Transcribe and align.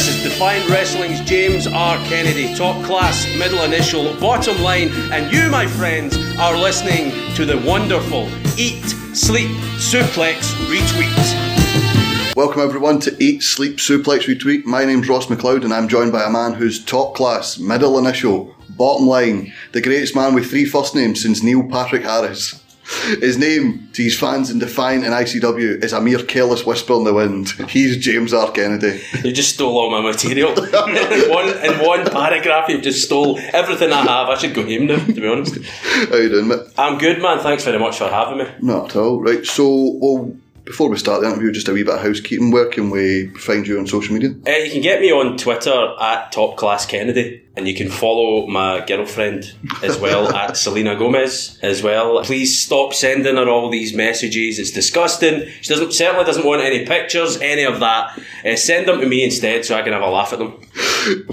This 0.00 0.16
is 0.16 0.22
Defiant 0.22 0.66
Wrestling's 0.70 1.20
James 1.20 1.66
R. 1.66 1.98
Kennedy, 2.06 2.54
top 2.54 2.82
class, 2.86 3.26
middle 3.36 3.62
initial, 3.64 4.18
bottom 4.18 4.58
line, 4.62 4.88
and 5.12 5.30
you, 5.30 5.50
my 5.50 5.66
friends, 5.66 6.16
are 6.38 6.56
listening 6.56 7.10
to 7.34 7.44
the 7.44 7.58
wonderful 7.58 8.26
Eat, 8.58 8.82
Sleep, 9.14 9.50
Suplex 9.76 10.54
Retweet. 10.70 12.34
Welcome 12.34 12.62
everyone 12.62 12.98
to 13.00 13.14
Eat, 13.22 13.42
Sleep, 13.42 13.76
Suplex, 13.76 14.20
Retweet. 14.20 14.64
My 14.64 14.86
name's 14.86 15.06
Ross 15.06 15.26
McLeod 15.26 15.64
and 15.64 15.74
I'm 15.74 15.86
joined 15.86 16.12
by 16.12 16.24
a 16.24 16.30
man 16.30 16.54
who's 16.54 16.82
top 16.82 17.14
class, 17.14 17.58
middle 17.58 17.98
initial, 17.98 18.56
bottom 18.70 19.06
line, 19.06 19.52
the 19.72 19.82
greatest 19.82 20.16
man 20.16 20.32
with 20.32 20.48
three 20.48 20.64
first 20.64 20.94
names 20.94 21.20
since 21.20 21.42
Neil 21.42 21.68
Patrick 21.68 22.04
Harris. 22.04 22.58
His 23.20 23.38
name 23.38 23.88
to 23.92 24.02
his 24.02 24.18
fans 24.18 24.50
in 24.50 24.58
Defiant 24.58 25.04
and 25.04 25.14
ICW 25.14 25.82
is 25.82 25.92
a 25.92 26.00
mere 26.00 26.22
careless 26.22 26.66
whisper 26.66 26.94
in 26.94 27.04
the 27.04 27.14
wind. 27.14 27.50
He's 27.68 27.96
James 27.96 28.32
R. 28.34 28.50
Kennedy. 28.50 29.00
You 29.24 29.32
just 29.32 29.54
stole 29.54 29.78
all 29.78 29.90
my 29.90 30.00
material. 30.00 30.50
in, 30.52 30.70
one, 31.30 31.48
in 31.64 31.86
one 31.86 32.04
paragraph, 32.06 32.68
you've 32.68 32.82
just 32.82 33.04
stole 33.04 33.38
everything 33.52 33.92
I 33.92 34.00
have. 34.02 34.28
I 34.28 34.36
should 34.36 34.54
go 34.54 34.62
home 34.62 34.86
now, 34.86 34.96
to 35.04 35.12
be 35.12 35.26
honest. 35.28 35.56
How 36.08 36.16
you 36.16 36.28
doing, 36.30 36.48
mate? 36.48 36.60
I'm 36.78 36.98
good, 36.98 37.20
man. 37.20 37.38
Thanks 37.40 37.64
very 37.64 37.78
much 37.78 37.98
for 37.98 38.08
having 38.08 38.38
me. 38.38 38.46
Not 38.60 38.90
at 38.90 38.96
all. 38.96 39.20
Right, 39.20 39.44
so, 39.44 39.98
well, 40.00 40.34
before 40.64 40.88
we 40.88 40.96
start 40.96 41.20
the 41.20 41.28
interview, 41.28 41.52
just 41.52 41.68
a 41.68 41.72
wee 41.72 41.82
bit 41.82 41.94
of 41.94 42.00
housekeeping. 42.00 42.50
Where 42.50 42.68
can 42.68 42.90
we 42.90 43.28
find 43.34 43.66
you 43.66 43.78
on 43.78 43.86
social 43.86 44.14
media? 44.14 44.30
Uh, 44.46 44.50
you 44.50 44.70
can 44.70 44.80
get 44.82 45.00
me 45.00 45.12
on 45.12 45.36
Twitter 45.36 45.94
at 46.00 46.32
Top 46.32 46.56
Class 46.56 46.86
Kennedy, 46.86 47.42
and 47.56 47.66
you 47.66 47.74
can 47.74 47.90
follow 47.90 48.46
my 48.46 48.84
girlfriend 48.86 49.54
as 49.82 49.98
well 49.98 50.32
at 50.34 50.56
Selena 50.56 50.96
Gomez 50.96 51.58
as 51.62 51.82
well. 51.82 52.22
Please 52.24 52.62
stop 52.62 52.94
sending 52.94 53.36
her 53.36 53.48
all 53.48 53.70
these 53.70 53.92
messages. 53.92 54.58
It's 54.58 54.70
disgusting. 54.70 55.48
She 55.60 55.68
doesn't 55.68 55.92
certainly 55.92 56.24
doesn't 56.24 56.46
want 56.46 56.62
any 56.62 56.86
pictures, 56.86 57.38
any 57.40 57.64
of 57.64 57.80
that. 57.80 58.18
Uh, 58.44 58.56
send 58.56 58.86
them 58.86 59.00
to 59.00 59.06
me 59.06 59.24
instead, 59.24 59.64
so 59.64 59.76
I 59.76 59.82
can 59.82 59.92
have 59.92 60.02
a 60.02 60.08
laugh 60.08 60.32
at 60.32 60.38
them. 60.38 60.60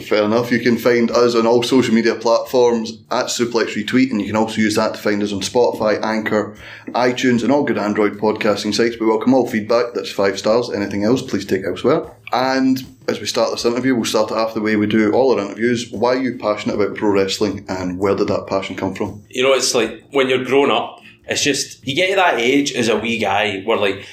Fair 0.01 0.23
enough. 0.23 0.51
You 0.51 0.59
can 0.59 0.77
find 0.77 1.11
us 1.11 1.35
on 1.35 1.45
all 1.45 1.61
social 1.61 1.93
media 1.93 2.15
platforms 2.15 2.97
at 3.11 3.27
Suplex 3.27 3.75
Retweet, 3.75 4.11
and 4.11 4.19
you 4.19 4.27
can 4.27 4.35
also 4.35 4.59
use 4.59 4.75
that 4.75 4.95
to 4.95 4.99
find 4.99 5.21
us 5.21 5.31
on 5.31 5.41
Spotify, 5.41 6.01
Anchor, 6.01 6.57
iTunes, 6.89 7.43
and 7.43 7.51
all 7.51 7.63
good 7.63 7.77
Android 7.77 8.13
podcasting 8.13 8.73
sites. 8.73 8.99
We 8.99 9.05
welcome 9.05 9.33
all 9.33 9.47
feedback 9.47 9.93
that's 9.93 10.11
five 10.11 10.39
stars. 10.39 10.71
Anything 10.71 11.03
else, 11.03 11.21
please 11.21 11.45
take 11.45 11.63
elsewhere. 11.63 12.09
And 12.33 12.83
as 13.07 13.19
we 13.19 13.25
start 13.25 13.51
this 13.51 13.65
interview, 13.65 13.95
we'll 13.95 14.05
start 14.05 14.31
it 14.31 14.53
the 14.53 14.61
way 14.61 14.75
we 14.75 14.85
do 14.85 15.11
all 15.13 15.31
our 15.31 15.39
interviews. 15.39 15.89
Why 15.91 16.15
are 16.15 16.21
you 16.21 16.37
passionate 16.37 16.75
about 16.75 16.97
pro 16.97 17.09
wrestling, 17.09 17.65
and 17.69 17.97
where 17.99 18.15
did 18.15 18.27
that 18.27 18.47
passion 18.47 18.75
come 18.75 18.93
from? 18.93 19.23
You 19.29 19.43
know, 19.43 19.53
it's 19.53 19.73
like 19.73 20.03
when 20.11 20.29
you're 20.29 20.43
grown 20.43 20.71
up, 20.71 21.01
it's 21.25 21.43
just 21.43 21.85
you 21.87 21.95
get 21.95 22.09
to 22.09 22.15
that 22.15 22.39
age 22.39 22.73
as 22.73 22.89
a 22.89 22.97
wee 22.97 23.17
guy 23.17 23.61
where 23.61 23.77
like 23.77 24.05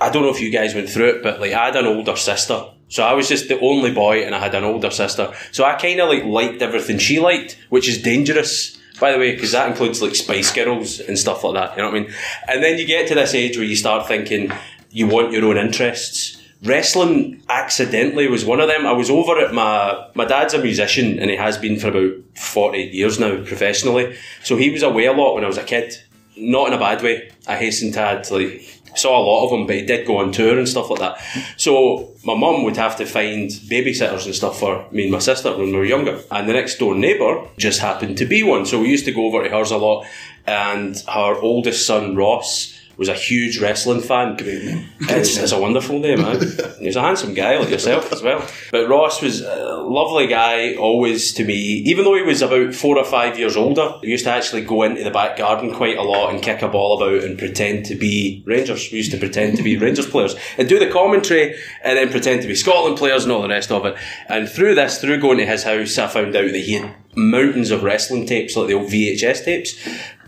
I 0.00 0.10
don't 0.10 0.22
know 0.22 0.30
if 0.30 0.40
you 0.40 0.50
guys 0.50 0.74
went 0.74 0.88
through 0.88 1.08
it, 1.08 1.22
but 1.22 1.40
like 1.40 1.52
I 1.52 1.66
had 1.66 1.76
an 1.76 1.86
older 1.86 2.16
sister. 2.16 2.64
So 2.88 3.02
I 3.02 3.12
was 3.12 3.28
just 3.28 3.48
the 3.48 3.60
only 3.60 3.92
boy 3.92 4.22
and 4.24 4.34
I 4.34 4.38
had 4.38 4.54
an 4.54 4.64
older 4.64 4.90
sister. 4.90 5.32
So 5.52 5.64
I 5.64 5.74
kind 5.74 6.00
of 6.00 6.08
like 6.08 6.24
liked 6.24 6.62
everything 6.62 6.98
she 6.98 7.20
liked, 7.20 7.58
which 7.68 7.86
is 7.86 8.00
dangerous, 8.00 8.78
by 8.98 9.12
the 9.12 9.18
way, 9.18 9.34
because 9.34 9.52
that 9.52 9.68
includes 9.68 10.00
like 10.00 10.14
Spice 10.14 10.52
Girls 10.52 11.00
and 11.00 11.18
stuff 11.18 11.44
like 11.44 11.54
that. 11.54 11.76
You 11.76 11.82
know 11.82 11.90
what 11.90 11.96
I 11.96 12.00
mean? 12.00 12.14
And 12.48 12.62
then 12.62 12.78
you 12.78 12.86
get 12.86 13.08
to 13.08 13.14
this 13.14 13.34
age 13.34 13.58
where 13.58 13.66
you 13.66 13.76
start 13.76 14.06
thinking 14.06 14.52
you 14.90 15.06
want 15.06 15.32
your 15.32 15.44
own 15.44 15.58
interests. 15.58 16.42
Wrestling 16.64 17.42
accidentally 17.48 18.28
was 18.28 18.44
one 18.44 18.60
of 18.60 18.68
them. 18.68 18.86
I 18.86 18.92
was 18.92 19.10
over 19.10 19.38
at 19.38 19.54
my 19.54 20.08
my 20.14 20.24
dad's 20.24 20.54
a 20.54 20.58
musician 20.58 21.18
and 21.20 21.30
he 21.30 21.36
has 21.36 21.56
been 21.56 21.78
for 21.78 21.88
about 21.88 22.14
forty 22.34 22.82
years 22.82 23.20
now 23.20 23.36
professionally. 23.44 24.16
So 24.42 24.56
he 24.56 24.70
was 24.70 24.82
away 24.82 25.06
a 25.06 25.12
lot 25.12 25.34
when 25.34 25.44
I 25.44 25.48
was 25.48 25.58
a 25.58 25.62
kid. 25.62 25.94
Not 26.36 26.68
in 26.68 26.74
a 26.74 26.78
bad 26.78 27.02
way. 27.02 27.30
I 27.46 27.56
hasten 27.56 27.92
to 27.92 28.00
add, 28.00 28.30
like 28.30 28.78
saw 28.96 29.18
a 29.18 29.22
lot 29.22 29.46
of 29.46 29.52
him, 29.52 29.66
but 29.66 29.76
he 29.76 29.84
did 29.84 30.06
go 30.06 30.18
on 30.18 30.32
tour 30.32 30.58
and 30.58 30.68
stuff 30.68 30.90
like 30.90 31.00
that. 31.00 31.22
So 31.56 32.12
my 32.24 32.34
mum 32.34 32.64
would 32.64 32.76
have 32.76 32.96
to 32.96 33.06
find 33.06 33.50
babysitters 33.50 34.26
and 34.26 34.34
stuff 34.34 34.58
for 34.58 34.86
me 34.90 35.04
and 35.04 35.12
my 35.12 35.18
sister 35.18 35.56
when 35.56 35.66
we 35.66 35.76
were 35.76 35.84
younger. 35.84 36.20
And 36.30 36.48
the 36.48 36.52
next 36.52 36.78
door 36.78 36.94
neighbour 36.94 37.46
just 37.58 37.80
happened 37.80 38.18
to 38.18 38.26
be 38.26 38.42
one. 38.42 38.66
So 38.66 38.80
we 38.80 38.88
used 38.88 39.04
to 39.04 39.12
go 39.12 39.26
over 39.26 39.44
to 39.44 39.50
hers 39.50 39.70
a 39.70 39.76
lot. 39.76 40.06
And 40.46 40.96
her 41.06 41.34
oldest 41.34 41.86
son, 41.86 42.16
Ross, 42.16 42.77
was 42.98 43.08
a 43.08 43.14
huge 43.14 43.60
wrestling 43.60 44.00
fan. 44.00 44.36
It's, 44.40 45.36
it's 45.38 45.52
a 45.52 45.60
wonderful 45.60 46.00
name, 46.00 46.22
man. 46.22 46.40
He 46.78 46.86
was 46.86 46.96
a 46.96 47.00
handsome 47.02 47.34
guy 47.34 47.58
like 47.58 47.70
yourself 47.70 48.12
as 48.12 48.22
well. 48.22 48.46
But 48.70 48.88
Ross 48.88 49.20
was 49.20 49.40
a 49.40 49.76
lovely 49.76 50.26
guy, 50.26 50.74
always 50.74 51.32
to 51.34 51.44
me. 51.44 51.54
Even 51.86 52.04
though 52.04 52.14
he 52.14 52.22
was 52.22 52.42
about 52.42 52.74
four 52.74 52.98
or 52.98 53.04
five 53.04 53.38
years 53.38 53.56
older, 53.56 53.94
he 54.02 54.08
used 54.08 54.24
to 54.24 54.30
actually 54.30 54.64
go 54.64 54.82
into 54.82 55.02
the 55.02 55.10
back 55.10 55.36
garden 55.36 55.74
quite 55.74 55.96
a 55.96 56.02
lot 56.02 56.32
and 56.32 56.42
kick 56.42 56.62
a 56.62 56.68
ball 56.68 57.00
about 57.00 57.24
and 57.24 57.38
pretend 57.38 57.86
to 57.86 57.94
be 57.94 58.42
Rangers. 58.46 58.88
We 58.90 58.98
used 58.98 59.12
to 59.12 59.18
pretend 59.18 59.56
to 59.56 59.62
be 59.62 59.76
Rangers 59.78 60.06
players 60.06 60.36
and 60.56 60.68
do 60.68 60.78
the 60.78 60.90
commentary 60.90 61.56
and 61.82 61.98
then 61.98 62.10
pretend 62.10 62.42
to 62.42 62.48
be 62.48 62.54
Scotland 62.54 62.96
players 62.96 63.24
and 63.24 63.32
all 63.32 63.42
the 63.42 63.48
rest 63.48 63.70
of 63.70 63.84
it. 63.86 63.96
And 64.28 64.48
through 64.48 64.74
this, 64.74 65.00
through 65.00 65.20
going 65.20 65.38
to 65.38 65.46
his 65.46 65.64
house, 65.64 65.98
I 65.98 66.06
found 66.06 66.36
out 66.36 66.52
that 66.52 66.56
he 66.56 66.74
had 66.74 66.94
mountains 67.16 67.70
of 67.70 67.82
wrestling 67.82 68.26
tapes, 68.26 68.56
like 68.56 68.68
the 68.68 68.74
old 68.74 68.88
VHS 68.88 69.44
tapes. 69.44 69.74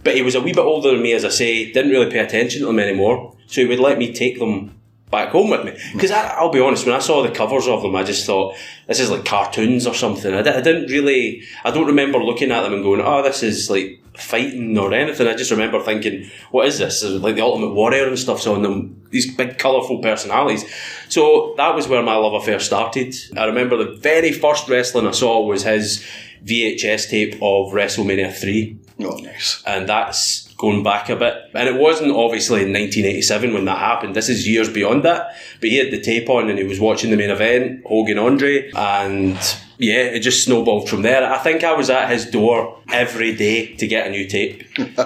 But 0.03 0.15
he 0.15 0.23
was 0.23 0.35
a 0.35 0.41
wee 0.41 0.53
bit 0.53 0.61
older 0.61 0.93
than 0.93 1.03
me, 1.03 1.13
as 1.13 1.25
I 1.25 1.29
say, 1.29 1.73
didn't 1.73 1.91
really 1.91 2.11
pay 2.11 2.21
attention 2.21 2.61
to 2.61 2.67
them 2.67 2.79
anymore. 2.79 3.37
So 3.47 3.61
he 3.61 3.67
would 3.67 3.81
let 3.81 3.99
me 3.99 4.13
take 4.13 4.39
them 4.39 4.81
back 5.11 5.31
home 5.31 5.51
with 5.51 5.65
me. 5.65 5.77
Because 5.93 6.11
I'll 6.11 6.53
be 6.53 6.61
honest, 6.61 6.87
when 6.87 6.95
I 6.95 7.01
saw 7.01 7.23
the 7.23 7.35
covers 7.35 7.67
of 7.67 7.83
them, 7.83 7.97
I 7.97 8.05
just 8.05 8.25
thought, 8.25 8.57
this 8.87 9.01
is 9.01 9.11
like 9.11 9.25
cartoons 9.25 9.87
or 9.87 9.95
something. 9.95 10.33
I, 10.33 10.43
didn't 10.43 10.87
really, 10.91 11.43
I 11.65 11.71
don't 11.71 11.87
remember 11.87 12.23
looking 12.23 12.51
at 12.51 12.63
them 12.63 12.75
and 12.75 12.83
going, 12.83 13.01
oh, 13.01 13.23
this 13.23 13.43
is 13.43 13.69
like 13.69 14.01
fighting 14.15 14.79
or 14.79 14.93
anything. 14.93 15.27
I 15.27 15.35
just 15.35 15.51
remember 15.51 15.81
thinking, 15.81 16.31
what 16.51 16.67
is 16.67 16.79
this? 16.79 17.03
Is 17.03 17.21
like 17.21 17.35
the 17.35 17.43
Ultimate 17.43 17.75
Warrior 17.75 18.07
and 18.07 18.19
stuff's 18.19 18.47
on 18.47 18.63
them, 18.63 19.03
these 19.11 19.35
big 19.35 19.59
colourful 19.59 19.99
personalities. 19.99 20.65
So 21.09 21.55
that 21.57 21.75
was 21.75 21.89
where 21.89 22.03
my 22.03 22.17
love 22.17 22.35
affair 22.35 22.61
started. 22.61 23.15
I 23.37 23.47
remember 23.47 23.77
the 23.77 23.97
very 23.97 24.33
first 24.33 24.69
wrestling 24.69 25.07
I 25.07 25.13
saw 25.13 25.45
was 25.45 25.65
his 25.65 26.07
VHS 26.45 27.11
tape 27.11 27.35
of 27.35 27.73
WrestleMania 27.73 28.33
3 28.33 28.79
Oh, 29.03 29.17
nice. 29.17 29.63
and 29.67 29.89
that's 29.89 30.49
going 30.55 30.83
back 30.83 31.09
a 31.09 31.17
bit. 31.17 31.35
And 31.55 31.69
it 31.69 31.77
wasn't 31.77 32.13
obviously 32.13 32.63
in 32.63 32.73
1987 32.73 33.55
when 33.55 33.65
that 33.65 33.79
happened. 33.79 34.15
This 34.15 34.29
is 34.29 34.47
years 34.47 34.69
beyond 34.69 35.05
that. 35.05 35.35
But 35.61 35.71
he 35.71 35.77
had 35.79 35.91
the 35.91 36.01
tape 36.01 36.29
on 36.29 36.51
and 36.51 36.59
he 36.59 36.65
was 36.65 36.79
watching 36.81 37.11
the 37.11 37.17
main 37.17 37.31
event, 37.31 37.83
Hogan 37.87 38.19
Andre, 38.19 38.71
and 38.73 39.39
yeah, 39.79 40.03
it 40.03 40.21
just 40.21 40.45
snowballed 40.45 40.89
from 40.89 41.03
there. 41.03 41.33
I 41.33 41.39
think 41.39 41.65
I 41.65 41.73
was 41.73 41.89
at 41.89 42.11
his 42.11 42.27
door 42.27 42.79
every 42.93 43.35
day 43.35 43.75
to 43.77 43.87
get 43.87 44.07
a 44.07 44.11
new 44.11 44.27
tape, 44.27 44.65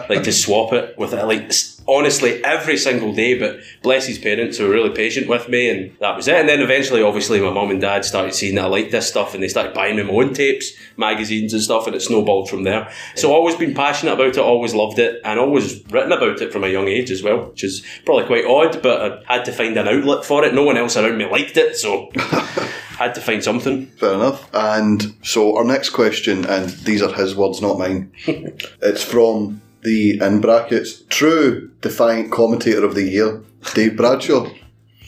like 0.09 0.25
to 0.25 0.33
swap 0.33 0.73
it 0.73 0.99
with 0.99 1.13
it, 1.15 1.25
like 1.25 1.53
honestly 1.89 2.45
every 2.45 2.77
single 2.77 3.15
day. 3.15 3.39
But 3.39 3.61
bless 3.83 4.07
his 4.07 4.19
parents 4.19 4.59
who 4.59 4.65
were 4.67 4.75
really 4.75 4.91
patient 4.91 5.29
with 5.29 5.49
me, 5.49 5.69
and 5.69 5.97
that 5.99 6.17
was 6.17 6.29
it. 6.29 6.37
And 6.37 6.49
then 6.49 6.61
eventually, 6.61 7.03
obviously, 7.03 7.41
my 7.41 7.51
mum 7.51 7.71
and 7.71 7.81
dad 7.81 8.05
started 8.05 8.35
seeing 8.35 8.55
that 8.57 8.65
I 8.65 8.69
liked 8.69 8.93
this 8.93 9.09
stuff, 9.09 9.35
and 9.35 9.43
they 9.43 9.49
started 9.49 9.75
buying 9.75 9.97
me 9.97 10.03
my 10.03 10.13
own 10.13 10.35
tapes, 10.35 10.73
magazines, 10.97 11.53
and 11.53 11.63
stuff, 11.63 11.87
and 11.87 11.95
it 11.95 12.01
snowballed 12.01 12.49
from 12.49 12.65
there. 12.65 12.91
So 13.15 13.33
always 13.33 13.57
been 13.57 13.75
passionate 13.75 14.15
about 14.15 14.37
it, 14.37 14.39
always 14.39 14.75
loved 14.75 14.99
it, 14.99 15.21
and 15.25 15.39
always 15.39 15.85
written 15.91 16.13
about 16.13 16.41
it 16.41 16.53
from 16.53 16.65
a 16.65 16.69
young 16.69 16.89
age 16.89 17.11
as 17.11 17.23
well, 17.23 17.51
which 17.51 17.65
is 17.65 17.85
probably 18.05 18.27
quite 18.27 18.45
odd, 18.45 18.83
but 18.83 19.25
I 19.29 19.37
had 19.37 19.45
to 19.47 19.53
find 19.53 19.77
an 19.77 19.89
outlet 19.89 20.25
for 20.25 20.45
it. 20.45 20.55
No 20.55 20.65
one 20.65 20.77
else 20.77 20.97
around 20.97 21.19
me 21.19 21.27
liked 21.27 21.57
it, 21.57 21.77
so 21.77 22.11
had 22.99 23.15
to 23.15 23.21
find 23.21 23.43
something. 23.43 23.87
Fair 23.87 24.15
enough. 24.15 24.49
And 24.55 25.15
so 25.23 25.57
our 25.57 25.65
next 25.65 25.91
question, 25.91 26.45
and 26.47 26.71
these 26.71 27.03
are 27.03 27.13
his 27.13 27.35
words, 27.35 27.61
not 27.61 27.79
mine. 27.79 28.13
it's 28.27 29.03
from 29.03 29.61
the 29.85 30.19
in 30.21 30.41
brackets 30.41 31.03
true 31.09 31.71
defiant 31.81 32.33
commentator 32.33 32.85
of 32.85 32.95
the 32.95 33.03
year, 33.09 33.43
Dave 33.75 33.97
Bradshaw, 33.97 34.49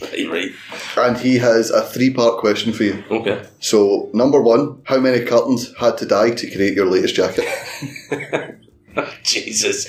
Right, 0.02 0.28
right. 0.30 0.50
and 0.98 1.16
he 1.16 1.38
has 1.38 1.70
a 1.70 1.80
three-part 1.82 2.38
question 2.38 2.72
for 2.74 2.84
you. 2.84 3.02
Okay. 3.10 3.42
So 3.60 4.10
number 4.12 4.40
one, 4.42 4.80
how 4.84 5.00
many 5.00 5.24
curtains 5.24 5.74
had 5.78 5.96
to 5.98 6.06
die 6.06 6.30
to 6.32 6.50
create 6.50 6.74
your 6.74 6.86
latest 6.86 7.14
jacket? 7.14 7.46
Jesus. 9.22 9.86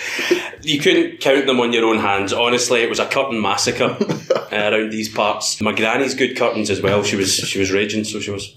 You 0.62 0.80
couldn't 0.80 1.20
count 1.22 1.46
them 1.46 1.60
on 1.60 1.72
your 1.74 1.86
own 1.86 2.00
hands. 2.00 2.34
Honestly, 2.34 2.82
it 2.82 2.90
was 2.90 3.00
a 3.00 3.06
curtain 3.06 3.42
massacre 3.42 3.96
uh, 4.36 4.48
around 4.52 4.92
these 4.92 5.10
parts. 5.10 5.62
My 5.62 5.74
granny's 5.74 6.14
good 6.14 6.38
curtains 6.38 6.70
as 6.70 6.82
well. 6.82 7.04
She 7.04 7.16
was 7.16 7.34
she 7.34 7.60
was 7.60 7.72
raging, 7.72 8.04
so 8.04 8.20
she 8.20 8.32
was. 8.32 8.56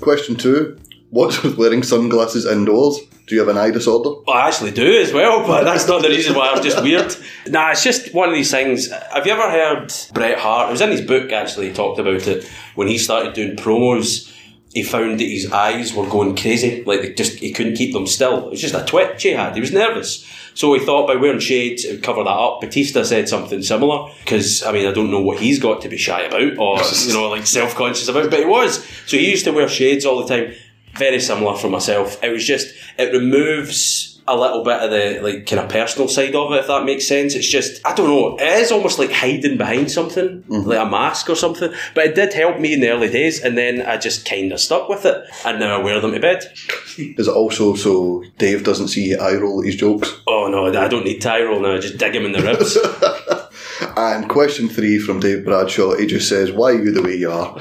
Question 0.00 0.36
two, 0.36 0.78
what's 1.10 1.42
with 1.42 1.56
wearing 1.56 1.82
sunglasses 1.82 2.46
indoors? 2.46 2.98
Do 3.26 3.34
you 3.34 3.40
have 3.40 3.48
an 3.48 3.58
eye 3.58 3.70
disorder? 3.70 4.22
Well, 4.26 4.36
I 4.36 4.48
actually 4.48 4.72
do 4.72 5.00
as 5.00 5.12
well, 5.12 5.46
but 5.46 5.62
that's 5.64 5.86
not 5.86 6.02
the 6.02 6.08
reason 6.08 6.34
why 6.34 6.50
I'm 6.50 6.62
just 6.62 6.82
weird. 6.82 7.14
Nah, 7.46 7.70
it's 7.70 7.84
just 7.84 8.12
one 8.12 8.28
of 8.28 8.34
these 8.34 8.50
things. 8.50 8.90
Have 8.90 9.24
you 9.26 9.32
ever 9.32 9.48
heard 9.48 9.92
Bret 10.12 10.38
Hart? 10.38 10.68
It 10.68 10.72
was 10.72 10.80
in 10.80 10.90
his 10.90 11.02
book 11.02 11.30
actually. 11.30 11.68
He 11.68 11.74
talked 11.74 12.00
about 12.00 12.26
it 12.26 12.44
when 12.74 12.88
he 12.88 12.98
started 12.98 13.34
doing 13.34 13.56
promos. 13.56 14.32
He 14.72 14.82
found 14.84 15.18
that 15.18 15.24
his 15.24 15.50
eyes 15.50 15.92
were 15.94 16.08
going 16.08 16.36
crazy, 16.36 16.84
like 16.84 17.02
they 17.02 17.12
just 17.12 17.38
he 17.40 17.52
couldn't 17.52 17.74
keep 17.74 17.92
them 17.92 18.06
still. 18.06 18.46
It 18.46 18.50
was 18.50 18.60
just 18.60 18.74
a 18.74 18.84
twitch 18.84 19.22
he 19.22 19.30
had. 19.30 19.54
He 19.54 19.60
was 19.60 19.72
nervous, 19.72 20.24
so 20.54 20.72
he 20.74 20.84
thought 20.84 21.08
by 21.08 21.16
wearing 21.16 21.40
shades 21.40 21.84
it 21.84 21.92
would 21.92 22.04
cover 22.04 22.22
that 22.22 22.30
up. 22.30 22.60
Batista 22.60 23.02
said 23.02 23.28
something 23.28 23.62
similar 23.62 24.12
because 24.20 24.62
I 24.62 24.70
mean 24.70 24.86
I 24.86 24.92
don't 24.92 25.10
know 25.10 25.22
what 25.22 25.40
he's 25.40 25.58
got 25.58 25.82
to 25.82 25.88
be 25.88 25.96
shy 25.96 26.22
about 26.22 26.56
or 26.58 26.78
you 27.06 27.12
know 27.12 27.28
like 27.28 27.48
self 27.48 27.74
conscious 27.74 28.06
about, 28.08 28.30
but 28.30 28.38
he 28.38 28.44
was. 28.44 28.84
So 29.06 29.16
he 29.16 29.30
used 29.30 29.44
to 29.46 29.52
wear 29.52 29.68
shades 29.68 30.04
all 30.04 30.24
the 30.24 30.36
time. 30.36 30.54
Very 30.94 31.20
similar 31.20 31.56
for 31.56 31.68
myself. 31.68 32.22
It 32.22 32.30
was 32.30 32.44
just 32.44 32.74
it 32.98 33.12
removes 33.12 34.20
a 34.28 34.36
little 34.36 34.62
bit 34.62 34.80
of 34.80 34.90
the 34.90 35.20
like 35.22 35.46
kind 35.46 35.60
of 35.60 35.68
personal 35.68 36.08
side 36.08 36.34
of 36.34 36.52
it, 36.52 36.60
if 36.60 36.66
that 36.66 36.84
makes 36.84 37.06
sense. 37.06 37.34
It's 37.34 37.48
just 37.48 37.84
I 37.86 37.94
don't 37.94 38.08
know. 38.08 38.36
It 38.36 38.60
is 38.60 38.70
almost 38.70 38.98
like 38.98 39.10
hiding 39.10 39.56
behind 39.56 39.90
something, 39.90 40.42
mm-hmm. 40.42 40.68
like 40.68 40.78
a 40.78 40.88
mask 40.88 41.28
or 41.30 41.36
something. 41.36 41.72
But 41.94 42.06
it 42.06 42.14
did 42.14 42.32
help 42.32 42.58
me 42.58 42.74
in 42.74 42.80
the 42.80 42.90
early 42.90 43.08
days, 43.08 43.42
and 43.42 43.56
then 43.56 43.82
I 43.82 43.96
just 43.96 44.28
kind 44.28 44.52
of 44.52 44.60
stuck 44.60 44.88
with 44.88 45.04
it, 45.04 45.24
and 45.44 45.58
now 45.58 45.80
I 45.80 45.82
wear 45.82 46.00
them 46.00 46.12
to 46.12 46.20
bed. 46.20 46.44
Is 46.98 47.28
it 47.28 47.34
also 47.34 47.74
so 47.74 48.24
Dave 48.38 48.64
doesn't 48.64 48.88
see 48.88 49.16
eye 49.16 49.34
roll 49.34 49.60
at 49.60 49.66
his 49.66 49.76
jokes? 49.76 50.12
Oh 50.26 50.48
no, 50.48 50.66
I 50.66 50.88
don't 50.88 51.04
need 51.04 51.20
tie 51.20 51.42
roll 51.42 51.60
now. 51.60 51.78
Just 51.78 51.98
dig 51.98 52.14
him 52.14 52.26
in 52.26 52.32
the 52.32 52.42
ribs. 52.42 52.76
And 53.96 54.28
question 54.28 54.68
three 54.68 54.98
from 54.98 55.20
Dave 55.20 55.44
Bradshaw, 55.44 55.96
he 55.96 56.06
just 56.06 56.28
says, 56.28 56.52
Why 56.52 56.72
are 56.72 56.84
you 56.84 56.92
the 56.92 57.02
way 57.02 57.16
you 57.16 57.30
are? 57.30 57.58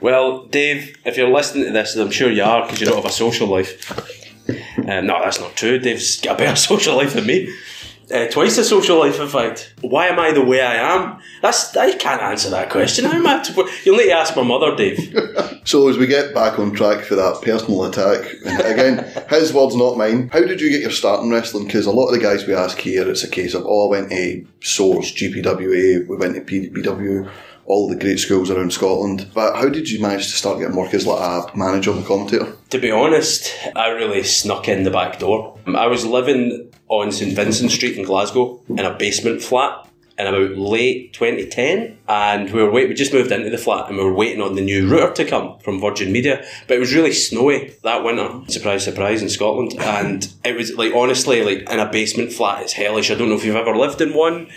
Well, 0.00 0.46
Dave, 0.46 0.96
if 1.04 1.16
you're 1.16 1.30
listening 1.30 1.66
to 1.66 1.72
this, 1.72 1.94
and 1.94 2.04
I'm 2.04 2.10
sure 2.10 2.30
you 2.30 2.42
are 2.42 2.62
because 2.62 2.80
you 2.80 2.86
don't 2.86 2.96
have 2.96 3.04
a 3.04 3.12
social 3.12 3.48
life. 3.48 3.90
Uh, 4.78 5.00
no, 5.00 5.20
that's 5.22 5.40
not 5.40 5.56
true. 5.56 5.78
Dave's 5.78 6.20
got 6.22 6.34
a 6.34 6.38
better 6.38 6.56
social 6.56 6.96
life 6.96 7.14
than 7.14 7.26
me. 7.26 7.52
Uh, 8.12 8.26
twice 8.26 8.56
the 8.56 8.64
social 8.64 8.98
life, 8.98 9.18
in 9.20 9.28
fact. 9.28 9.74
Why 9.80 10.08
am 10.08 10.18
I 10.18 10.32
the 10.32 10.44
way 10.44 10.60
I 10.60 10.74
am? 10.74 11.18
That's 11.40 11.74
I 11.76 11.92
can't 11.92 12.20
answer 12.20 12.50
that 12.50 12.68
question. 12.68 13.06
How 13.06 13.12
am 13.12 13.26
I 13.26 13.42
to, 13.42 13.70
you'll 13.84 13.96
need 13.96 14.06
to 14.06 14.12
ask 14.12 14.36
my 14.36 14.42
mother, 14.42 14.74
Dave. 14.76 15.14
So 15.64 15.88
as 15.88 15.96
we 15.96 16.08
get 16.08 16.34
back 16.34 16.58
on 16.58 16.72
track 16.72 17.04
for 17.04 17.14
that 17.14 17.40
personal 17.40 17.84
attack, 17.84 18.32
again, 18.42 19.04
his 19.30 19.52
words, 19.52 19.76
not 19.76 19.96
mine. 19.96 20.28
How 20.32 20.40
did 20.40 20.60
you 20.60 20.70
get 20.70 20.80
your 20.80 20.90
start 20.90 21.22
in 21.22 21.30
wrestling? 21.30 21.66
Because 21.66 21.86
a 21.86 21.92
lot 21.92 22.08
of 22.08 22.14
the 22.14 22.18
guys 22.18 22.44
we 22.44 22.52
ask 22.52 22.78
here, 22.78 23.08
it's 23.08 23.22
a 23.22 23.28
case 23.28 23.54
of, 23.54 23.64
oh, 23.64 23.86
I 23.86 23.90
went 23.90 24.10
to 24.10 24.44
Source, 24.60 25.12
GPWA, 25.12 26.08
we 26.08 26.16
went 26.16 26.34
to 26.34 26.40
PBW, 26.40 27.30
all 27.66 27.88
the 27.88 27.96
great 27.96 28.18
schools 28.18 28.50
around 28.50 28.72
Scotland. 28.72 29.30
But 29.34 29.56
how 29.56 29.68
did 29.68 29.88
you 29.90 30.00
manage 30.00 30.26
to 30.26 30.36
start 30.36 30.58
getting 30.58 30.76
work 30.76 30.94
as 30.94 31.06
like 31.06 31.20
a 31.20 31.56
manager 31.56 31.92
and 31.92 32.04
commentator? 32.04 32.52
To 32.70 32.78
be 32.78 32.90
honest, 32.90 33.54
I 33.76 33.88
really 33.88 34.22
snuck 34.22 34.68
in 34.68 34.82
the 34.82 34.90
back 34.90 35.18
door. 35.18 35.58
I 35.66 35.86
was 35.86 36.04
living 36.04 36.70
on 36.88 37.12
St 37.12 37.34
Vincent 37.34 37.70
Street 37.70 37.96
in 37.96 38.04
Glasgow 38.04 38.60
in 38.68 38.80
a 38.80 38.94
basement 38.94 39.42
flat 39.42 39.88
in 40.18 40.26
about 40.26 40.56
late 40.56 41.12
2010 41.12 41.98
and 42.08 42.52
we 42.52 42.62
were 42.62 42.70
waiting, 42.70 42.90
we 42.90 42.94
just 42.94 43.12
moved 43.12 43.32
into 43.32 43.50
the 43.50 43.58
flat 43.58 43.88
and 43.88 43.96
we 43.96 44.04
were 44.04 44.12
waiting 44.12 44.42
on 44.42 44.54
the 44.54 44.60
new 44.60 44.88
router 44.88 45.14
to 45.14 45.24
come 45.24 45.58
from 45.60 45.80
Virgin 45.80 46.12
Media 46.12 46.44
but 46.68 46.76
it 46.76 46.80
was 46.80 46.94
really 46.94 47.12
snowy 47.12 47.74
that 47.82 48.04
winter. 48.04 48.40
Surprise 48.48 48.84
surprise 48.84 49.22
in 49.22 49.28
Scotland. 49.28 49.74
And 49.80 50.32
it 50.44 50.56
was 50.56 50.74
like 50.74 50.92
honestly 50.94 51.42
like 51.42 51.68
in 51.70 51.78
a 51.78 51.90
basement 51.90 52.32
flat 52.32 52.62
it's 52.62 52.72
hellish. 52.72 53.10
I 53.10 53.14
don't 53.14 53.28
know 53.28 53.36
if 53.36 53.44
you've 53.44 53.56
ever 53.56 53.76
lived 53.76 54.00
in 54.00 54.14
one. 54.14 54.48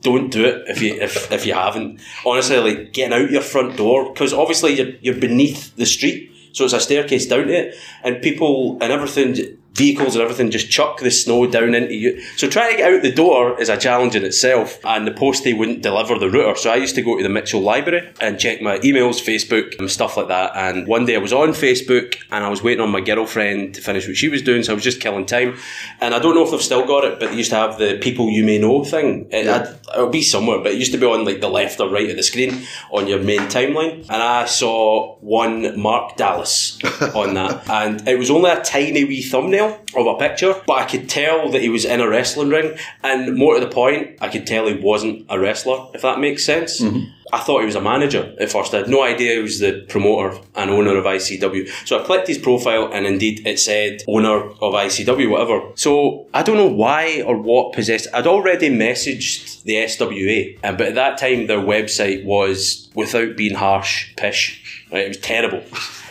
Don't 0.00 0.30
do 0.30 0.44
it 0.44 0.64
if 0.68 0.82
you 0.82 0.94
if, 1.00 1.30
if 1.30 1.46
you 1.46 1.54
haven't. 1.54 2.00
Honestly 2.24 2.58
like 2.58 2.92
getting 2.92 3.12
out 3.12 3.30
your 3.30 3.42
front 3.42 3.76
door 3.76 4.12
because 4.12 4.32
obviously 4.32 4.74
you're, 4.74 4.94
you're 5.00 5.20
beneath 5.20 5.74
the 5.76 5.86
street 5.86 6.32
so 6.52 6.64
it's 6.64 6.72
a 6.72 6.80
staircase 6.80 7.26
down 7.26 7.46
to 7.46 7.52
it 7.52 7.74
and 8.02 8.22
people 8.22 8.78
and 8.80 8.90
everything 8.92 9.58
vehicles 9.76 10.14
and 10.14 10.22
everything 10.22 10.50
just 10.50 10.70
chuck 10.70 11.00
the 11.00 11.10
snow 11.10 11.46
down 11.46 11.74
into 11.74 11.94
you. 11.94 12.20
So 12.36 12.48
trying 12.48 12.72
to 12.72 12.76
get 12.78 12.92
out 12.92 13.02
the 13.02 13.12
door 13.12 13.60
is 13.60 13.68
a 13.68 13.76
challenge 13.76 14.16
in 14.16 14.24
itself. 14.24 14.78
And 14.84 15.06
the 15.06 15.12
postie 15.12 15.52
wouldn't 15.52 15.82
deliver 15.82 16.18
the 16.18 16.30
router. 16.30 16.58
So 16.58 16.70
I 16.70 16.76
used 16.76 16.94
to 16.94 17.02
go 17.02 17.16
to 17.16 17.22
the 17.22 17.28
Mitchell 17.28 17.60
Library 17.60 18.10
and 18.20 18.38
check 18.38 18.62
my 18.62 18.78
emails, 18.78 19.20
Facebook, 19.22 19.78
and 19.78 19.90
stuff 19.90 20.16
like 20.16 20.28
that. 20.28 20.52
And 20.54 20.86
one 20.86 21.04
day 21.04 21.16
I 21.16 21.18
was 21.18 21.32
on 21.32 21.50
Facebook 21.50 22.16
and 22.30 22.44
I 22.44 22.48
was 22.48 22.62
waiting 22.62 22.82
on 22.82 22.90
my 22.90 23.00
girlfriend 23.00 23.74
to 23.74 23.80
finish 23.82 24.06
what 24.06 24.16
she 24.16 24.28
was 24.28 24.42
doing. 24.42 24.62
So 24.62 24.72
I 24.72 24.74
was 24.74 24.84
just 24.84 25.00
killing 25.00 25.26
time. 25.26 25.58
And 26.00 26.14
I 26.14 26.18
don't 26.18 26.34
know 26.34 26.44
if 26.44 26.50
they've 26.50 26.62
still 26.62 26.86
got 26.86 27.04
it, 27.04 27.20
but 27.20 27.30
they 27.30 27.36
used 27.36 27.50
to 27.50 27.56
have 27.56 27.78
the 27.78 27.98
people 27.98 28.30
you 28.30 28.44
may 28.44 28.58
know 28.58 28.84
thing. 28.84 29.28
It, 29.30 29.46
it'll 29.94 30.08
be 30.08 30.22
somewhere, 30.22 30.58
but 30.58 30.72
it 30.72 30.78
used 30.78 30.92
to 30.92 30.98
be 30.98 31.06
on 31.06 31.24
like 31.24 31.40
the 31.40 31.48
left 31.48 31.80
or 31.80 31.90
right 31.90 32.08
of 32.10 32.16
the 32.16 32.22
screen 32.22 32.66
on 32.90 33.06
your 33.06 33.20
main 33.20 33.40
timeline. 33.40 34.00
And 34.08 34.22
I 34.22 34.46
saw 34.46 35.16
one 35.18 35.78
Mark 35.78 36.16
Dallas 36.16 36.78
on 37.14 37.34
that. 37.34 37.64
And 37.76 38.08
it 38.08 38.18
was 38.18 38.30
only 38.30 38.50
a 38.50 38.62
tiny 38.62 39.04
wee 39.04 39.22
thumbnail 39.22 39.65
of 39.66 40.06
a 40.06 40.14
picture, 40.16 40.54
but 40.66 40.74
I 40.74 40.84
could 40.84 41.08
tell 41.08 41.50
that 41.50 41.62
he 41.62 41.68
was 41.68 41.84
in 41.84 42.00
a 42.00 42.08
wrestling 42.08 42.48
ring, 42.50 42.76
and 43.02 43.36
more 43.36 43.54
to 43.54 43.60
the 43.60 43.70
point, 43.70 44.18
I 44.20 44.28
could 44.28 44.46
tell 44.46 44.66
he 44.66 44.74
wasn't 44.74 45.26
a 45.28 45.38
wrestler, 45.38 45.86
if 45.94 46.02
that 46.02 46.18
makes 46.18 46.44
sense. 46.44 46.80
Mm-hmm. 46.80 47.10
I 47.32 47.40
thought 47.40 47.60
he 47.60 47.66
was 47.66 47.74
a 47.74 47.80
manager 47.80 48.36
at 48.38 48.52
first. 48.52 48.72
I 48.72 48.78
had 48.78 48.88
no 48.88 49.02
idea 49.02 49.34
he 49.34 49.42
was 49.42 49.58
the 49.58 49.84
promoter 49.88 50.38
and 50.54 50.70
owner 50.70 50.96
of 50.96 51.04
ICW. 51.04 51.68
So 51.84 52.00
I 52.00 52.04
clicked 52.04 52.28
his 52.28 52.38
profile, 52.38 52.90
and 52.92 53.04
indeed 53.04 53.46
it 53.46 53.58
said 53.58 54.02
owner 54.06 54.50
of 54.50 54.74
ICW, 54.74 55.28
whatever. 55.30 55.72
So 55.74 56.28
I 56.32 56.42
don't 56.42 56.56
know 56.56 56.66
why 56.66 57.22
or 57.22 57.36
what 57.36 57.72
possessed. 57.72 58.06
I'd 58.14 58.28
already 58.28 58.70
messaged 58.70 59.64
the 59.64 59.74
SWA, 59.74 60.60
but 60.62 60.80
at 60.82 60.94
that 60.94 61.18
time 61.18 61.48
their 61.48 61.58
website 61.58 62.24
was, 62.24 62.88
without 62.94 63.36
being 63.36 63.56
harsh, 63.56 64.14
pish. 64.16 64.62
It 64.90 65.08
was 65.08 65.18
terrible. 65.18 65.62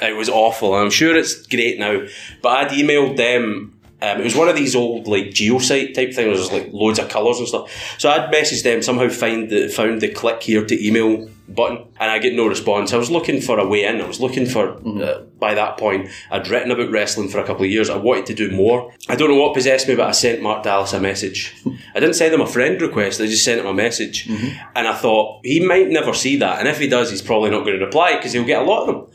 It 0.01 0.15
was 0.15 0.29
awful. 0.29 0.75
I'm 0.75 0.89
sure 0.89 1.15
it's 1.15 1.45
great 1.47 1.79
now, 1.79 2.05
but 2.41 2.49
I'd 2.49 2.71
emailed 2.71 3.17
them. 3.17 3.79
Um, 4.01 4.19
it 4.19 4.23
was 4.23 4.35
one 4.35 4.49
of 4.49 4.55
these 4.55 4.75
old 4.75 5.07
like 5.07 5.27
geosite 5.27 5.93
type 5.93 6.13
things. 6.13 6.15
There 6.15 6.29
was 6.29 6.51
like 6.51 6.69
loads 6.73 6.99
of 6.99 7.09
colours 7.09 7.39
and 7.39 7.47
stuff. 7.47 7.71
So 7.97 8.09
I'd 8.09 8.31
messaged 8.31 8.63
them 8.63 8.81
somehow 8.81 9.07
find 9.09 9.49
the 9.49 9.69
found 9.69 10.01
the 10.01 10.09
click 10.09 10.43
here 10.43 10.65
to 10.65 10.85
email 10.87 11.29
button, 11.47 11.85
and 11.99 12.11
I 12.11 12.19
get 12.19 12.33
no 12.33 12.47
response. 12.47 12.93
I 12.93 12.97
was 12.97 13.11
looking 13.11 13.41
for 13.41 13.59
a 13.59 13.67
way 13.67 13.85
in. 13.85 14.01
I 14.01 14.07
was 14.07 14.19
looking 14.19 14.45
for. 14.45 14.77
Uh, 14.85 15.21
by 15.37 15.53
that 15.53 15.77
point, 15.77 16.09
I'd 16.31 16.47
written 16.47 16.71
about 16.71 16.89
wrestling 16.91 17.27
for 17.27 17.39
a 17.39 17.45
couple 17.45 17.65
of 17.65 17.69
years. 17.69 17.89
I 17.89 17.97
wanted 17.97 18.25
to 18.27 18.33
do 18.33 18.51
more. 18.51 18.91
I 19.09 19.15
don't 19.15 19.29
know 19.29 19.35
what 19.35 19.53
possessed 19.53 19.87
me, 19.87 19.95
but 19.95 20.07
I 20.07 20.11
sent 20.11 20.41
Mark 20.41 20.63
Dallas 20.63 20.93
a 20.93 20.99
message. 20.99 21.53
I 21.95 21.99
didn't 21.99 22.15
send 22.15 22.33
him 22.33 22.41
a 22.41 22.47
friend 22.47 22.81
request. 22.81 23.21
I 23.21 23.27
just 23.27 23.43
sent 23.43 23.59
him 23.59 23.67
a 23.67 23.73
message, 23.73 24.27
and 24.27 24.87
I 24.87 24.93
thought 24.95 25.41
he 25.45 25.65
might 25.65 25.89
never 25.89 26.13
see 26.13 26.37
that. 26.37 26.59
And 26.59 26.67
if 26.67 26.79
he 26.79 26.87
does, 26.87 27.09
he's 27.11 27.21
probably 27.21 27.49
not 27.51 27.65
going 27.65 27.77
to 27.77 27.85
reply 27.85 28.15
because 28.15 28.33
he'll 28.33 28.45
get 28.45 28.61
a 28.61 28.65
lot 28.65 28.81
of 28.81 28.87
them. 28.87 29.07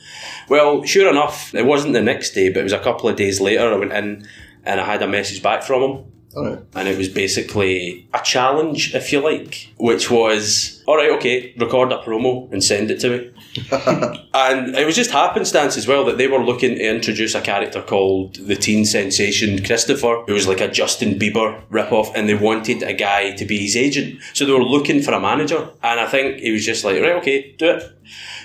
Well, 0.48 0.84
sure 0.84 1.08
enough, 1.10 1.54
it 1.54 1.64
wasn't 1.66 1.94
the 1.94 2.02
next 2.02 2.30
day, 2.30 2.48
but 2.50 2.60
it 2.60 2.64
was 2.64 2.72
a 2.72 2.78
couple 2.80 3.08
of 3.08 3.16
days 3.16 3.40
later. 3.40 3.72
I 3.72 3.76
went 3.76 3.92
in 3.92 4.26
and 4.64 4.80
I 4.80 4.84
had 4.84 5.02
a 5.02 5.08
message 5.08 5.42
back 5.42 5.62
from 5.62 5.82
him. 5.82 6.04
And 6.74 6.86
it 6.88 6.96
was 6.96 7.08
basically 7.08 8.08
a 8.14 8.20
challenge, 8.22 8.94
if 8.94 9.12
you 9.12 9.20
like, 9.20 9.72
which 9.78 10.10
was, 10.10 10.79
all 10.90 10.96
right, 10.96 11.12
okay, 11.12 11.54
record 11.56 11.92
a 11.92 11.98
promo 11.98 12.50
and 12.50 12.64
send 12.64 12.90
it 12.90 12.98
to 12.98 13.10
me. 13.10 13.30
and 14.34 14.74
it 14.74 14.84
was 14.84 14.96
just 14.96 15.12
happenstance 15.12 15.76
as 15.76 15.86
well 15.86 16.04
that 16.04 16.18
they 16.18 16.26
were 16.26 16.42
looking 16.42 16.74
to 16.74 16.84
introduce 16.84 17.36
a 17.36 17.40
character 17.40 17.80
called 17.80 18.34
the 18.34 18.56
teen 18.56 18.84
sensation 18.84 19.64
Christopher, 19.64 20.24
who 20.26 20.34
was 20.34 20.48
like 20.48 20.60
a 20.60 20.66
Justin 20.66 21.16
Bieber 21.16 21.62
ripoff, 21.68 22.10
and 22.16 22.28
they 22.28 22.34
wanted 22.34 22.82
a 22.82 22.92
guy 22.92 23.30
to 23.36 23.44
be 23.44 23.58
his 23.58 23.76
agent. 23.76 24.20
So 24.34 24.44
they 24.44 24.52
were 24.52 24.64
looking 24.64 25.00
for 25.00 25.12
a 25.12 25.20
manager. 25.20 25.68
And 25.80 26.00
I 26.00 26.06
think 26.06 26.40
he 26.40 26.50
was 26.50 26.66
just 26.66 26.84
like, 26.84 27.00
right, 27.00 27.14
okay, 27.18 27.54
do 27.56 27.70
it. 27.70 27.96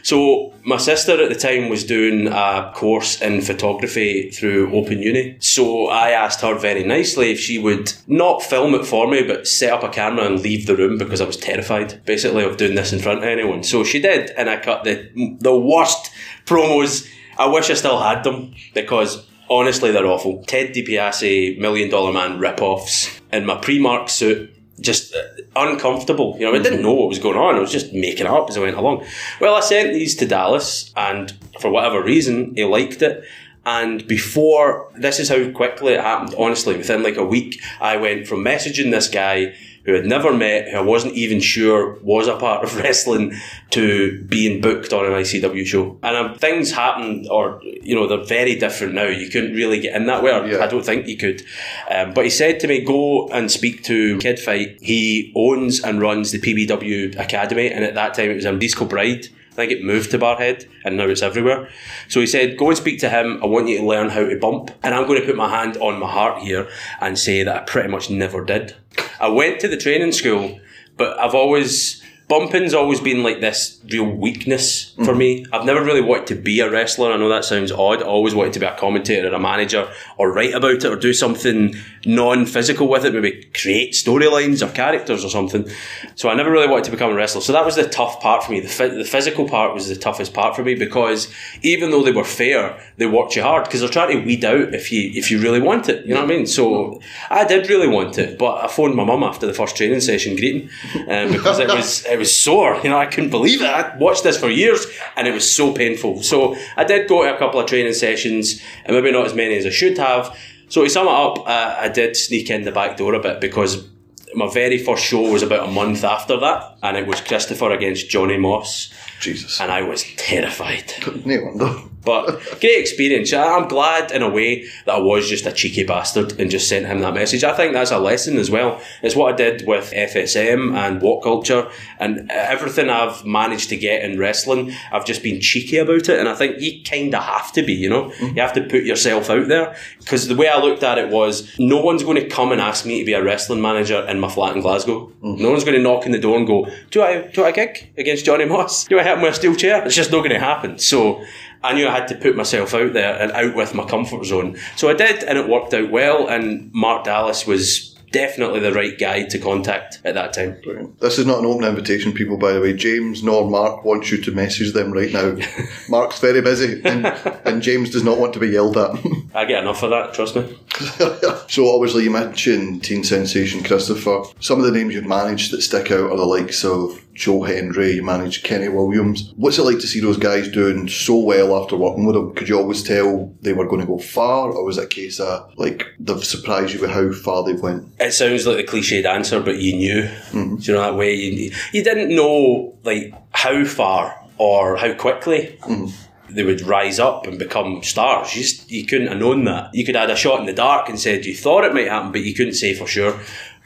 So 0.03 0.53
my 0.63 0.77
sister 0.77 1.19
at 1.21 1.29
the 1.29 1.35
time 1.35 1.69
was 1.69 1.83
doing 1.83 2.27
a 2.27 2.71
course 2.75 3.21
in 3.21 3.41
photography 3.41 4.29
through 4.29 4.71
Open 4.71 5.01
Uni. 5.01 5.37
So 5.39 5.87
I 5.87 6.11
asked 6.11 6.41
her 6.41 6.55
very 6.59 6.83
nicely 6.83 7.31
if 7.31 7.39
she 7.39 7.57
would 7.57 7.91
not 8.05 8.43
film 8.43 8.75
it 8.75 8.85
for 8.85 9.07
me, 9.07 9.23
but 9.23 9.47
set 9.47 9.73
up 9.73 9.83
a 9.83 9.89
camera 9.89 10.25
and 10.25 10.39
leave 10.39 10.67
the 10.67 10.75
room 10.75 10.99
because 10.99 11.21
I 11.21 11.25
was 11.25 11.37
terrified, 11.37 12.05
basically, 12.05 12.34
of 12.43 12.57
doing 12.57 12.75
this 12.75 12.93
in 12.93 12.99
front 12.99 13.19
of 13.19 13.23
anyone. 13.23 13.63
So 13.63 13.83
she 13.83 14.01
did, 14.01 14.31
and 14.31 14.49
I 14.49 14.57
cut 14.57 14.83
the 14.83 15.37
the 15.39 15.57
worst 15.57 16.11
promos. 16.45 17.07
I 17.37 17.47
wish 17.47 17.69
I 17.69 17.73
still 17.73 17.99
had 17.99 18.23
them 18.23 18.53
because 18.73 19.25
honestly 19.49 19.91
they're 19.91 20.05
awful. 20.05 20.43
Ted 20.45 20.73
DiBiase, 20.73 21.59
Million 21.59 21.89
Dollar 21.89 22.13
Man 22.13 22.39
rip-offs 22.39 23.19
in 23.31 23.45
my 23.45 23.55
Primark 23.55 24.09
suit 24.09 24.51
just 24.79 25.15
uh, 25.15 25.21
uncomfortable. 25.55 26.35
You 26.37 26.45
know, 26.45 26.55
I 26.57 26.61
didn't 26.61 26.81
know 26.81 26.93
what 26.93 27.09
was 27.09 27.19
going 27.19 27.37
on. 27.37 27.55
I 27.55 27.59
was 27.59 27.71
just 27.71 27.93
making 27.93 28.25
it 28.25 28.31
up 28.31 28.49
as 28.49 28.57
I 28.57 28.61
went 28.61 28.77
along. 28.77 29.05
Well, 29.39 29.55
I 29.55 29.61
sent 29.61 29.93
these 29.93 30.15
to 30.17 30.25
Dallas, 30.25 30.91
and 30.95 31.33
for 31.59 31.69
whatever 31.69 32.03
reason, 32.03 32.53
he 32.55 32.65
liked 32.65 33.01
it. 33.01 33.23
And 33.65 34.05
before, 34.07 34.91
this 34.95 35.19
is 35.19 35.29
how 35.29 35.49
quickly 35.51 35.93
it 35.93 36.01
happened. 36.01 36.35
Honestly, 36.37 36.77
within 36.77 37.03
like 37.03 37.17
a 37.17 37.25
week, 37.25 37.61
I 37.81 37.97
went 37.97 38.27
from 38.27 38.43
messaging 38.43 38.91
this 38.91 39.07
guy 39.07 39.55
who 39.85 39.95
I'd 39.95 40.05
never 40.05 40.33
met, 40.33 40.69
who 40.69 40.77
I 40.77 40.81
wasn't 40.81 41.13
even 41.13 41.39
sure 41.39 41.93
was 42.01 42.27
a 42.27 42.35
part 42.35 42.63
of 42.63 42.75
wrestling, 42.83 43.33
to 43.71 44.23
being 44.23 44.61
booked 44.61 44.93
on 44.93 45.05
an 45.05 45.11
ICW 45.11 45.65
show. 45.65 45.97
And 46.01 46.15
um, 46.15 46.35
things 46.35 46.71
happened, 46.71 47.27
or 47.29 47.61
you 47.63 47.95
know, 47.95 48.07
they're 48.07 48.25
very 48.25 48.55
different 48.55 48.93
now. 48.93 49.07
You 49.07 49.29
couldn't 49.29 49.53
really 49.53 49.79
get 49.79 49.95
in 49.95 50.07
that 50.07 50.23
way. 50.23 50.31
Yeah. 50.51 50.63
I 50.63 50.67
don't 50.67 50.85
think 50.85 51.07
you 51.07 51.17
could. 51.17 51.43
Um, 51.89 52.13
but 52.13 52.23
he 52.23 52.29
said 52.29 52.59
to 52.61 52.67
me, 52.67 52.83
"Go 52.83 53.27
and 53.29 53.51
speak 53.51 53.83
to 53.83 54.17
Kid 54.19 54.39
Fite. 54.39 54.77
He 54.81 55.31
owns 55.35 55.81
and 55.81 56.01
runs 56.01 56.31
the 56.31 56.39
PBW 56.39 57.19
Academy, 57.19 57.71
and 57.71 57.83
at 57.83 57.93
that 57.95 58.13
time 58.13 58.31
it 58.31 58.35
was 58.35 58.45
in 58.45 58.59
Disco 58.59 58.85
Bride." 58.85 59.27
I 59.55 59.59
think 59.59 59.71
it 59.71 59.85
moved 59.85 60.11
to 60.11 60.19
Barrhead 60.19 60.67
and 60.83 60.97
now 60.97 61.05
it's 61.05 61.21
everywhere. 61.21 61.69
So 62.09 62.19
he 62.19 62.27
said, 62.27 62.57
Go 62.57 62.67
and 62.67 62.77
speak 62.77 62.99
to 62.99 63.09
him. 63.09 63.39
I 63.41 63.45
want 63.45 63.69
you 63.69 63.77
to 63.77 63.85
learn 63.85 64.09
how 64.09 64.25
to 64.25 64.37
bump. 64.37 64.69
And 64.83 64.93
I'm 64.93 65.07
going 65.07 65.21
to 65.21 65.25
put 65.25 65.37
my 65.37 65.49
hand 65.49 65.77
on 65.77 65.97
my 65.97 66.11
heart 66.11 66.41
here 66.41 66.67
and 66.99 67.17
say 67.17 67.41
that 67.43 67.55
I 67.55 67.59
pretty 67.63 67.87
much 67.87 68.09
never 68.09 68.43
did. 68.43 68.75
I 69.17 69.29
went 69.29 69.61
to 69.61 69.69
the 69.69 69.77
training 69.77 70.11
school, 70.11 70.59
but 70.97 71.17
I've 71.17 71.33
always 71.33 72.03
bumping's 72.27 72.73
always 72.73 72.99
been 72.99 73.21
like 73.21 73.39
this 73.39 73.79
real 73.91 74.09
weakness 74.09 74.93
for 75.05 75.13
me. 75.13 75.45
I've 75.53 75.65
never 75.65 75.83
really 75.83 76.01
wanted 76.01 76.27
to 76.27 76.35
be 76.35 76.59
a 76.59 76.69
wrestler. 76.69 77.11
I 77.11 77.17
know 77.17 77.29
that 77.29 77.45
sounds 77.45 77.71
odd. 77.71 78.01
I 78.01 78.05
always 78.05 78.33
wanted 78.33 78.53
to 78.53 78.59
be 78.59 78.65
a 78.65 78.75
commentator 78.75 79.29
or 79.29 79.35
a 79.35 79.39
manager 79.39 79.91
or 80.17 80.31
write 80.31 80.53
about 80.53 80.71
it 80.71 80.85
or 80.85 80.95
do 80.95 81.13
something 81.13 81.75
non-physical 82.05 82.87
with 82.87 83.05
it, 83.05 83.13
maybe 83.13 83.43
create 83.53 83.93
storylines 83.93 84.67
or 84.67 84.71
characters 84.73 85.23
or 85.23 85.29
something. 85.29 85.69
So 86.15 86.29
I 86.29 86.35
never 86.35 86.51
really 86.51 86.67
wanted 86.67 86.85
to 86.85 86.91
become 86.91 87.11
a 87.11 87.15
wrestler. 87.15 87.41
So 87.41 87.53
that 87.53 87.65
was 87.65 87.75
the 87.75 87.87
tough 87.87 88.19
part 88.21 88.43
for 88.43 88.51
me. 88.51 88.59
The, 88.61 88.89
the 88.89 89.05
physical 89.05 89.47
part 89.47 89.73
was 89.73 89.87
the 89.87 89.95
toughest 89.95 90.33
part 90.33 90.55
for 90.55 90.63
me 90.63 90.73
because 90.75 91.31
even 91.61 91.91
though 91.91 92.03
they 92.03 92.11
were 92.11 92.23
fair, 92.23 92.79
they 92.97 93.05
worked 93.05 93.35
you 93.35 93.43
hard 93.43 93.65
because 93.65 93.81
they're 93.81 93.89
trying 93.89 94.17
to 94.17 94.25
weed 94.25 94.43
out 94.43 94.73
if 94.73 94.91
you 94.91 95.11
if 95.13 95.29
you 95.29 95.39
really 95.41 95.61
want 95.61 95.89
it. 95.89 96.05
You 96.05 96.15
know 96.15 96.21
what 96.21 96.31
I 96.31 96.35
mean? 96.37 96.47
So 96.47 97.01
I 97.29 97.45
did 97.45 97.69
really 97.69 97.87
want 97.87 98.17
it, 98.17 98.39
but 98.39 98.63
I 98.63 98.67
phoned 98.67 98.95
my 98.95 99.03
mum 99.03 99.23
after 99.23 99.45
the 99.45 99.53
first 99.53 99.77
training 99.77 100.01
session 100.01 100.35
greeting 100.35 100.69
um, 101.07 101.31
because 101.31 101.59
it 101.59 101.67
was 101.67 102.05
it 102.15 102.19
was 102.19 102.35
sore. 102.35 102.79
You 102.83 102.89
know, 102.89 102.97
I 102.97 103.05
couldn't 103.05 103.29
believe 103.29 103.61
it. 103.61 103.69
I 103.69 103.95
watched 103.97 104.23
this 104.23 104.39
for 104.39 104.49
years 104.49 104.85
and 105.15 105.27
it 105.27 105.33
was 105.33 105.55
so 105.55 105.73
painful. 105.73 106.23
So 106.23 106.55
I 106.75 106.83
did 106.83 107.07
go 107.07 107.23
to 107.23 107.35
a 107.35 107.37
couple 107.37 107.59
of 107.59 107.67
training 107.67 107.93
sessions 107.93 108.61
and 108.85 108.95
maybe 108.95 109.11
not 109.11 109.25
as 109.25 109.33
many 109.33 109.55
as 109.55 109.65
I 109.65 109.69
should 109.69 109.97
have. 109.97 110.35
So 110.69 110.83
to 110.83 110.89
sum 110.89 111.07
it 111.07 111.11
up, 111.11 111.39
uh, 111.47 111.77
I 111.79 111.89
did 111.89 112.15
sneak 112.15 112.49
in 112.49 112.63
the 112.63 112.71
back 112.71 112.97
door 112.97 113.13
a 113.13 113.19
bit 113.19 113.39
because 113.39 113.87
my 114.33 114.49
very 114.51 114.77
first 114.77 115.03
show 115.03 115.29
was 115.31 115.43
about 115.43 115.69
a 115.69 115.71
month 115.71 116.03
after 116.03 116.37
that, 116.37 116.77
and 116.83 116.97
it 116.97 117.07
was 117.07 117.21
Christopher 117.21 117.71
against 117.71 118.09
Johnny 118.09 118.37
Moss. 118.37 118.91
Jesus. 119.21 119.61
And 119.61 119.71
I 119.71 119.81
was 119.81 120.03
terrified. 120.17 120.93
No 121.25 121.41
wonder. 121.43 121.73
But 122.05 122.39
great 122.59 122.79
experience. 122.79 123.33
I'm 123.33 123.67
glad 123.67 124.11
in 124.11 124.21
a 124.21 124.29
way 124.29 124.65
that 124.85 124.95
I 124.95 124.99
was 124.99 125.27
just 125.27 125.45
a 125.45 125.51
cheeky 125.51 125.83
bastard 125.83 126.39
and 126.39 126.49
just 126.51 126.69
sent 126.69 126.85
him 126.85 126.99
that 126.99 127.13
message. 127.13 127.43
I 127.43 127.53
think 127.53 127.73
that's 127.73 127.91
a 127.91 127.99
lesson 127.99 128.37
as 128.37 128.51
well. 128.51 128.81
It's 129.01 129.15
what 129.15 129.33
I 129.33 129.35
did 129.35 129.67
with 129.67 129.91
FSM 129.91 130.75
and 130.75 131.01
What 131.01 131.23
Culture 131.23 131.69
and 131.99 132.29
everything 132.31 132.89
I've 132.89 133.25
managed 133.25 133.69
to 133.69 133.77
get 133.77 134.03
in 134.03 134.19
wrestling. 134.19 134.73
I've 134.91 135.05
just 135.05 135.23
been 135.23 135.41
cheeky 135.41 135.77
about 135.77 136.09
it. 136.09 136.19
And 136.19 136.29
I 136.29 136.35
think 136.35 136.61
you 136.61 136.83
kind 136.83 137.13
of 137.15 137.23
have 137.23 137.51
to 137.53 137.63
be, 137.63 137.73
you 137.73 137.89
know? 137.89 138.09
Mm-hmm. 138.09 138.35
You 138.35 138.41
have 138.41 138.53
to 138.53 138.61
put 138.61 138.83
yourself 138.83 139.29
out 139.29 139.47
there. 139.47 139.75
Because 139.99 140.27
the 140.27 140.35
way 140.35 140.47
I 140.47 140.59
looked 140.59 140.83
at 140.83 140.97
it 140.97 141.09
was 141.09 141.51
no 141.57 141.81
one's 141.81 142.03
going 142.03 142.21
to 142.21 142.29
come 142.29 142.51
and 142.51 142.61
ask 142.61 142.85
me 142.85 142.99
to 142.99 143.05
be 143.05 143.13
a 143.13 143.23
wrestling 143.23 143.61
manager 143.61 144.01
in 144.07 144.19
my 144.19 144.29
flat 144.29 144.55
in 144.55 144.61
Glasgow. 144.61 145.07
Mm-hmm. 145.23 145.41
No 145.41 145.51
one's 145.51 145.63
going 145.63 145.77
to 145.77 145.81
knock 145.81 146.05
on 146.05 146.11
the 146.11 146.19
door 146.19 146.37
and 146.37 146.45
go, 146.45 146.67
do 146.91 147.01
I, 147.01 147.27
do 147.27 147.43
I 147.43 147.51
gig 147.51 147.91
against 147.97 148.25
Johnny 148.25 148.45
Moss? 148.45 148.85
Do 148.85 148.99
I 148.99 149.03
hit 149.03 149.17
him 149.17 149.23
with 149.23 149.33
a 149.33 149.35
steel 149.35 149.55
chair? 149.55 149.83
It's 149.85 149.95
just 149.95 150.11
not 150.11 150.19
going 150.19 150.31
to 150.31 150.39
happen. 150.39 150.77
So 150.77 151.23
I 151.63 151.73
knew 151.73 151.87
I 151.87 151.91
had 151.91 152.07
to 152.09 152.15
put 152.15 152.35
myself 152.35 152.73
out 152.73 152.93
there 152.93 153.19
and 153.21 153.31
out 153.31 153.55
with 153.55 153.73
my 153.73 153.85
comfort 153.85 154.25
zone. 154.25 154.57
So 154.75 154.89
I 154.89 154.93
did, 154.93 155.23
and 155.23 155.37
it 155.37 155.49
worked 155.49 155.73
out 155.73 155.91
well. 155.91 156.27
And 156.27 156.71
Mark 156.73 157.05
Dallas 157.05 157.47
was 157.47 157.95
definitely 158.15 158.61
the 158.61 158.71
right 158.71 158.97
guy 158.97 159.23
to 159.23 159.37
contact 159.37 159.99
at 160.05 160.13
that 160.13 160.31
time. 160.31 160.57
Brilliant. 160.63 161.01
This 161.01 161.19
is 161.19 161.25
not 161.25 161.39
an 161.39 161.45
open 161.45 161.65
invitation, 161.65 162.13
people, 162.13 162.37
by 162.37 162.53
the 162.53 162.61
way. 162.61 162.73
James 162.73 163.21
nor 163.21 163.49
Mark 163.49 163.83
wants 163.83 164.09
you 164.09 164.21
to 164.21 164.31
message 164.31 164.71
them 164.71 164.93
right 164.93 165.11
now. 165.11 165.37
Mark's 165.89 166.19
very 166.19 166.41
busy, 166.41 166.81
and, 166.85 167.05
and, 167.45 167.61
James 167.61 167.89
does 167.89 168.05
not 168.05 168.17
want 168.17 168.33
to 168.33 168.39
be 168.39 168.47
yelled 168.47 168.77
at. 168.77 168.91
I 169.33 169.43
get 169.43 169.63
enough 169.63 169.83
of 169.83 169.89
that, 169.89 170.13
trust 170.13 170.37
me. 170.37 170.57
so, 171.49 171.75
obviously, 171.75 172.05
you 172.05 172.11
mentioned 172.11 172.85
Teen 172.85 173.03
Sensation 173.03 173.63
Christopher. 173.63 174.23
Some 174.39 174.59
of 174.59 174.65
the 174.65 174.71
names 174.71 174.93
you've 174.93 175.05
managed 175.05 175.51
that 175.51 175.61
stick 175.61 175.91
out 175.91 176.09
are 176.09 176.17
the 176.17 176.25
likes 176.25 176.63
of 176.63 177.04
Joe 177.15 177.43
Hendry, 177.43 177.93
you 177.93 178.03
managed 178.03 178.43
Kenny 178.43 178.67
Williams. 178.67 179.33
What's 179.37 179.57
it 179.57 179.63
like 179.63 179.79
to 179.79 179.87
see 179.87 180.01
those 180.01 180.17
guys 180.17 180.49
doing 180.49 180.89
so 180.89 181.17
well 181.17 181.61
after 181.61 181.77
working 181.77 182.05
with 182.05 182.15
them? 182.15 182.35
Could 182.35 182.49
you 182.49 182.57
always 182.57 182.83
tell 182.83 183.33
they 183.41 183.53
were 183.53 183.67
going 183.67 183.81
to 183.81 183.87
go 183.87 183.97
far, 183.97 184.51
or 184.51 184.65
was 184.65 184.77
it 184.77 184.83
a 184.83 184.87
case 184.87 185.19
of 185.19 185.51
like 185.57 185.87
they've 185.97 186.23
surprised 186.23 186.73
you 186.73 186.81
with 186.81 186.91
how 186.91 187.11
far 187.13 187.43
they 187.43 187.53
went? 187.53 187.87
It 187.99 188.11
sounds 188.11 188.45
like 188.45 188.59
a 188.59 188.69
cliched 188.69 189.05
answer, 189.05 189.39
but 189.39 189.57
you 189.57 189.75
knew. 189.75 190.01
Mm-hmm. 190.03 190.57
Do 190.57 190.63
you 190.63 190.73
know 190.77 190.81
that 190.81 190.97
way? 190.97 191.15
You, 191.15 191.51
you 191.71 191.83
didn't 191.83 192.13
know 192.13 192.77
like 192.83 193.13
how 193.31 193.63
far 193.63 194.21
or 194.37 194.75
how 194.75 194.93
quickly. 194.93 195.57
Mm-hmm 195.61 196.01
they 196.27 196.43
would 196.43 196.61
rise 196.61 196.99
up 196.99 197.27
and 197.27 197.39
become 197.39 197.83
stars. 197.83 198.35
You 198.35 198.41
just 198.41 198.69
you 198.69 198.85
couldn't 198.85 199.07
have 199.07 199.17
known 199.17 199.45
that. 199.45 199.73
You 199.73 199.85
could 199.85 199.95
have 199.95 200.09
had 200.09 200.15
a 200.15 200.19
shot 200.19 200.39
in 200.39 200.45
the 200.45 200.53
dark 200.53 200.89
and 200.89 200.99
said 200.99 201.25
you 201.25 201.35
thought 201.35 201.63
it 201.63 201.73
might 201.73 201.87
happen, 201.87 202.11
but 202.11 202.21
you 202.21 202.33
couldn't 202.33 202.53
say 202.53 202.73
for 202.73 202.87
sure. 202.87 203.19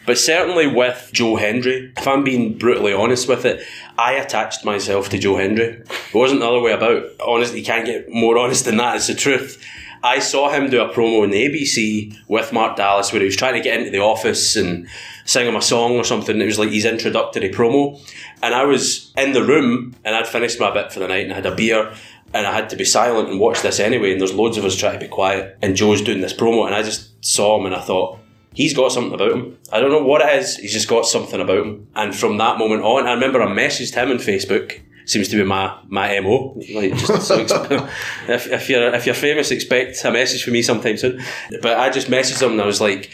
But 0.06 0.18
certainly 0.18 0.66
with 0.66 1.10
Joe 1.14 1.36
Hendry, 1.36 1.94
if 1.96 2.08
I'm 2.08 2.24
being 2.24 2.58
brutally 2.58 2.94
honest 2.94 3.28
with 3.28 3.46
it, 3.46 3.64
I 3.98 4.14
attached 4.14 4.66
myself 4.66 5.10
to 5.10 5.20
Joe 5.20 5.38
Hendry. 5.38 5.66
It 5.66 6.14
wasn't 6.14 6.40
the 6.40 6.48
other 6.48 6.62
way 6.62 6.72
about. 6.72 7.04
Honestly, 7.26 7.60
you 7.60 7.66
can't 7.66 7.86
get 7.86 8.10
more 8.10 8.38
honest 8.38 8.66
than 8.66 8.78
that. 8.78 8.96
It's 8.96 9.08
the 9.08 9.14
truth. 9.14 9.64
I 10.02 10.20
saw 10.20 10.50
him 10.50 10.70
do 10.70 10.82
a 10.82 10.94
promo 10.94 11.24
in 11.26 11.30
the 11.30 11.46
ABC 11.46 12.18
with 12.30 12.54
Mark 12.54 12.78
Dallas 12.78 13.12
where 13.12 13.20
he 13.20 13.26
was 13.26 13.36
trying 13.36 13.56
to 13.56 13.62
get 13.62 13.78
into 13.78 13.92
the 13.92 14.00
office 14.00 14.56
and 14.56 14.88
sing 15.26 15.46
him 15.46 15.58
a 15.58 15.62
song 15.62 15.98
or 15.98 16.06
something. 16.06 16.40
It 16.40 16.46
was 16.46 16.58
like 16.58 16.70
his 16.70 16.86
introductory 16.86 17.50
promo. 17.50 18.00
And 18.42 18.56
I 18.56 18.64
was 18.64 19.12
in 19.18 19.34
the 19.34 19.44
room 19.44 19.96
and 20.06 20.16
I'd 20.16 20.28
finished 20.28 20.60
my 20.60 20.72
bit 20.72 20.94
for 20.94 21.00
the 21.00 21.08
night 21.08 21.26
and 21.26 21.34
I 21.34 21.36
had 21.36 21.46
a 21.46 21.56
beer 21.56 21.94
and 22.34 22.48
I 22.48 22.54
had 22.54 22.70
to 22.70 22.78
be 22.78 22.86
silent 22.86 23.30
and 23.30 23.40
watch 23.40 23.62
this 23.62 23.80
anyway. 23.80 24.14
And 24.14 24.22
there's 24.22 24.34
loads 24.34 24.58
of 24.58 24.64
us 24.64 24.76
trying 24.76 24.94
to 24.94 25.06
be 25.06 25.10
quiet. 25.10 25.58
And 25.62 25.76
Joe's 25.76 26.02
doing 26.02 26.22
this 26.22 26.34
promo 26.34 26.66
and 26.66 26.74
I 26.74 26.82
just 26.82 27.26
saw 27.26 27.60
him 27.60 27.66
and 27.66 27.76
I 27.76 27.82
thought, 27.82 28.19
he's 28.60 28.74
got 28.74 28.92
something 28.92 29.14
about 29.14 29.32
him. 29.32 29.58
I 29.72 29.80
don't 29.80 29.90
know 29.90 30.04
what 30.04 30.20
it 30.22 30.38
is. 30.38 30.58
He's 30.58 30.74
just 30.74 30.90
got 30.90 31.06
something 31.06 31.40
about 31.40 31.66
him. 31.66 31.88
And 31.96 32.14
from 32.14 32.38
that 32.40 32.58
moment 32.58 32.84
on, 32.84 33.08
I 33.08 33.14
remember 33.14 33.42
I 33.42 33.48
messaged 33.48 33.94
him 33.94 34.12
on 34.12 34.18
Facebook. 34.18 34.82
Seems 35.06 35.30
to 35.30 35.38
be 35.38 35.44
my 35.46 35.80
my 35.88 36.20
mo. 36.20 36.62
Like 36.76 36.94
just 36.98 37.26
so 37.26 37.40
if, 38.28 38.48
if 38.48 38.70
you're 38.70 38.94
if 38.94 39.06
you're 39.06 39.16
famous, 39.16 39.50
expect 39.50 40.04
a 40.04 40.12
message 40.12 40.44
from 40.44 40.54
me 40.54 40.62
sometime 40.62 40.98
soon. 40.98 41.22
But 41.62 41.80
I 41.80 41.90
just 41.90 42.10
messaged 42.10 42.42
him 42.44 42.52
and 42.52 42.62
I 42.62 42.66
was 42.66 42.82
like, 42.82 43.10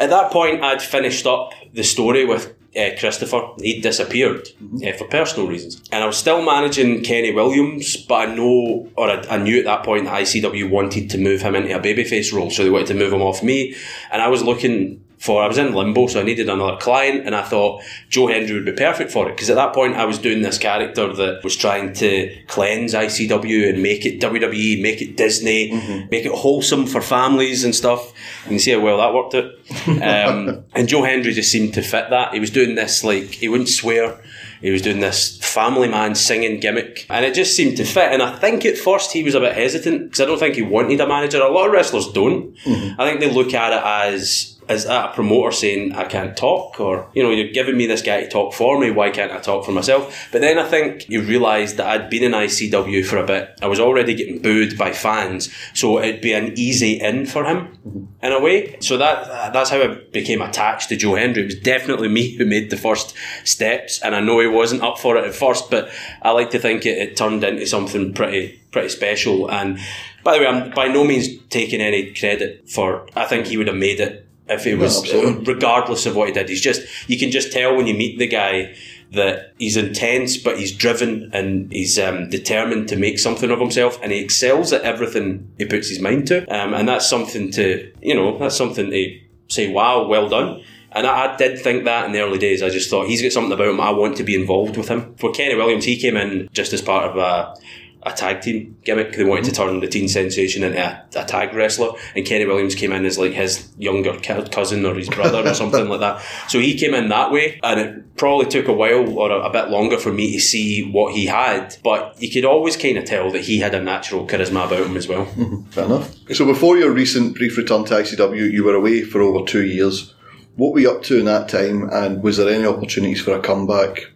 at 0.00 0.10
that 0.10 0.32
point, 0.32 0.62
I'd 0.62 0.82
finished 0.82 1.24
up 1.24 1.52
the 1.72 1.84
story 1.84 2.26
with 2.26 2.52
uh, 2.76 2.90
Christopher. 2.98 3.50
He'd 3.58 3.82
disappeared 3.82 4.48
mm-hmm. 4.62 4.86
uh, 4.86 4.96
for 4.96 5.06
personal 5.08 5.48
reasons. 5.48 5.82
And 5.90 6.02
I 6.02 6.06
was 6.06 6.16
still 6.16 6.42
managing 6.42 7.02
Kenny 7.02 7.32
Williams, 7.32 7.96
but 7.96 8.28
I 8.28 8.34
know, 8.34 8.88
or 8.96 9.10
I, 9.10 9.20
I, 9.28 9.36
knew 9.38 9.58
at 9.58 9.64
that 9.64 9.84
point 9.84 10.04
that 10.04 10.14
ICW 10.20 10.70
wanted 10.70 11.10
to 11.10 11.18
move 11.18 11.42
him 11.42 11.54
into 11.54 11.76
a 11.76 11.80
babyface 11.80 12.32
role, 12.32 12.50
so 12.50 12.62
they 12.62 12.70
wanted 12.70 12.88
to 12.88 12.94
move 12.94 13.12
him 13.12 13.22
off 13.22 13.42
me. 13.42 13.74
And 14.12 14.22
I 14.22 14.28
was 14.28 14.42
looking 14.42 15.04
for 15.20 15.42
I 15.42 15.46
was 15.46 15.58
in 15.58 15.74
limbo, 15.74 16.06
so 16.06 16.18
I 16.18 16.22
needed 16.22 16.48
another 16.48 16.78
client, 16.78 17.26
and 17.26 17.36
I 17.36 17.42
thought 17.42 17.82
Joe 18.08 18.28
Hendry 18.28 18.54
would 18.54 18.64
be 18.64 18.72
perfect 18.72 19.12
for 19.12 19.28
it 19.28 19.32
because 19.36 19.50
at 19.50 19.56
that 19.56 19.74
point 19.74 19.94
I 19.96 20.06
was 20.06 20.18
doing 20.18 20.40
this 20.40 20.56
character 20.56 21.12
that 21.12 21.44
was 21.44 21.54
trying 21.56 21.92
to 21.94 22.34
cleanse 22.46 22.94
ICW 22.94 23.68
and 23.68 23.82
make 23.82 24.06
it 24.06 24.18
WWE, 24.18 24.80
make 24.80 25.02
it 25.02 25.18
Disney, 25.18 25.72
mm-hmm. 25.72 26.08
make 26.10 26.24
it 26.24 26.32
wholesome 26.32 26.86
for 26.86 27.02
families 27.02 27.64
and 27.64 27.74
stuff. 27.74 28.14
You 28.44 28.48
can 28.48 28.58
see 28.58 28.70
how 28.70 28.80
well 28.80 28.96
that 28.96 29.14
worked 29.14 29.34
out. 29.34 29.52
Um, 30.00 30.64
and 30.72 30.88
Joe 30.88 31.02
Hendry 31.02 31.32
just 31.32 31.52
seemed 31.52 31.74
to 31.74 31.82
fit 31.82 32.10
that. 32.10 32.32
He 32.32 32.40
was 32.40 32.50
doing 32.50 32.74
this 32.74 33.04
like 33.04 33.24
he 33.24 33.48
wouldn't 33.48 33.68
swear. 33.68 34.20
He 34.60 34.70
was 34.70 34.82
doing 34.82 35.00
this 35.00 35.38
family 35.38 35.88
man 35.88 36.14
singing 36.14 36.60
gimmick, 36.60 37.06
and 37.08 37.24
it 37.24 37.34
just 37.34 37.54
seemed 37.54 37.76
to 37.76 37.84
fit. 37.84 38.12
And 38.12 38.22
I 38.22 38.36
think 38.36 38.64
at 38.64 38.76
first 38.76 39.12
he 39.12 39.22
was 39.22 39.34
a 39.34 39.40
bit 39.40 39.54
hesitant 39.54 40.04
because 40.04 40.20
I 40.20 40.24
don't 40.24 40.38
think 40.38 40.54
he 40.54 40.62
wanted 40.62 41.00
a 41.00 41.06
manager. 41.06 41.40
A 41.40 41.50
lot 41.50 41.66
of 41.66 41.72
wrestlers 41.72 42.08
don't. 42.08 42.56
Mm-hmm. 42.64 43.00
I 43.00 43.06
think 43.06 43.20
they 43.20 43.30
look 43.30 43.54
at 43.54 43.72
it 43.72 43.82
as 43.84 44.59
is 44.70 44.84
that 44.84 45.10
a 45.10 45.14
promoter 45.14 45.50
saying 45.50 45.92
I 45.92 46.04
can't 46.04 46.36
talk 46.36 46.80
or 46.80 47.10
you 47.12 47.22
know 47.22 47.30
you're 47.30 47.52
giving 47.52 47.76
me 47.76 47.86
this 47.86 48.02
guy 48.02 48.22
to 48.22 48.28
talk 48.28 48.54
for 48.54 48.78
me 48.78 48.90
why 48.90 49.10
can't 49.10 49.32
I 49.32 49.38
talk 49.40 49.64
for 49.64 49.72
myself 49.72 50.28
but 50.32 50.40
then 50.40 50.58
I 50.58 50.68
think 50.68 51.08
you 51.08 51.22
realised 51.22 51.76
that 51.76 51.86
I'd 51.86 52.10
been 52.10 52.22
in 52.22 52.32
ICW 52.32 53.04
for 53.04 53.18
a 53.18 53.26
bit 53.26 53.58
I 53.60 53.66
was 53.66 53.80
already 53.80 54.14
getting 54.14 54.40
booed 54.40 54.78
by 54.78 54.92
fans 54.92 55.52
so 55.74 55.98
it'd 55.98 56.20
be 56.20 56.32
an 56.32 56.56
easy 56.56 57.00
in 57.00 57.26
for 57.26 57.44
him 57.44 57.78
mm-hmm. 57.86 58.24
in 58.24 58.32
a 58.32 58.40
way 58.40 58.76
so 58.80 58.96
that 58.96 59.52
that's 59.52 59.70
how 59.70 59.82
I 59.82 59.98
became 60.12 60.40
attached 60.40 60.88
to 60.90 60.96
Joe 60.96 61.16
Hendry 61.16 61.42
it 61.42 61.46
was 61.46 61.60
definitely 61.60 62.08
me 62.08 62.36
who 62.36 62.46
made 62.46 62.70
the 62.70 62.76
first 62.76 63.14
steps 63.44 64.00
and 64.02 64.14
I 64.14 64.20
know 64.20 64.40
he 64.40 64.46
wasn't 64.46 64.82
up 64.82 64.98
for 64.98 65.16
it 65.16 65.24
at 65.24 65.34
first 65.34 65.70
but 65.70 65.90
I 66.22 66.30
like 66.30 66.50
to 66.50 66.58
think 66.58 66.86
it, 66.86 66.98
it 66.98 67.16
turned 67.16 67.42
into 67.42 67.66
something 67.66 68.14
pretty 68.14 68.60
pretty 68.70 68.88
special 68.88 69.50
and 69.50 69.80
by 70.22 70.34
the 70.34 70.40
way, 70.40 70.46
I'm 70.46 70.70
by 70.70 70.88
no 70.88 71.04
means 71.04 71.28
taking 71.48 71.80
any 71.80 72.12
credit 72.12 72.68
for. 72.68 73.06
I 73.16 73.24
think 73.24 73.46
he 73.46 73.56
would 73.56 73.68
have 73.68 73.76
made 73.76 74.00
it 74.00 74.29
if 74.50 74.64
he 74.64 74.74
was, 74.74 75.10
regardless 75.46 76.06
of 76.06 76.16
what 76.16 76.28
he 76.28 76.34
did. 76.34 76.48
He's 76.48 76.60
just, 76.60 76.82
you 77.08 77.18
can 77.18 77.30
just 77.30 77.52
tell 77.52 77.76
when 77.76 77.86
you 77.86 77.94
meet 77.94 78.18
the 78.18 78.26
guy 78.26 78.74
that 79.12 79.54
he's 79.58 79.76
intense, 79.76 80.36
but 80.36 80.58
he's 80.58 80.72
driven 80.72 81.30
and 81.32 81.70
he's 81.72 81.98
um, 81.98 82.28
determined 82.30 82.88
to 82.88 82.96
make 82.96 83.18
something 83.18 83.50
of 83.50 83.58
himself, 83.58 83.98
and 84.02 84.12
he 84.12 84.18
excels 84.18 84.72
at 84.72 84.82
everything 84.82 85.52
he 85.58 85.64
puts 85.64 85.88
his 85.88 86.00
mind 86.00 86.26
to. 86.28 86.42
Um, 86.54 86.74
and 86.74 86.88
that's 86.88 87.08
something 87.08 87.50
to, 87.52 87.92
you 88.00 88.14
know, 88.14 88.38
that's 88.38 88.56
something 88.56 88.90
to 88.90 89.20
say, 89.48 89.72
wow, 89.72 90.06
well 90.06 90.28
done. 90.28 90.62
And 90.92 91.06
I, 91.06 91.34
I, 91.34 91.36
did 91.36 91.60
think 91.60 91.84
that 91.84 92.06
in 92.06 92.12
the 92.12 92.20
early 92.20 92.38
days. 92.38 92.62
I 92.62 92.68
just 92.68 92.90
thought 92.90 93.06
he's 93.06 93.22
got 93.22 93.32
something 93.32 93.52
about 93.52 93.68
him. 93.68 93.80
I 93.80 93.90
want 93.90 94.16
to 94.16 94.24
be 94.24 94.34
involved 94.34 94.76
with 94.76 94.88
him. 94.88 95.14
For 95.16 95.30
Kenny 95.30 95.54
Williams, 95.54 95.84
he 95.84 95.96
came 95.96 96.16
in 96.16 96.48
just 96.52 96.72
as 96.72 96.82
part 96.82 97.10
of 97.10 97.16
a 97.16 97.54
a 98.02 98.12
tag 98.12 98.40
team 98.40 98.76
gimmick. 98.84 99.12
They 99.12 99.24
wanted 99.24 99.44
to 99.46 99.52
turn 99.52 99.80
the 99.80 99.88
teen 99.88 100.08
sensation 100.08 100.64
into 100.64 100.78
a, 100.78 101.04
a, 101.16 101.24
tag 101.24 101.54
wrestler, 101.54 101.92
and 102.14 102.24
Kenny 102.24 102.46
Williams 102.46 102.74
came 102.74 102.92
in 102.92 103.04
as 103.04 103.18
like 103.18 103.32
his 103.32 103.70
younger 103.78 104.18
cousin 104.18 104.84
or 104.86 104.94
his 104.94 105.08
brother 105.10 105.48
or 105.48 105.54
something 105.54 105.88
like 105.88 106.00
that. 106.00 106.22
So 106.48 106.58
he 106.58 106.78
came 106.78 106.94
in 106.94 107.08
that 107.08 107.30
way, 107.30 107.60
and 107.62 107.80
it 107.80 108.16
probably 108.16 108.46
took 108.46 108.68
a 108.68 108.72
while 108.72 109.18
or 109.18 109.30
a, 109.30 109.40
a, 109.40 109.50
bit 109.50 109.70
longer 109.70 109.98
for 109.98 110.12
me 110.12 110.32
to 110.32 110.40
see 110.40 110.90
what 110.90 111.14
he 111.14 111.26
had. 111.26 111.76
But 111.82 112.20
you 112.20 112.30
could 112.30 112.44
always 112.44 112.76
kind 112.76 112.96
of 112.96 113.04
tell 113.04 113.30
that 113.32 113.42
he 113.42 113.58
had 113.58 113.74
a 113.74 113.82
natural 113.82 114.26
charisma 114.26 114.66
about 114.66 114.86
him 114.86 114.96
as 114.96 115.08
well. 115.08 115.26
Mm-hmm. 115.26 115.62
Fair 115.70 115.84
enough. 115.84 116.14
So 116.32 116.46
before 116.46 116.76
your 116.76 116.92
recent 116.92 117.36
brief 117.36 117.56
return 117.56 117.84
to 117.86 117.94
ICW, 117.94 118.50
you 118.50 118.64
were 118.64 118.74
away 118.74 119.02
for 119.02 119.20
over 119.20 119.44
two 119.44 119.66
years. 119.66 120.14
What 120.56 120.72
were 120.72 120.80
you 120.80 120.90
up 120.90 121.02
to 121.04 121.18
in 121.18 121.26
that 121.26 121.48
time, 121.48 121.88
and 121.90 122.22
was 122.22 122.36
there 122.36 122.52
any 122.52 122.66
opportunities 122.66 123.20
for 123.20 123.32
a 123.32 123.40
comeback 123.40 124.10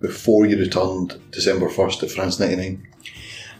before 0.00 0.46
you 0.46 0.58
returned 0.58 1.18
December 1.30 1.68
1st 1.68 2.02
at 2.02 2.10
France 2.10 2.38
99? 2.38 2.86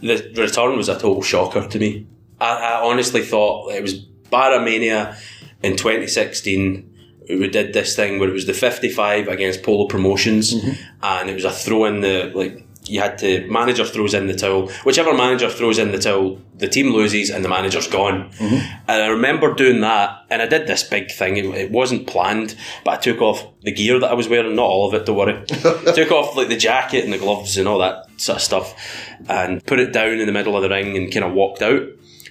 The 0.00 0.32
return 0.36 0.76
was 0.76 0.88
a 0.88 0.94
total 0.94 1.22
shocker 1.22 1.66
to 1.66 1.78
me. 1.78 2.06
I, 2.40 2.56
I 2.56 2.84
honestly 2.84 3.22
thought 3.22 3.72
it 3.72 3.82
was 3.82 4.04
Barramania 4.30 5.16
in 5.62 5.76
2016. 5.76 6.92
We 7.28 7.48
did 7.48 7.72
this 7.72 7.96
thing 7.96 8.18
where 8.18 8.28
it 8.28 8.32
was 8.32 8.46
the 8.46 8.52
55 8.52 9.28
against 9.28 9.62
Polo 9.62 9.88
Promotions, 9.88 10.54
mm-hmm. 10.54 10.82
and 11.02 11.30
it 11.30 11.34
was 11.34 11.44
a 11.44 11.50
throw 11.50 11.84
in 11.86 12.00
the 12.00 12.30
like. 12.34 12.65
You 12.88 13.00
had 13.00 13.18
to 13.18 13.46
manager 13.48 13.84
throws 13.84 14.14
in 14.14 14.26
the 14.26 14.34
towel. 14.34 14.68
Whichever 14.84 15.14
manager 15.14 15.50
throws 15.50 15.78
in 15.78 15.92
the 15.92 15.98
towel, 15.98 16.40
the 16.54 16.68
team 16.68 16.92
loses 16.92 17.30
and 17.30 17.44
the 17.44 17.48
manager's 17.48 17.88
gone. 17.88 18.30
Mm-hmm. 18.30 18.54
And 18.88 19.02
I 19.02 19.08
remember 19.08 19.54
doing 19.54 19.80
that, 19.80 20.24
and 20.30 20.40
I 20.40 20.46
did 20.46 20.66
this 20.66 20.82
big 20.82 21.10
thing. 21.10 21.36
It, 21.36 21.44
it 21.46 21.70
wasn't 21.70 22.06
planned, 22.06 22.56
but 22.84 22.94
I 22.94 22.96
took 22.96 23.20
off 23.20 23.46
the 23.62 23.72
gear 23.72 23.98
that 23.98 24.10
I 24.10 24.14
was 24.14 24.28
wearing. 24.28 24.54
Not 24.54 24.66
all 24.66 24.88
of 24.88 24.94
it, 24.94 25.06
don't 25.06 25.16
worry. 25.16 25.44
took 25.46 26.12
off 26.12 26.36
like 26.36 26.48
the 26.48 26.56
jacket 26.56 27.04
and 27.04 27.12
the 27.12 27.18
gloves 27.18 27.56
and 27.56 27.68
all 27.68 27.78
that 27.78 28.06
sort 28.18 28.36
of 28.36 28.42
stuff, 28.42 29.08
and 29.28 29.64
put 29.66 29.80
it 29.80 29.92
down 29.92 30.18
in 30.18 30.26
the 30.26 30.32
middle 30.32 30.56
of 30.56 30.62
the 30.62 30.68
ring 30.68 30.96
and 30.96 31.12
kind 31.12 31.24
of 31.24 31.32
walked 31.32 31.62
out. 31.62 31.82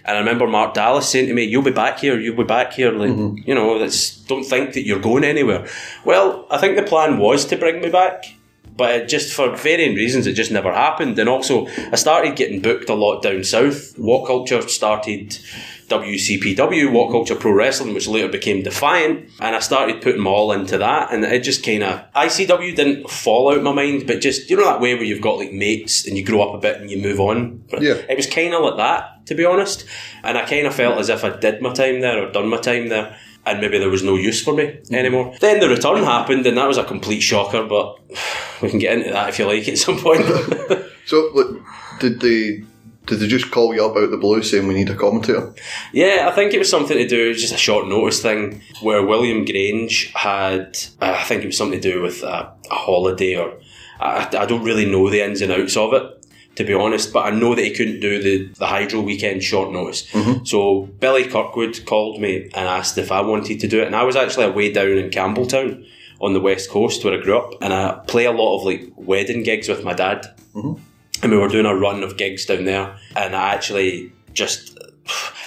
And 0.08 0.18
I 0.18 0.20
remember 0.20 0.46
Mark 0.46 0.76
Dallas 0.76 1.10
saying 1.10 1.28
to 1.28 1.34
me, 1.34 1.44
"You'll 1.44 1.64
be 1.64 1.72
back 1.72 2.00
here. 2.00 2.20
You'll 2.20 2.38
be 2.38 2.44
back 2.44 2.74
here. 2.74 2.92
Like 2.92 3.10
mm-hmm. 3.10 3.50
you 3.50 3.56
know, 3.56 3.80
that's 3.80 4.18
don't 4.18 4.44
think 4.44 4.74
that 4.74 4.86
you're 4.86 5.00
going 5.00 5.24
anywhere." 5.24 5.68
Well, 6.06 6.46
I 6.52 6.60
think 6.60 6.76
the 6.76 6.84
plan 6.84 7.18
was 7.18 7.44
to 7.46 7.58
bring 7.58 7.82
me 7.82 7.90
back, 7.90 8.35
but 8.76 8.96
it 8.96 9.10
just 9.10 9.34
for 9.34 9.56
varying 9.56 9.96
reasons, 9.96 10.28
it 10.28 10.34
just 10.34 10.52
never 10.52 10.74
happened. 10.74 11.18
And 11.18 11.30
also, 11.30 11.68
I 11.68 11.96
started 11.96 12.36
getting 12.36 12.62
booked 12.62 12.90
a 12.90 12.94
lot 12.94 13.22
down 13.22 13.44
south. 13.44 13.98
What 13.98 14.28
Culture 14.28 14.68
started. 14.68 15.38
WCPW, 15.88 16.92
What 16.92 17.12
Culture 17.12 17.36
Pro 17.36 17.52
Wrestling, 17.52 17.94
which 17.94 18.08
later 18.08 18.28
became 18.28 18.64
Defiant, 18.64 19.30
and 19.40 19.56
I 19.56 19.60
started 19.60 20.02
putting 20.02 20.18
them 20.18 20.28
all 20.28 20.52
into 20.52 20.80
that, 20.80 21.14
and 21.14 21.24
it 21.24 21.44
just 21.44 21.64
kind 21.64 21.84
of 21.84 22.12
ICW 22.14 22.76
didn't 22.76 23.10
fall 23.10 23.54
out 23.54 23.62
my 23.62 23.72
mind, 23.72 24.08
but 24.08 24.20
just 24.20 24.50
you 24.50 24.58
know 24.58 24.66
that 24.66 24.82
way 24.82 24.96
where 24.96 25.04
you've 25.04 25.22
got 25.22 25.38
like 25.38 25.52
mates 25.52 26.08
and 26.08 26.18
you 26.18 26.26
grow 26.26 26.42
up 26.42 26.56
a 26.56 26.58
bit 26.58 26.82
and 26.82 26.90
you 26.90 26.98
move 26.98 27.20
on. 27.20 27.64
Yeah. 27.80 28.02
it 28.10 28.18
was 28.18 28.26
kind 28.26 28.54
of 28.54 28.64
like 28.64 28.78
that, 28.78 29.28
to 29.28 29.36
be 29.36 29.46
honest, 29.46 29.86
and 30.24 30.38
I 30.38 30.46
kind 30.46 30.66
of 30.66 30.74
felt 30.74 30.98
as 30.98 31.10
if 31.10 31.24
I 31.24 31.38
did 31.38 31.62
my 31.62 31.74
time 31.74 32.02
there 32.02 32.24
or 32.24 32.32
done 32.32 32.48
my 32.48 32.58
time 32.58 32.90
there. 32.90 33.16
And 33.46 33.62
maybe 33.62 33.78
there 33.78 33.90
was 33.90 34.04
no 34.04 34.16
use 34.16 34.44
for 34.44 34.56
me 34.56 34.80
anymore. 34.92 35.36
Then 35.40 35.60
the 35.60 35.70
return 35.70 36.04
happened, 36.04 36.46
and 36.48 36.58
that 36.58 36.68
was 36.68 36.78
a 36.78 36.84
complete 36.84 37.22
shocker. 37.22 37.64
But 37.64 38.00
we 38.62 38.70
can 38.70 38.80
get 38.80 38.98
into 38.98 39.12
that 39.12 39.30
if 39.30 39.40
you 39.40 39.46
like 39.46 39.68
at 39.68 39.78
some 39.78 40.00
point. 40.00 40.26
So, 41.06 41.30
like, 41.36 41.62
did 42.00 42.20
they 42.20 42.64
did 43.06 43.20
they 43.20 43.28
just 43.28 43.52
call 43.52 43.74
you 43.76 43.86
up 43.86 43.96
out 43.96 44.04
of 44.04 44.12
the 44.12 44.18
blue 44.18 44.42
saying 44.42 44.68
we 44.68 44.74
need 44.74 44.90
a 44.90 44.96
commentator? 44.96 45.54
Yeah, 45.94 46.28
I 46.28 46.36
think 46.36 46.54
it 46.54 46.60
was 46.60 46.70
something 46.70 46.98
to 46.98 47.08
do, 47.08 47.26
It 47.26 47.30
was 47.30 47.42
just 47.42 47.54
a 47.54 47.58
short 47.58 47.88
notice 47.88 48.22
thing, 48.22 48.62
where 48.82 49.06
William 49.06 49.46
Grange 49.46 50.12
had, 50.14 50.78
uh, 51.02 51.16
I 51.20 51.24
think 51.24 51.44
it 51.44 51.48
was 51.48 51.58
something 51.58 51.80
to 51.80 51.92
do 51.92 52.02
with 52.02 52.24
a, 52.24 52.52
a 52.72 52.76
holiday, 52.76 53.36
or 53.36 53.60
I, 54.00 54.28
I 54.36 54.46
don't 54.46 54.64
really 54.64 54.90
know 54.90 55.10
the 55.10 55.24
ins 55.24 55.42
and 55.42 55.52
outs 55.52 55.78
of 55.78 55.94
it, 55.94 56.25
to 56.56 56.64
be 56.64 56.74
honest, 56.74 57.12
but 57.12 57.26
I 57.26 57.32
know 57.32 57.56
that 57.56 57.64
he 57.64 57.72
couldn't 57.72 58.00
do 58.00 58.22
the, 58.22 58.48
the 58.58 58.68
Hydro 58.68 59.02
weekend 59.02 59.44
short 59.44 59.72
notice. 59.72 60.10
Mm-hmm. 60.12 60.46
So 60.46 60.84
Billy 61.00 61.26
Kirkwood 61.26 61.86
called 61.86 62.22
me 62.22 62.44
and 62.54 62.68
asked 62.68 62.98
if 62.98 63.12
I 63.12 63.22
wanted 63.22 63.60
to 63.60 63.68
do 63.68 63.82
it, 63.82 63.88
and 63.88 63.96
I 63.96 64.04
was 64.04 64.16
actually 64.16 64.46
away 64.46 64.72
down 64.72 64.98
in 64.98 65.10
Campbeltown 65.10 65.86
on 66.22 66.34
the 66.34 66.40
west 66.40 66.70
coast 66.70 67.04
where 67.04 67.14
I 67.14 67.22
grew 67.22 67.38
up, 67.38 67.54
and 67.62 67.74
I 67.74 68.02
play 68.08 68.26
a 68.26 68.32
lot 68.32 68.58
of 68.58 68.64
like 68.64 68.92
wedding 68.96 69.44
gigs 69.44 69.68
with 69.68 69.84
my 69.84 69.94
dad. 69.94 70.26
Mm-hmm. 70.54 70.82
And 71.24 71.32
we 71.32 71.38
were 71.38 71.48
doing 71.48 71.66
a 71.66 71.76
run 71.76 72.04
of 72.04 72.18
gigs 72.18 72.46
down 72.46 72.66
there 72.66 72.98
and 73.16 73.36
I 73.36 73.54
actually 73.54 74.12
just 74.34 74.75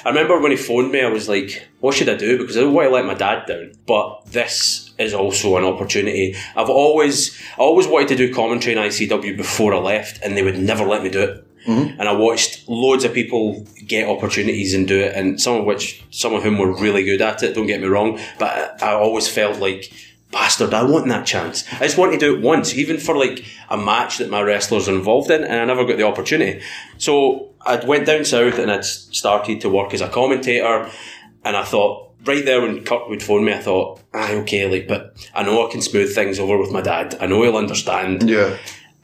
I 0.09 0.11
remember 0.11 0.41
when 0.41 0.53
he 0.53 0.57
phoned 0.57 0.91
me 0.91 1.03
I 1.03 1.11
was 1.11 1.29
like 1.29 1.69
what 1.81 1.95
should 1.95 2.09
I 2.09 2.17
do? 2.17 2.39
Because 2.39 2.57
I 2.57 2.61
don't 2.61 2.73
want 2.73 2.89
to 2.89 2.95
let 2.95 3.05
my 3.05 3.13
dad 3.13 3.45
down. 3.47 3.73
But 3.87 4.25
this 4.27 4.95
is 4.99 5.13
also 5.13 5.59
an 5.59 5.65
opportunity. 5.65 6.35
I've 6.57 6.71
always 6.71 7.39
I 7.53 7.61
always 7.61 7.87
wanted 7.87 8.09
to 8.09 8.17
do 8.17 8.33
commentary 8.33 8.75
in 8.75 8.83
ICW 8.83 9.37
before 9.37 9.75
I 9.75 9.79
left 9.79 10.23
and 10.23 10.35
they 10.35 10.43
would 10.43 10.59
never 10.59 10.85
let 10.85 11.03
me 11.03 11.11
do 11.11 11.23
it. 11.25 11.45
Mm-hmm. 11.67 12.01
And 12.01 12.09
I 12.09 12.13
watched 12.13 12.67
loads 12.71 13.05
of 13.05 13.13
people 13.13 13.67
get 13.87 14.09
opportunities 14.09 14.73
and 14.73 14.89
do 14.89 14.99
it 14.99 15.15
and 15.15 15.39
some 15.39 15.57
of 15.57 15.67
which 15.67 16.03
some 16.11 16.33
of 16.33 16.43
whom 16.43 16.57
were 16.57 16.73
really 16.73 17.05
good 17.05 17.21
at 17.21 17.43
it 17.43 17.55
don't 17.55 17.67
get 17.67 17.81
me 17.81 17.89
wrong 17.89 18.19
but 18.39 18.83
I 18.83 18.93
always 18.93 19.29
felt 19.29 19.59
like 19.59 19.93
bastard, 20.31 20.75
I 20.75 20.83
want 20.85 21.09
that 21.09 21.27
chance. 21.27 21.65
I 21.73 21.81
just 21.81 21.99
want 21.99 22.13
to 22.13 22.19
do 22.19 22.37
it 22.37 22.43
once, 22.43 22.75
even 22.75 22.99
for 22.99 23.17
like 23.17 23.45
a 23.71 23.77
match 23.77 24.19
that 24.19 24.31
my 24.31 24.43
wrestlers 24.43 24.89
are 24.89 24.95
involved 24.95 25.31
in, 25.31 25.45
and 25.45 25.55
I 25.55 25.65
never 25.65 25.85
got 25.85 25.97
the 25.97 26.07
opportunity. 26.07 26.63
So 26.99 27.51
I 27.65 27.77
went 27.85 28.07
down 28.07 28.25
south 28.25 28.59
and 28.59 28.71
I'd 28.71 28.85
started 28.85 29.61
to 29.63 29.69
work 29.69 29.95
as 29.95 30.01
a 30.01 30.09
commentator, 30.09 30.91
and 31.45 31.57
I 31.57 31.65
thought, 31.65 32.11
right 32.25 32.45
there 32.45 32.61
when 32.61 32.85
Kirkwood 32.85 33.23
phoned 33.23 33.47
me, 33.47 33.55
I 33.55 33.61
thought, 33.61 34.01
ah, 34.15 34.33
okay, 34.33 34.69
like, 34.69 34.89
but 34.89 35.17
I 35.35 35.43
know 35.43 35.67
I 35.67 35.71
can 35.71 35.81
smooth 35.81 36.15
things 36.15 36.39
over 36.39 36.59
with 36.59 36.73
my 36.73 36.81
dad. 36.81 37.17
I 37.21 37.27
know 37.27 37.43
he'll 37.43 37.57
understand. 37.57 38.29
Yeah. 38.29 38.57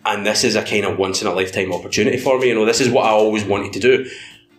And 0.07 0.27
this 0.27 0.45
is 0.45 0.55
a 0.55 0.63
kind 0.63 0.85
of 0.85 0.99
once 0.99 1.23
in 1.23 1.29
a 1.29 1.33
lifetime 1.33 1.73
opportunity 1.73 2.19
for 2.19 2.39
me. 2.39 2.49
You 2.49 2.55
know, 2.55 2.67
this 2.67 2.81
is 2.81 2.91
what 2.91 3.07
I 3.07 3.11
always 3.11 3.45
wanted 3.45 3.73
to 3.73 3.81
do. 3.81 4.05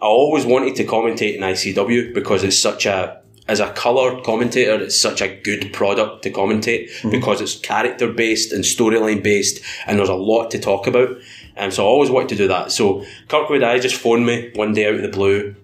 I 0.02 0.08
always 0.08 0.46
wanted 0.46 0.76
to 0.78 0.86
commentate 0.86 1.36
in 1.36 1.42
ICW 1.42 2.14
because 2.14 2.44
it's 2.44 2.60
such 2.60 2.86
a 2.86 3.22
as 3.48 3.60
a 3.60 3.72
colour 3.74 4.22
commentator, 4.22 4.82
it's 4.82 5.00
such 5.00 5.22
a 5.22 5.28
good 5.28 5.72
product 5.72 6.24
to 6.24 6.32
commentate 6.32 6.90
mm-hmm. 6.90 7.12
because 7.12 7.42
it's 7.42 7.60
character 7.60 8.12
based 8.12 8.52
and 8.52 8.64
storyline 8.64 9.22
based, 9.22 9.62
and 9.86 10.00
there's 10.00 10.10
a 10.10 10.16
lot 10.16 10.50
to 10.52 10.60
talk 10.60 10.88
about. 10.88 11.18
And 11.56 11.74
so 11.74 11.84
I 11.84 11.88
always 11.88 12.10
wanted 12.10 12.30
to 12.30 12.36
do 12.36 12.48
that. 12.48 12.72
So 12.72 13.06
Kirkwood, 13.28 13.64
I 13.64 13.80
just 13.80 13.96
phoned 13.96 14.26
me 14.26 14.52
one 14.56 14.74
day 14.74 14.88
out 14.88 14.96
of 14.96 15.02
the 15.02 15.10
blue. 15.10 15.56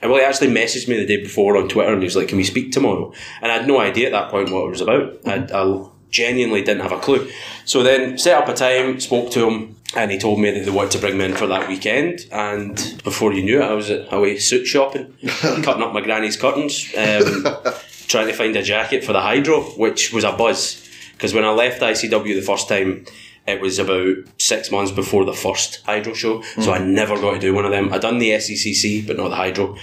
And 0.00 0.10
well, 0.10 0.20
he 0.20 0.26
actually 0.26 0.48
messaged 0.48 0.88
me 0.88 0.96
the 0.96 1.06
day 1.06 1.22
before 1.22 1.56
on 1.56 1.68
Twitter, 1.68 1.92
and 1.92 2.02
he 2.02 2.06
was 2.06 2.16
like, 2.16 2.28
"Can 2.28 2.38
we 2.38 2.44
speak 2.44 2.70
tomorrow?" 2.70 3.12
And 3.40 3.50
I 3.50 3.56
had 3.56 3.66
no 3.66 3.80
idea 3.80 4.06
at 4.06 4.12
that 4.12 4.30
point 4.30 4.50
what 4.50 4.66
it 4.66 4.70
was 4.70 4.80
about. 4.80 5.16
I, 5.26 5.46
I 5.52 5.88
genuinely 6.10 6.62
didn't 6.62 6.82
have 6.82 6.92
a 6.92 6.98
clue. 6.98 7.28
So 7.64 7.82
then 7.82 8.16
set 8.18 8.40
up 8.40 8.48
a 8.48 8.54
time, 8.54 9.00
spoke 9.00 9.30
to 9.32 9.48
him, 9.48 9.76
and 9.96 10.10
he 10.10 10.18
told 10.18 10.38
me 10.40 10.50
that 10.50 10.64
they 10.64 10.70
wanted 10.70 10.92
to 10.92 10.98
bring 10.98 11.16
me 11.16 11.24
in 11.24 11.34
for 11.34 11.46
that 11.46 11.68
weekend. 11.68 12.26
And 12.30 12.76
before 13.04 13.32
you 13.32 13.42
knew 13.42 13.60
it, 13.62 13.64
I 13.64 13.72
was 13.72 13.90
away 13.90 14.38
suit 14.38 14.66
shopping, 14.66 15.14
cutting 15.28 15.82
up 15.82 15.92
my 15.92 16.00
granny's 16.02 16.36
curtains, 16.36 16.92
um, 16.96 17.44
trying 18.06 18.26
to 18.26 18.34
find 18.34 18.54
a 18.56 18.62
jacket 18.62 19.04
for 19.04 19.12
the 19.12 19.20
Hydro, 19.20 19.62
which 19.76 20.12
was 20.12 20.24
a 20.24 20.32
buzz. 20.32 20.84
Because 21.12 21.34
when 21.34 21.44
I 21.44 21.50
left 21.50 21.80
ICW 21.82 22.34
the 22.34 22.42
first 22.42 22.68
time, 22.68 23.04
it 23.46 23.60
was 23.62 23.78
about 23.78 24.16
six 24.36 24.70
months 24.70 24.92
before 24.92 25.24
the 25.24 25.32
first 25.32 25.82
Hydro 25.86 26.12
show, 26.12 26.42
so 26.60 26.72
I 26.72 26.78
never 26.78 27.18
got 27.18 27.32
to 27.32 27.38
do 27.38 27.54
one 27.54 27.64
of 27.64 27.70
them. 27.70 27.92
I 27.92 27.98
done 27.98 28.18
the 28.18 28.32
SECC, 28.32 29.06
but 29.06 29.16
not 29.16 29.30
the 29.30 29.36
Hydro, 29.36 29.74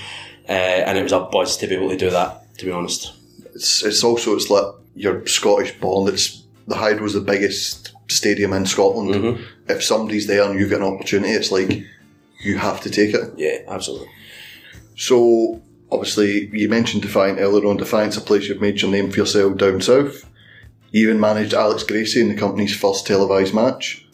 uh, 0.47 0.51
and 0.51 0.97
it 0.99 1.03
was 1.03 1.11
a 1.11 1.21
buzz 1.21 1.57
to 1.57 1.67
be 1.67 1.73
able 1.75 1.89
to 1.89 1.97
do 1.97 2.11
that. 2.11 2.43
To 2.59 2.65
be 2.65 2.71
honest, 2.71 3.11
It's 3.55 3.83
it's 3.83 4.03
also 4.03 4.35
it's 4.35 4.49
like 4.51 4.65
you're 4.95 5.25
Scottish 5.25 5.73
born. 5.79 6.13
It's 6.13 6.43
the 6.67 6.75
Hydro's 6.75 7.13
the 7.13 7.21
biggest 7.21 7.91
stadium 8.07 8.53
in 8.53 8.65
Scotland. 8.67 9.39
If 9.67 9.83
somebody's 9.83 10.27
there 10.27 10.43
and 10.43 10.59
you 10.59 10.67
get 10.67 10.81
an 10.81 10.93
opportunity, 10.93 11.33
it's 11.33 11.51
like 11.51 11.83
you 12.43 12.57
have 12.57 12.81
to 12.81 12.89
take 12.89 13.13
it. 13.13 13.33
yeah, 13.37 13.59
absolutely. 13.67 14.09
So 14.95 15.61
obviously 15.91 16.47
you 16.55 16.69
mentioned 16.69 17.03
Defiant 17.03 17.39
earlier 17.39 17.67
on. 17.67 17.77
Defiant's 17.77 18.17
a 18.17 18.21
place 18.21 18.47
you've 18.47 18.61
made 18.61 18.81
your 18.81 18.91
name 18.91 19.11
for 19.11 19.17
yourself 19.17 19.57
down 19.57 19.81
south. 19.81 20.29
You 20.91 21.09
even 21.09 21.19
managed 21.19 21.53
Alex 21.53 21.83
Gracie 21.83 22.21
in 22.21 22.29
the 22.29 22.35
company's 22.35 22.75
first 22.75 23.05
televised 23.05 23.53
match. 23.53 24.05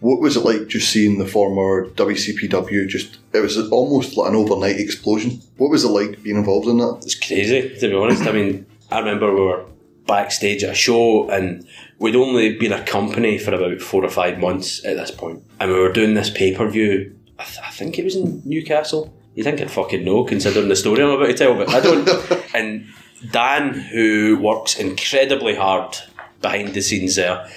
What 0.00 0.20
was 0.20 0.36
it 0.36 0.44
like 0.44 0.66
just 0.68 0.90
seeing 0.90 1.18
the 1.18 1.26
former 1.26 1.88
WCPW 1.90 2.88
just 2.88 3.18
it 3.32 3.40
was 3.40 3.56
almost 3.70 4.16
like 4.16 4.30
an 4.30 4.36
overnight 4.36 4.78
explosion. 4.78 5.40
What 5.56 5.70
was 5.70 5.84
it 5.84 5.88
like 5.88 6.22
being 6.22 6.36
involved 6.36 6.68
in 6.68 6.78
that? 6.78 7.00
It's 7.02 7.14
crazy, 7.14 7.74
to 7.78 7.88
be 7.88 7.94
honest. 7.94 8.22
I 8.26 8.32
mean, 8.32 8.66
I 8.90 8.98
remember 8.98 9.32
we 9.34 9.40
were 9.40 9.64
backstage 10.06 10.62
at 10.62 10.70
a 10.70 10.74
show 10.74 11.28
and 11.30 11.66
we'd 11.98 12.16
only 12.16 12.56
been 12.56 12.72
a 12.72 12.84
company 12.84 13.38
for 13.38 13.54
about 13.54 13.80
four 13.80 14.04
or 14.04 14.10
five 14.10 14.38
months 14.38 14.84
at 14.84 14.96
this 14.96 15.10
point. 15.10 15.42
And 15.60 15.70
we 15.70 15.78
were 15.78 15.92
doing 15.92 16.14
this 16.14 16.30
pay 16.30 16.54
per 16.54 16.68
view, 16.68 17.16
I, 17.38 17.44
th- 17.44 17.60
I 17.64 17.70
think 17.70 17.98
it 17.98 18.04
was 18.04 18.16
in 18.16 18.42
Newcastle. 18.44 19.12
You 19.34 19.42
think 19.42 19.60
I'd 19.60 19.70
fucking 19.70 20.04
know 20.04 20.24
considering 20.24 20.68
the 20.68 20.76
story 20.76 21.02
I'm 21.02 21.10
about 21.10 21.26
to 21.26 21.34
tell, 21.34 21.54
but 21.54 21.68
I 21.68 21.80
don't. 21.80 22.08
and 22.54 22.86
Dan, 23.30 23.74
who 23.74 24.38
works 24.40 24.78
incredibly 24.78 25.54
hard 25.54 25.96
behind 26.40 26.74
the 26.74 26.82
scenes 26.82 27.16
there, 27.16 27.48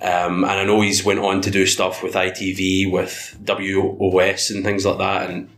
um, 0.00 0.42
and 0.42 0.52
I 0.52 0.64
know 0.64 0.80
he's 0.80 1.04
went 1.04 1.20
on 1.20 1.42
to 1.42 1.50
do 1.50 1.66
stuff 1.66 2.02
with 2.02 2.14
ITV, 2.14 2.90
with 2.90 3.38
WOS 3.44 4.50
and 4.50 4.64
things 4.64 4.84
like 4.84 4.98
that, 4.98 5.30
and 5.30 5.50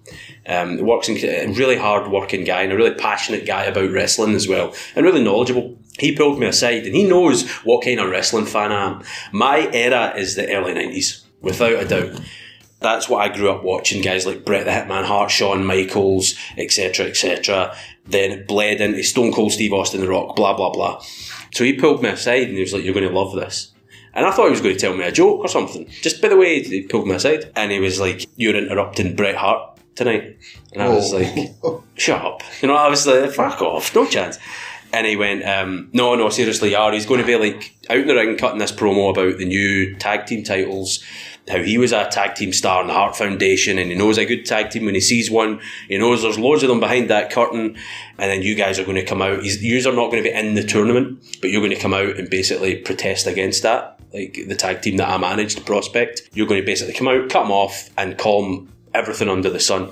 um, 0.46 0.84
works 0.84 1.08
in 1.08 1.54
really 1.54 1.76
hard 1.76 2.10
working 2.10 2.44
guy 2.44 2.62
and 2.62 2.72
a 2.72 2.76
really 2.76 2.94
passionate 2.94 3.46
guy 3.46 3.64
about 3.64 3.90
wrestling 3.90 4.34
as 4.34 4.48
well, 4.48 4.74
and 4.96 5.06
really 5.06 5.24
knowledgeable. 5.24 5.78
He 5.98 6.16
pulled 6.16 6.38
me 6.40 6.46
aside 6.46 6.84
and 6.86 6.94
he 6.94 7.04
knows 7.04 7.48
what 7.64 7.84
kind 7.84 8.00
of 8.00 8.10
wrestling 8.10 8.46
fan 8.46 8.72
I 8.72 8.86
am. 8.90 9.02
My 9.32 9.70
era 9.72 10.14
is 10.16 10.34
the 10.34 10.52
early 10.52 10.74
nineties, 10.74 11.24
without 11.40 11.72
a 11.82 11.86
doubt. 11.86 12.20
That's 12.80 13.08
what 13.08 13.22
I 13.22 13.34
grew 13.34 13.50
up 13.50 13.62
watching. 13.62 14.02
Guys 14.02 14.26
like 14.26 14.44
Bret 14.44 14.64
the 14.66 14.70
Hitman 14.72 15.04
Hart, 15.04 15.30
Shawn 15.30 15.64
Michaels, 15.64 16.34
etc., 16.58 17.06
etc. 17.06 17.74
Then 18.06 18.30
it 18.32 18.46
bled 18.48 18.80
into 18.80 19.02
Stone 19.02 19.32
Cold 19.32 19.52
Steve 19.52 19.72
Austin, 19.72 20.00
The 20.00 20.08
Rock, 20.08 20.36
blah 20.36 20.54
blah 20.54 20.70
blah. 20.70 21.00
So 21.54 21.64
he 21.64 21.72
pulled 21.74 22.02
me 22.02 22.08
aside 22.10 22.48
and 22.48 22.54
he 22.54 22.60
was 22.60 22.72
like, 22.74 22.84
"You're 22.84 22.92
going 22.94 23.08
to 23.08 23.14
love 23.14 23.34
this." 23.34 23.70
And 24.16 24.26
I 24.26 24.30
thought 24.30 24.44
he 24.46 24.50
was 24.50 24.60
going 24.60 24.74
to 24.74 24.80
tell 24.80 24.96
me 24.96 25.04
a 25.04 25.10
joke 25.12 25.40
or 25.40 25.48
something. 25.48 25.88
Just 26.02 26.20
by 26.22 26.28
the 26.28 26.36
way 26.36 26.62
he 26.62 26.82
pulled 26.82 27.06
me 27.08 27.14
aside. 27.14 27.50
And 27.56 27.72
he 27.72 27.80
was 27.80 27.98
like, 27.98 28.24
You're 28.36 28.54
interrupting 28.54 29.16
Bret 29.16 29.34
Hart 29.34 29.76
tonight. 29.96 30.36
And 30.72 30.82
I 30.82 30.88
was 30.88 31.12
Oh. 31.12 31.18
like, 31.18 31.80
Shut 31.96 32.24
up. 32.24 32.40
You 32.62 32.68
know, 32.68 32.76
I 32.76 32.88
was 32.88 33.08
like, 33.08 33.32
Fuck 33.32 33.60
off, 33.62 33.92
no 33.92 34.06
chance. 34.06 34.38
And 34.94 35.08
he 35.08 35.16
went, 35.16 35.44
um, 35.44 35.90
no, 35.92 36.14
no, 36.14 36.28
seriously, 36.28 36.70
yeah, 36.70 36.88
he's 36.92 37.04
going 37.04 37.20
to 37.20 37.26
be 37.26 37.34
like 37.34 37.74
out 37.90 37.98
in 37.98 38.06
the 38.06 38.14
ring 38.14 38.36
cutting 38.36 38.60
this 38.60 38.70
promo 38.70 39.10
about 39.10 39.38
the 39.38 39.44
new 39.44 39.96
tag 39.96 40.24
team 40.26 40.44
titles, 40.44 41.02
how 41.48 41.58
he 41.58 41.78
was 41.78 41.90
a 41.90 42.08
tag 42.08 42.36
team 42.36 42.52
star 42.52 42.80
in 42.80 42.86
the 42.86 42.92
Heart 42.92 43.16
Foundation 43.16 43.76
and 43.76 43.90
he 43.90 43.96
knows 43.96 44.18
a 44.18 44.24
good 44.24 44.46
tag 44.46 44.70
team 44.70 44.84
when 44.84 44.94
he 44.94 45.00
sees 45.00 45.32
one. 45.32 45.60
He 45.88 45.98
knows 45.98 46.22
there's 46.22 46.38
loads 46.38 46.62
of 46.62 46.68
them 46.68 46.78
behind 46.78 47.10
that 47.10 47.32
curtain. 47.32 47.76
And 48.18 48.30
then 48.30 48.42
you 48.42 48.54
guys 48.54 48.78
are 48.78 48.84
going 48.84 48.94
to 48.94 49.04
come 49.04 49.20
out. 49.20 49.42
You 49.42 49.78
are 49.80 49.92
not 49.92 50.12
going 50.12 50.22
to 50.22 50.30
be 50.30 50.32
in 50.32 50.54
the 50.54 50.62
tournament, 50.62 51.24
but 51.40 51.50
you're 51.50 51.60
going 51.60 51.74
to 51.74 51.82
come 51.82 51.92
out 51.92 52.16
and 52.16 52.30
basically 52.30 52.76
protest 52.76 53.26
against 53.26 53.64
that. 53.64 53.98
Like 54.12 54.44
the 54.46 54.54
tag 54.54 54.80
team 54.80 54.98
that 54.98 55.08
I 55.08 55.18
managed, 55.18 55.66
Prospect. 55.66 56.22
You're 56.34 56.46
going 56.46 56.60
to 56.60 56.66
basically 56.66 56.94
come 56.94 57.08
out, 57.08 57.30
cut 57.30 57.42
them 57.42 57.50
off, 57.50 57.90
and 57.98 58.16
call 58.16 58.44
them 58.44 58.72
everything 58.94 59.28
under 59.28 59.50
the 59.50 59.58
sun. 59.58 59.90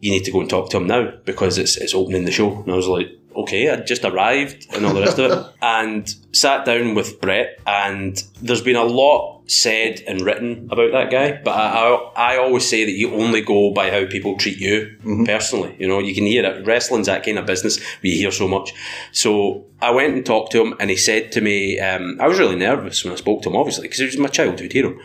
You 0.00 0.12
need 0.12 0.24
to 0.26 0.30
go 0.30 0.40
and 0.40 0.48
talk 0.48 0.70
to 0.70 0.76
him 0.76 0.86
now 0.86 1.10
because 1.24 1.58
it's, 1.58 1.76
it's 1.76 1.96
opening 1.96 2.26
the 2.26 2.30
show. 2.30 2.62
And 2.62 2.70
I 2.70 2.76
was 2.76 2.86
like, 2.86 3.08
okay, 3.36 3.70
I 3.70 3.76
just 3.76 4.04
arrived 4.04 4.66
and 4.74 4.84
all 4.84 4.94
the 4.94 5.00
rest 5.00 5.18
of 5.18 5.30
it. 5.30 5.52
And 5.62 6.14
sat 6.32 6.64
down 6.64 6.94
with 6.94 7.20
Bret. 7.20 7.58
and 7.66 8.22
there's 8.40 8.62
been 8.62 8.76
a 8.76 8.84
lot 8.84 9.36
said 9.46 10.02
and 10.08 10.20
written 10.22 10.68
about 10.70 10.92
that 10.92 11.10
guy, 11.10 11.40
but 11.42 11.52
I, 11.52 11.94
I, 11.94 12.34
I 12.34 12.38
always 12.38 12.68
say 12.68 12.84
that 12.84 12.92
you 12.92 13.14
only 13.14 13.40
go 13.40 13.72
by 13.72 13.90
how 13.90 14.06
people 14.06 14.36
treat 14.36 14.58
you 14.58 14.96
mm-hmm. 14.98 15.24
personally. 15.24 15.76
You 15.78 15.86
know, 15.86 15.98
you 15.98 16.14
can 16.14 16.26
hear 16.26 16.44
it. 16.44 16.66
Wrestling's 16.66 17.06
that 17.06 17.24
kind 17.24 17.38
of 17.38 17.46
business 17.46 17.78
where 17.78 18.12
you 18.12 18.18
hear 18.18 18.32
so 18.32 18.48
much. 18.48 18.72
So 19.12 19.64
I 19.80 19.90
went 19.92 20.14
and 20.14 20.26
talked 20.26 20.52
to 20.52 20.62
him, 20.62 20.74
and 20.80 20.90
he 20.90 20.96
said 20.96 21.32
to 21.32 21.40
me, 21.40 21.78
um, 21.78 22.18
I 22.20 22.26
was 22.26 22.38
really 22.38 22.56
nervous 22.56 23.04
when 23.04 23.12
I 23.12 23.16
spoke 23.16 23.42
to 23.42 23.50
him, 23.50 23.56
obviously, 23.56 23.82
because 23.82 23.98
he 23.98 24.06
was 24.06 24.18
my 24.18 24.28
childhood 24.28 24.72
hero. 24.72 24.98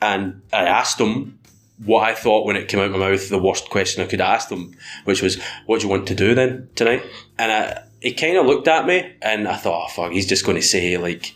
And 0.00 0.42
I 0.52 0.64
asked 0.64 1.00
him 1.00 1.37
what 1.84 2.08
I 2.08 2.14
thought 2.14 2.44
when 2.44 2.56
it 2.56 2.68
came 2.68 2.80
out 2.80 2.86
of 2.86 2.92
my 2.92 3.10
mouth, 3.10 3.28
the 3.28 3.38
worst 3.38 3.70
question 3.70 4.02
I 4.02 4.06
could 4.06 4.20
ask 4.20 4.48
them, 4.48 4.74
which 5.04 5.22
was, 5.22 5.40
"What 5.66 5.80
do 5.80 5.86
you 5.86 5.90
want 5.90 6.08
to 6.08 6.14
do 6.14 6.34
then 6.34 6.68
tonight?" 6.74 7.04
And 7.38 7.52
I, 7.52 7.82
he 8.00 8.12
kind 8.12 8.36
of 8.36 8.46
looked 8.46 8.68
at 8.68 8.86
me, 8.86 9.12
and 9.22 9.46
I 9.46 9.56
thought, 9.56 9.86
"Oh 9.86 9.92
fuck, 9.92 10.12
he's 10.12 10.26
just 10.26 10.44
going 10.44 10.56
to 10.56 10.62
say 10.62 10.96
like, 10.96 11.34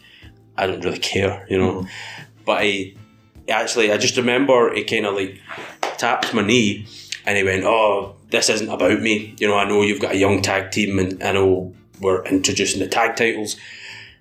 I 0.57 0.67
don't 0.67 0.85
really 0.85 0.99
care," 0.99 1.47
you 1.49 1.59
know. 1.59 1.83
Mm. 1.83 1.89
But 2.45 2.65
he 2.65 2.97
actually, 3.49 3.93
I 3.93 3.99
just 3.99 4.17
remember 4.17 4.75
he 4.75 4.85
kind 4.85 5.07
of 5.07 5.15
like 5.15 5.41
tapped 5.99 6.35
my 6.35 6.43
knee, 6.43 6.87
and 7.25 7.39
he 7.39 7.45
went, 7.45 7.65
"Oh, 7.65 8.17
this 8.31 8.49
isn't 8.49 8.69
about 8.69 9.01
me. 9.01 9.35
You 9.39 9.49
know, 9.49 9.57
I 9.57 9.69
know 9.69 9.83
you've 9.83 10.01
got 10.01 10.15
a 10.15 10.19
young 10.19 10.43
tag 10.43 10.73
team, 10.73 10.99
and 10.99 11.23
I 11.23 11.33
know 11.33 11.73
we're 12.01 12.25
introducing 12.25 12.81
the 12.81 12.89
tag 12.89 13.15
titles. 13.17 13.57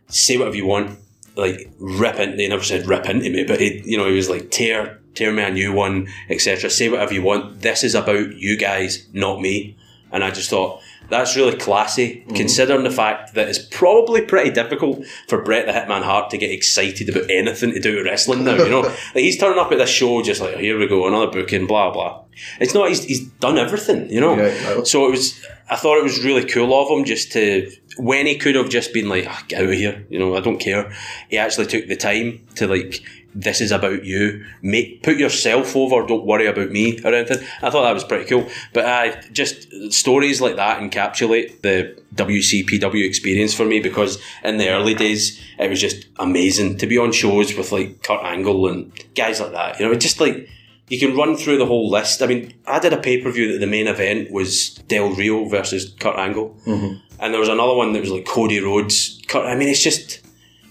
Say 0.07 0.37
whatever 0.37 0.57
you 0.57 0.67
want." 0.67 0.99
Like 1.37 1.71
rip 1.79 2.19
into, 2.19 2.35
they 2.35 2.49
never 2.49 2.61
said 2.61 2.85
rip 2.85 3.05
into 3.05 3.29
me, 3.29 3.45
but 3.45 3.61
he, 3.61 3.81
you 3.85 3.97
know, 3.97 4.05
he 4.05 4.17
was 4.17 4.29
like 4.29 4.51
tear 4.51 5.00
tear 5.15 5.31
me 5.31 5.43
a 5.43 5.51
new 5.51 5.73
one, 5.73 6.07
etc. 6.29 6.69
Say 6.69 6.89
whatever 6.89 7.13
you 7.13 7.21
want. 7.21 7.61
This 7.61 7.83
is 7.83 7.95
about 7.95 8.35
you 8.35 8.57
guys, 8.57 9.07
not 9.13 9.41
me. 9.41 9.77
And 10.11 10.23
I 10.23 10.31
just 10.31 10.49
thought 10.49 10.81
that's 11.11 11.35
really 11.35 11.57
classy, 11.57 12.15
mm-hmm. 12.15 12.35
considering 12.35 12.83
the 12.83 12.89
fact 12.89 13.33
that 13.33 13.49
it's 13.49 13.59
probably 13.59 14.21
pretty 14.21 14.49
difficult 14.49 15.05
for 15.27 15.41
Bret 15.41 15.65
the 15.65 15.73
Hitman 15.73 16.03
Hart 16.03 16.29
to 16.31 16.37
get 16.37 16.51
excited 16.51 17.09
about 17.09 17.29
anything 17.29 17.73
to 17.73 17.79
do 17.79 17.97
with 17.97 18.05
wrestling 18.05 18.43
now. 18.43 18.55
You 18.55 18.69
know, 18.69 18.81
like 18.81 19.15
he's 19.15 19.37
turning 19.37 19.59
up 19.59 19.71
at 19.71 19.77
this 19.77 19.89
show 19.89 20.21
just 20.21 20.41
like, 20.41 20.57
here 20.57 20.79
we 20.79 20.87
go, 20.87 21.07
another 21.07 21.31
booking, 21.31 21.67
blah 21.67 21.91
blah. 21.91 22.23
It's 22.59 22.73
not. 22.73 22.89
He's, 22.89 23.03
he's 23.03 23.27
done 23.27 23.57
everything. 23.57 24.09
You 24.09 24.21
know. 24.21 24.37
Yeah, 24.37 24.83
so 24.83 25.05
it 25.07 25.11
was. 25.11 25.45
I 25.69 25.75
thought 25.77 25.97
it 25.97 26.03
was 26.03 26.23
really 26.23 26.45
cool 26.45 26.73
of 26.73 26.89
him 26.89 27.05
just 27.05 27.31
to 27.33 27.71
when 27.97 28.25
he 28.25 28.37
could 28.37 28.55
have 28.55 28.69
just 28.69 28.93
been 28.93 29.07
like, 29.09 29.25
oh, 29.27 29.39
get 29.47 29.61
out 29.61 29.69
of 29.69 29.73
here. 29.73 30.05
You 30.09 30.19
know, 30.19 30.35
I 30.35 30.39
don't 30.39 30.59
care. 30.59 30.91
He 31.29 31.37
actually 31.37 31.67
took 31.67 31.87
the 31.87 31.95
time 31.95 32.45
to 32.55 32.67
like 32.67 33.03
this 33.33 33.61
is 33.61 33.71
about 33.71 34.03
you. 34.03 34.45
Make 34.61 35.03
put 35.03 35.17
yourself 35.17 35.75
over. 35.75 36.05
Don't 36.05 36.25
worry 36.25 36.47
about 36.47 36.71
me 36.71 36.99
or 37.03 37.13
anything. 37.13 37.45
I 37.61 37.69
thought 37.69 37.83
that 37.83 37.93
was 37.93 38.03
pretty 38.03 38.25
cool. 38.25 38.49
But 38.73 38.85
uh, 38.85 39.21
just 39.31 39.91
stories 39.91 40.41
like 40.41 40.55
that 40.55 40.81
encapsulate 40.81 41.61
the 41.61 41.97
WCPW 42.15 43.05
experience 43.05 43.53
for 43.53 43.65
me 43.65 43.79
because 43.79 44.21
in 44.43 44.57
the 44.57 44.69
early 44.69 44.93
days 44.93 45.41
it 45.57 45.69
was 45.69 45.79
just 45.79 46.07
amazing 46.19 46.77
to 46.77 46.87
be 46.87 46.97
on 46.97 47.11
shows 47.11 47.55
with 47.55 47.71
like 47.71 48.03
Kurt 48.03 48.23
Angle 48.23 48.67
and 48.67 48.91
guys 49.15 49.39
like 49.39 49.51
that. 49.53 49.79
You 49.79 49.85
know, 49.85 49.91
it's 49.91 50.03
just 50.03 50.19
like 50.19 50.49
you 50.91 50.99
can 50.99 51.15
run 51.15 51.37
through 51.37 51.57
the 51.57 51.65
whole 51.65 51.89
list. 51.89 52.21
I 52.21 52.27
mean, 52.27 52.53
I 52.67 52.79
did 52.79 52.91
a 52.91 52.97
pay 52.97 53.21
per 53.21 53.31
view 53.31 53.53
that 53.53 53.59
the 53.59 53.67
main 53.67 53.87
event 53.87 54.31
was 54.31 54.75
Del 54.89 55.09
Rio 55.15 55.45
versus 55.45 55.93
Kurt 55.99 56.17
Angle, 56.17 56.55
mm-hmm. 56.65 56.97
and 57.19 57.33
there 57.33 57.39
was 57.39 57.49
another 57.49 57.73
one 57.73 57.93
that 57.93 58.01
was 58.01 58.11
like 58.11 58.25
Cody 58.25 58.59
Rhodes. 58.59 59.21
Kurt, 59.27 59.45
I 59.45 59.55
mean, 59.55 59.69
it's 59.69 59.81
just 59.81 60.21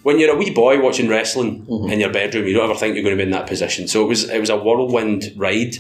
when 0.03 0.19
you're 0.19 0.35
a 0.35 0.37
wee 0.37 0.51
boy 0.51 0.81
watching 0.81 1.09
wrestling 1.09 1.67
mm-hmm. 1.67 1.91
in 1.91 2.01
your 2.01 2.13
bedroom, 2.13 2.47
you 2.47 2.55
don't 2.55 2.69
ever 2.71 2.79
think 2.79 2.95
you're 2.95 3.05
going 3.05 3.17
to 3.17 3.23
be 3.23 3.27
in 3.27 3.33
that 3.33 3.47
position. 3.47 3.89
So 3.89 4.03
it 4.03 4.09
was 4.09 4.29
it 4.29 4.41
was 4.41 4.51
a 4.51 4.57
whirlwind 4.57 5.33
ride. 5.37 5.77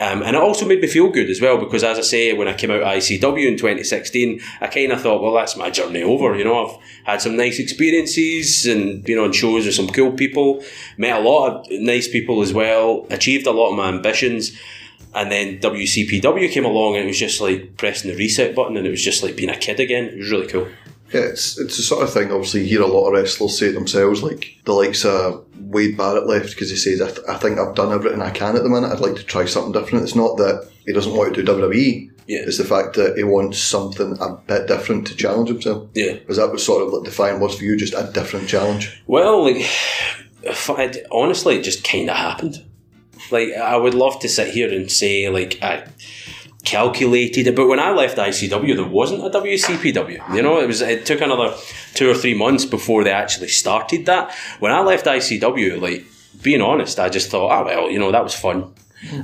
Um, 0.00 0.22
and 0.22 0.34
it 0.34 0.42
also 0.42 0.66
made 0.66 0.80
me 0.80 0.88
feel 0.88 1.10
good 1.10 1.28
as 1.28 1.42
well 1.42 1.58
because, 1.58 1.84
as 1.84 1.98
I 1.98 2.00
say, 2.00 2.32
when 2.32 2.48
I 2.48 2.54
came 2.54 2.70
out 2.70 2.80
of 2.80 2.88
ICW 2.88 3.46
in 3.46 3.58
2016, 3.58 4.40
I 4.62 4.66
kind 4.68 4.92
of 4.92 5.02
thought, 5.02 5.22
well, 5.22 5.34
that's 5.34 5.58
my 5.58 5.68
journey 5.68 6.02
over. 6.02 6.34
You 6.34 6.44
know, 6.44 6.66
I've 6.66 6.78
had 7.04 7.20
some 7.20 7.36
nice 7.36 7.58
experiences 7.58 8.64
and 8.64 9.04
been 9.04 9.18
on 9.18 9.32
shows 9.32 9.66
with 9.66 9.74
some 9.74 9.88
cool 9.88 10.12
people, 10.12 10.64
met 10.96 11.18
a 11.18 11.20
lot 11.20 11.48
of 11.48 11.66
nice 11.70 12.08
people 12.08 12.40
as 12.40 12.54
well, 12.54 13.06
achieved 13.10 13.46
a 13.46 13.50
lot 13.50 13.72
of 13.72 13.76
my 13.76 13.88
ambitions. 13.88 14.58
And 15.14 15.30
then 15.30 15.58
WCPW 15.58 16.50
came 16.50 16.64
along 16.64 16.94
and 16.94 17.04
it 17.04 17.08
was 17.08 17.18
just 17.18 17.42
like 17.42 17.76
pressing 17.76 18.10
the 18.10 18.16
reset 18.16 18.54
button 18.54 18.78
and 18.78 18.86
it 18.86 18.90
was 18.90 19.04
just 19.04 19.22
like 19.22 19.36
being 19.36 19.50
a 19.50 19.56
kid 19.56 19.80
again. 19.80 20.04
It 20.04 20.18
was 20.18 20.30
really 20.30 20.46
cool. 20.46 20.68
Yeah, 21.12 21.22
it's 21.22 21.58
it's 21.58 21.76
the 21.76 21.82
sort 21.82 22.04
of 22.04 22.12
thing. 22.12 22.30
Obviously, 22.30 22.62
you 22.62 22.68
hear 22.68 22.82
a 22.82 22.86
lot 22.86 23.08
of 23.08 23.14
wrestlers 23.14 23.58
say 23.58 23.72
themselves, 23.72 24.22
like 24.22 24.58
the 24.64 24.72
likes 24.72 25.04
of 25.04 25.44
Wade 25.58 25.96
Barrett 25.96 26.26
left 26.26 26.50
because 26.50 26.70
he 26.70 26.76
says, 26.76 27.00
I, 27.00 27.10
th- 27.10 27.26
"I 27.28 27.36
think 27.36 27.58
I've 27.58 27.74
done 27.74 27.92
everything 27.92 28.22
I 28.22 28.30
can 28.30 28.56
at 28.56 28.62
the 28.62 28.68
minute. 28.68 28.92
I'd 28.92 29.00
like 29.00 29.16
to 29.16 29.24
try 29.24 29.44
something 29.44 29.72
different." 29.72 30.04
It's 30.04 30.14
not 30.14 30.36
that 30.36 30.68
he 30.86 30.92
doesn't 30.92 31.14
want 31.14 31.34
to 31.34 31.42
do 31.42 31.52
WWE. 31.52 32.10
Yeah. 32.26 32.42
It's 32.46 32.58
the 32.58 32.64
fact 32.64 32.94
that 32.94 33.16
he 33.16 33.24
wants 33.24 33.58
something 33.58 34.16
a 34.20 34.34
bit 34.34 34.68
different 34.68 35.08
to 35.08 35.16
challenge 35.16 35.48
himself. 35.48 35.88
Yeah. 35.94 36.12
Because 36.12 36.36
that 36.36 36.52
was 36.52 36.64
sort 36.64 36.86
of 36.86 36.92
like 36.92 37.02
defining 37.02 37.40
was 37.40 37.58
for 37.58 37.64
you, 37.64 37.76
just 37.76 37.94
a 37.94 38.08
different 38.14 38.48
challenge. 38.48 39.02
Well, 39.08 39.44
like, 39.44 39.66
honestly, 41.10 41.56
it 41.56 41.64
just 41.64 41.82
kind 41.82 42.08
of 42.08 42.16
happened. 42.16 42.64
Like, 43.32 43.52
I 43.52 43.76
would 43.76 43.94
love 43.94 44.20
to 44.20 44.28
sit 44.28 44.54
here 44.54 44.72
and 44.72 44.90
say, 44.90 45.28
like, 45.28 45.58
I 45.60 45.88
calculated. 46.64 47.54
But 47.54 47.68
when 47.68 47.80
I 47.80 47.90
left 47.90 48.18
ICW, 48.18 48.76
there 48.76 48.84
wasn't 48.84 49.24
a 49.24 49.30
WCPW. 49.30 50.34
You 50.34 50.42
know, 50.42 50.60
it 50.60 50.66
was 50.66 50.80
it 50.80 51.06
took 51.06 51.20
another 51.20 51.54
two 51.94 52.10
or 52.10 52.14
three 52.14 52.34
months 52.34 52.64
before 52.64 53.04
they 53.04 53.12
actually 53.12 53.48
started 53.48 54.06
that. 54.06 54.32
When 54.58 54.72
I 54.72 54.80
left 54.80 55.06
ICW, 55.06 55.80
like 55.80 56.04
being 56.42 56.60
honest, 56.60 56.98
I 56.98 57.08
just 57.08 57.30
thought, 57.30 57.50
oh 57.50 57.64
well, 57.64 57.90
you 57.90 57.98
know, 57.98 58.12
that 58.12 58.22
was 58.22 58.34
fun. 58.34 58.72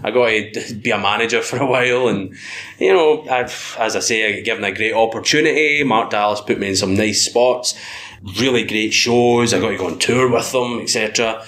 I 0.03 0.11
got 0.11 0.29
to 0.29 0.75
be 0.83 0.91
a 0.91 0.99
manager 0.99 1.43
for 1.43 1.59
a 1.59 1.67
while, 1.67 2.09
and 2.09 2.35
you 2.79 2.93
know, 2.93 3.27
I've, 3.29 3.77
as 3.79 3.95
I 3.95 4.01
say, 4.01 4.27
I 4.27 4.37
got 4.37 4.45
given 4.45 4.65
a 4.65 4.75
great 4.75 4.95
opportunity. 4.95 5.83
Mark 5.85 6.11
Dallas 6.11 6.41
put 6.41 6.59
me 6.59 6.69
in 6.69 6.77
some 6.77 6.95
nice 6.95 7.27
spots, 7.27 7.79
really 8.41 8.65
great 8.65 8.95
shows. 8.95 9.53
I 9.53 9.61
got 9.61 9.71
to 9.71 9.77
go 9.77 9.87
on 9.87 9.99
tour 9.99 10.31
with 10.31 10.51
them, 10.53 10.81
etc. 10.81 11.45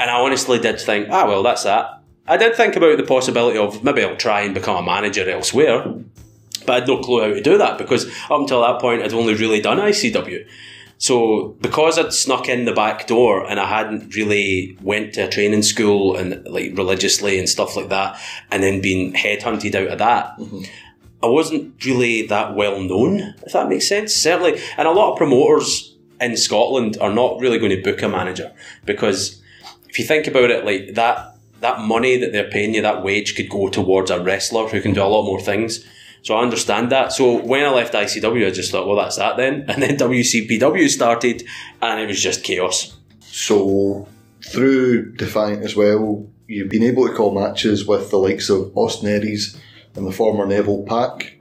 And 0.00 0.10
I 0.10 0.20
honestly 0.20 0.58
did 0.58 0.80
think, 0.80 1.08
ah, 1.10 1.26
well, 1.26 1.42
that's 1.42 1.64
that. 1.64 1.97
I 2.28 2.36
did 2.36 2.54
think 2.54 2.76
about 2.76 2.96
the 2.98 3.04
possibility 3.04 3.58
of 3.58 3.82
maybe 3.82 4.02
I'll 4.02 4.16
try 4.16 4.42
and 4.42 4.54
become 4.54 4.76
a 4.76 4.82
manager 4.82 5.28
elsewhere, 5.28 5.82
but 6.66 6.70
I 6.70 6.74
had 6.80 6.88
no 6.88 6.98
clue 6.98 7.22
how 7.22 7.28
to 7.28 7.40
do 7.40 7.58
that 7.58 7.78
because 7.78 8.06
up 8.30 8.40
until 8.40 8.60
that 8.60 8.80
point 8.80 9.02
I'd 9.02 9.14
only 9.14 9.34
really 9.34 9.60
done 9.60 9.78
ICW. 9.78 10.46
So 10.98 11.56
because 11.60 11.98
I'd 11.98 12.12
snuck 12.12 12.48
in 12.48 12.64
the 12.64 12.72
back 12.72 13.06
door 13.06 13.48
and 13.48 13.58
I 13.58 13.66
hadn't 13.66 14.14
really 14.14 14.76
went 14.82 15.14
to 15.14 15.26
a 15.26 15.28
training 15.28 15.62
school 15.62 16.16
and 16.16 16.44
like 16.44 16.76
religiously 16.76 17.38
and 17.38 17.48
stuff 17.48 17.76
like 17.76 17.88
that, 17.88 18.20
and 18.50 18.62
then 18.62 18.82
been 18.82 19.12
headhunted 19.12 19.74
out 19.74 19.88
of 19.88 19.98
that, 19.98 20.36
mm-hmm. 20.38 20.64
I 21.22 21.26
wasn't 21.28 21.82
really 21.84 22.26
that 22.26 22.54
well 22.54 22.80
known. 22.80 23.34
If 23.46 23.52
that 23.52 23.68
makes 23.68 23.88
sense, 23.88 24.14
certainly, 24.14 24.60
and 24.76 24.86
a 24.86 24.92
lot 24.92 25.12
of 25.12 25.18
promoters 25.18 25.96
in 26.20 26.36
Scotland 26.36 26.98
are 27.00 27.12
not 27.12 27.40
really 27.40 27.58
going 27.58 27.70
to 27.70 27.82
book 27.82 28.02
a 28.02 28.08
manager 28.08 28.52
because 28.84 29.40
if 29.88 29.98
you 29.98 30.04
think 30.04 30.26
about 30.26 30.50
it, 30.50 30.64
like 30.64 30.94
that 30.94 31.37
that 31.60 31.80
money 31.80 32.16
that 32.18 32.32
they're 32.32 32.50
paying 32.50 32.74
you, 32.74 32.82
that 32.82 33.02
wage 33.02 33.34
could 33.34 33.48
go 33.48 33.68
towards 33.68 34.10
a 34.10 34.22
wrestler 34.22 34.68
who 34.68 34.80
can 34.80 34.92
do 34.92 35.02
a 35.02 35.04
lot 35.04 35.24
more 35.24 35.40
things. 35.40 35.84
So 36.22 36.34
I 36.34 36.42
understand 36.42 36.90
that. 36.92 37.12
So 37.12 37.42
when 37.42 37.64
I 37.64 37.70
left 37.70 37.94
ICW, 37.94 38.46
I 38.46 38.50
just 38.50 38.70
thought, 38.70 38.86
well, 38.86 38.96
that's 38.96 39.16
that 39.16 39.36
then. 39.36 39.64
And 39.68 39.82
then 39.82 39.96
WCPW 39.96 40.88
started, 40.88 41.44
and 41.80 42.00
it 42.00 42.06
was 42.06 42.22
just 42.22 42.44
chaos. 42.44 42.96
So 43.20 44.08
through 44.44 45.12
Defiant 45.12 45.64
as 45.64 45.76
well, 45.76 46.28
you've 46.46 46.70
been 46.70 46.82
able 46.82 47.06
to 47.06 47.14
call 47.14 47.38
matches 47.38 47.86
with 47.86 48.10
the 48.10 48.18
likes 48.18 48.50
of 48.50 48.76
Austin 48.76 49.08
Aries 49.08 49.58
and 49.94 50.06
the 50.06 50.12
former 50.12 50.46
Neville 50.46 50.84
Pac. 50.84 51.34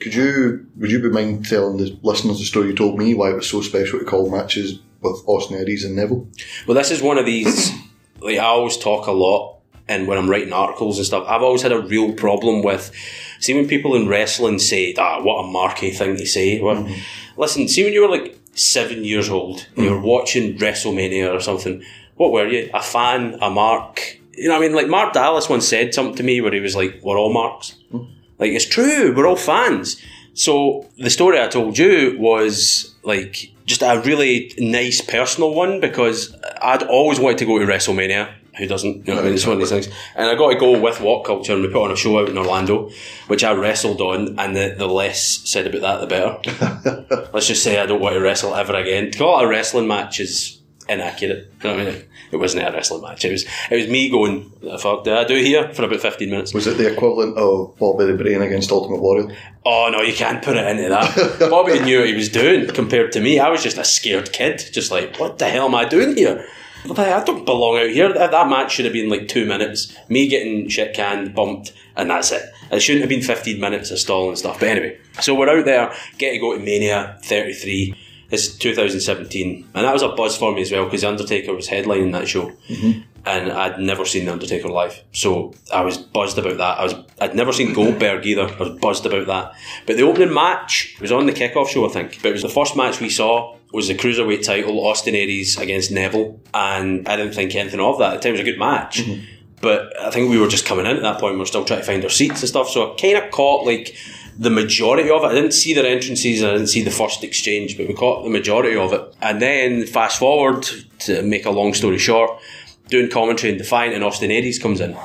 Could 0.00 0.14
you 0.14 0.66
would 0.76 0.90
you 0.90 1.00
be 1.00 1.08
mind 1.08 1.46
telling 1.46 1.78
the 1.78 1.98
listeners 2.02 2.38
the 2.38 2.44
story 2.44 2.68
you 2.68 2.74
told 2.74 2.98
me 2.98 3.14
why 3.14 3.30
it 3.30 3.36
was 3.36 3.48
so 3.48 3.62
special 3.62 3.98
to 3.98 4.04
call 4.04 4.30
matches 4.30 4.78
with 5.00 5.22
Austin 5.26 5.56
Aries 5.56 5.84
and 5.84 5.96
Neville? 5.96 6.28
Well, 6.66 6.76
this 6.76 6.90
is 6.90 7.00
one 7.00 7.18
of 7.18 7.26
these. 7.26 7.72
Like 8.20 8.38
I 8.38 8.44
always 8.44 8.76
talk 8.76 9.06
a 9.06 9.12
lot 9.12 9.55
and 9.88 10.08
when 10.08 10.18
I'm 10.18 10.28
writing 10.28 10.52
articles 10.52 10.98
and 10.98 11.06
stuff, 11.06 11.24
I've 11.28 11.42
always 11.42 11.62
had 11.62 11.72
a 11.72 11.80
real 11.80 12.12
problem 12.12 12.62
with. 12.62 12.92
See, 13.40 13.54
when 13.54 13.68
people 13.68 13.94
in 13.94 14.08
wrestling 14.08 14.58
say, 14.58 14.94
"Ah, 14.98 15.22
what 15.22 15.44
a 15.44 15.46
marky 15.46 15.90
thing 15.90 16.16
to 16.16 16.26
say," 16.26 16.60
well, 16.60 16.76
mm-hmm. 16.76 17.40
listen. 17.40 17.68
See, 17.68 17.84
when 17.84 17.92
you 17.92 18.02
were 18.02 18.16
like 18.16 18.38
seven 18.54 19.04
years 19.04 19.28
old, 19.28 19.58
mm-hmm. 19.58 19.82
you 19.82 19.90
were 19.90 20.00
watching 20.00 20.58
WrestleMania 20.58 21.32
or 21.32 21.40
something. 21.40 21.82
What 22.16 22.32
were 22.32 22.48
you? 22.48 22.70
A 22.74 22.82
fan? 22.82 23.38
A 23.40 23.50
mark? 23.50 24.18
You 24.32 24.48
know, 24.48 24.56
I 24.56 24.60
mean, 24.60 24.74
like 24.74 24.88
Mark 24.88 25.12
Dallas 25.12 25.48
once 25.48 25.68
said 25.68 25.94
something 25.94 26.16
to 26.16 26.22
me 26.22 26.40
where 26.40 26.52
he 26.52 26.60
was 26.60 26.74
like, 26.74 27.00
"We're 27.02 27.18
all 27.18 27.32
marks." 27.32 27.76
Mm-hmm. 27.92 28.12
Like 28.38 28.52
it's 28.52 28.66
true. 28.66 29.14
We're 29.14 29.26
all 29.26 29.36
fans. 29.36 30.02
So 30.34 30.86
the 30.98 31.10
story 31.10 31.40
I 31.40 31.48
told 31.48 31.78
you 31.78 32.16
was 32.18 32.94
like 33.02 33.52
just 33.64 33.82
a 33.82 34.02
really 34.04 34.52
nice 34.58 35.00
personal 35.00 35.54
one 35.54 35.80
because 35.80 36.36
I'd 36.60 36.82
always 36.82 37.18
wanted 37.18 37.38
to 37.38 37.46
go 37.46 37.58
to 37.58 37.64
WrestleMania. 37.64 38.32
Who 38.58 38.66
doesn't? 38.66 39.06
You 39.06 39.14
know 39.14 39.14
what 39.16 39.20
I 39.20 39.24
mean? 39.24 39.34
It's 39.34 39.46
one 39.46 39.54
of 39.54 39.58
these 39.58 39.70
things. 39.70 39.88
And 40.14 40.28
I 40.28 40.34
got 40.34 40.50
to 40.50 40.58
go 40.58 40.80
with 40.80 41.00
What 41.00 41.24
Culture 41.24 41.52
and 41.52 41.62
we 41.62 41.68
put 41.68 41.84
on 41.84 41.92
a 41.92 41.96
show 41.96 42.18
out 42.18 42.28
in 42.28 42.38
Orlando, 42.38 42.90
which 43.26 43.44
I 43.44 43.52
wrestled 43.52 44.00
on, 44.00 44.38
and 44.38 44.56
the, 44.56 44.74
the 44.76 44.86
less 44.86 45.20
said 45.48 45.66
about 45.66 45.82
that, 45.82 46.00
the 46.00 46.06
better. 46.06 47.28
Let's 47.32 47.48
just 47.48 47.62
say 47.62 47.78
I 47.78 47.86
don't 47.86 48.00
want 48.00 48.14
to 48.14 48.20
wrestle 48.20 48.54
ever 48.54 48.74
again. 48.74 49.10
To 49.10 49.18
call 49.18 49.40
it 49.40 49.44
a 49.44 49.48
wrestling 49.48 49.86
match 49.86 50.20
is 50.20 50.60
inaccurate. 50.88 51.52
You 51.62 51.68
know 51.70 51.76
what 51.76 51.86
I 51.86 51.90
mean? 51.90 52.02
It 52.32 52.38
wasn't 52.38 52.66
a 52.66 52.72
wrestling 52.72 53.02
match. 53.02 53.24
It 53.24 53.32
was 53.32 53.44
it 53.70 53.76
was 53.76 53.88
me 53.88 54.10
going, 54.10 54.50
"What 54.60 54.72
the 54.72 54.78
fuck 54.78 55.04
did 55.04 55.14
I 55.14 55.24
do 55.24 55.36
here 55.36 55.72
for 55.72 55.84
about 55.84 56.00
15 56.00 56.28
minutes? 56.28 56.52
Was 56.52 56.66
it 56.66 56.76
the 56.76 56.92
equivalent 56.92 57.36
of 57.38 57.76
Bobby 57.78 58.06
the 58.06 58.14
Brain 58.14 58.42
against 58.42 58.72
Ultimate 58.72 59.00
Warrior? 59.00 59.34
Oh 59.64 59.88
no, 59.92 60.02
you 60.02 60.12
can't 60.14 60.42
put 60.42 60.56
it 60.56 60.66
into 60.66 60.88
that. 60.88 61.48
Bobby 61.50 61.78
knew 61.80 62.00
what 62.00 62.08
he 62.08 62.14
was 62.14 62.28
doing 62.28 62.66
compared 62.68 63.12
to 63.12 63.20
me. 63.20 63.38
I 63.38 63.48
was 63.48 63.62
just 63.62 63.78
a 63.78 63.84
scared 63.84 64.32
kid, 64.32 64.58
just 64.72 64.90
like, 64.90 65.18
what 65.18 65.38
the 65.38 65.48
hell 65.48 65.66
am 65.66 65.74
I 65.74 65.84
doing 65.84 66.16
here? 66.16 66.46
I 66.90 67.24
don't 67.24 67.44
belong 67.44 67.78
out 67.78 67.90
here. 67.90 68.12
That, 68.12 68.30
that 68.30 68.48
match 68.48 68.72
should 68.72 68.84
have 68.84 68.94
been 68.94 69.08
like 69.08 69.28
two 69.28 69.46
minutes. 69.46 69.96
Me 70.08 70.28
getting 70.28 70.68
shit 70.68 70.94
canned, 70.94 71.34
bumped, 71.34 71.72
and 71.96 72.10
that's 72.10 72.32
it. 72.32 72.42
It 72.70 72.80
shouldn't 72.80 73.02
have 73.02 73.08
been 73.08 73.22
15 73.22 73.60
minutes 73.60 73.90
of 73.90 73.98
stall 73.98 74.28
and 74.28 74.38
stuff. 74.38 74.60
But 74.60 74.68
anyway, 74.68 74.98
so 75.20 75.34
we're 75.34 75.48
out 75.48 75.64
there, 75.64 75.92
get 76.18 76.32
to 76.32 76.38
go 76.38 76.56
to 76.56 76.62
Mania 76.62 77.18
33. 77.22 77.94
This 78.28 78.48
is 78.48 78.58
2017, 78.58 79.68
and 79.74 79.84
that 79.84 79.92
was 79.92 80.02
a 80.02 80.08
buzz 80.08 80.36
for 80.36 80.52
me 80.52 80.62
as 80.62 80.72
well 80.72 80.84
because 80.84 81.02
The 81.02 81.08
Undertaker 81.08 81.54
was 81.54 81.68
headlining 81.68 82.10
that 82.12 82.26
show, 82.26 82.50
mm-hmm. 82.68 83.00
And 83.26 83.50
I'd 83.50 83.78
never 83.78 84.04
seen 84.04 84.24
The 84.24 84.32
Undertaker 84.32 84.68
live, 84.68 85.02
so 85.12 85.52
I 85.72 85.82
was 85.82 85.98
buzzed 85.98 86.38
about 86.38 86.58
that. 86.58 86.78
I 86.78 86.84
was 86.84 86.94
I'd 87.20 87.34
never 87.34 87.52
seen 87.52 87.74
Goldberg 87.74 88.24
either. 88.24 88.48
I 88.48 88.56
was 88.56 88.78
buzzed 88.78 89.06
about 89.06 89.26
that. 89.26 89.52
But 89.86 89.96
the 89.96 90.04
opening 90.04 90.32
match 90.32 90.96
was 91.00 91.12
on 91.12 91.26
the 91.26 91.32
kickoff 91.32 91.68
show, 91.68 91.88
I 91.88 91.92
think. 91.92 92.22
But 92.22 92.28
it 92.28 92.32
was 92.32 92.42
the 92.42 92.48
first 92.48 92.76
match 92.76 93.00
we 93.00 93.10
saw 93.10 93.56
was 93.72 93.88
the 93.88 93.94
cruiserweight 93.94 94.44
title, 94.44 94.86
Austin 94.86 95.14
Aries 95.14 95.58
against 95.58 95.90
Neville, 95.90 96.40
and 96.54 97.06
I 97.08 97.16
didn't 97.16 97.34
think 97.34 97.54
anything 97.54 97.80
of 97.80 97.98
that. 97.98 98.14
At 98.14 98.22
the 98.22 98.28
time, 98.28 98.30
it 98.30 98.38
was 98.38 98.40
a 98.40 98.50
good 98.50 98.58
match. 98.58 99.02
Mm-hmm. 99.02 99.24
But 99.60 99.98
I 100.00 100.10
think 100.10 100.30
we 100.30 100.38
were 100.38 100.48
just 100.48 100.66
coming 100.66 100.86
in 100.86 100.96
at 100.96 101.02
that 101.02 101.18
point. 101.18 101.34
We 101.34 101.40
were 101.40 101.46
still 101.46 101.64
trying 101.64 101.80
to 101.80 101.86
find 101.86 102.04
our 102.04 102.10
seats 102.10 102.42
and 102.42 102.48
stuff. 102.48 102.68
So 102.68 102.92
I 102.92 102.96
kind 102.96 103.16
of 103.16 103.30
caught 103.30 103.66
like 103.66 103.96
the 104.38 104.50
majority 104.50 105.08
of 105.10 105.24
it. 105.24 105.26
I 105.26 105.34
didn't 105.34 105.52
see 105.52 105.72
their 105.74 105.86
entrances. 105.86 106.44
I 106.44 106.52
didn't 106.52 106.66
see 106.66 106.82
the 106.82 106.90
first 106.90 107.24
exchange, 107.24 107.76
but 107.76 107.88
we 107.88 107.94
caught 107.94 108.22
the 108.22 108.30
majority 108.30 108.76
of 108.76 108.92
it. 108.92 109.14
And 109.22 109.40
then 109.40 109.86
fast 109.86 110.18
forward 110.18 110.68
to 111.00 111.22
make 111.22 111.46
a 111.46 111.50
long 111.50 111.72
story 111.74 111.98
short, 111.98 112.38
doing 112.88 113.10
commentary 113.10 113.52
in 113.52 113.58
Defiant 113.58 113.94
and 113.94 114.04
Austin 114.04 114.30
Aries 114.30 114.58
comes 114.58 114.80
in, 114.80 114.96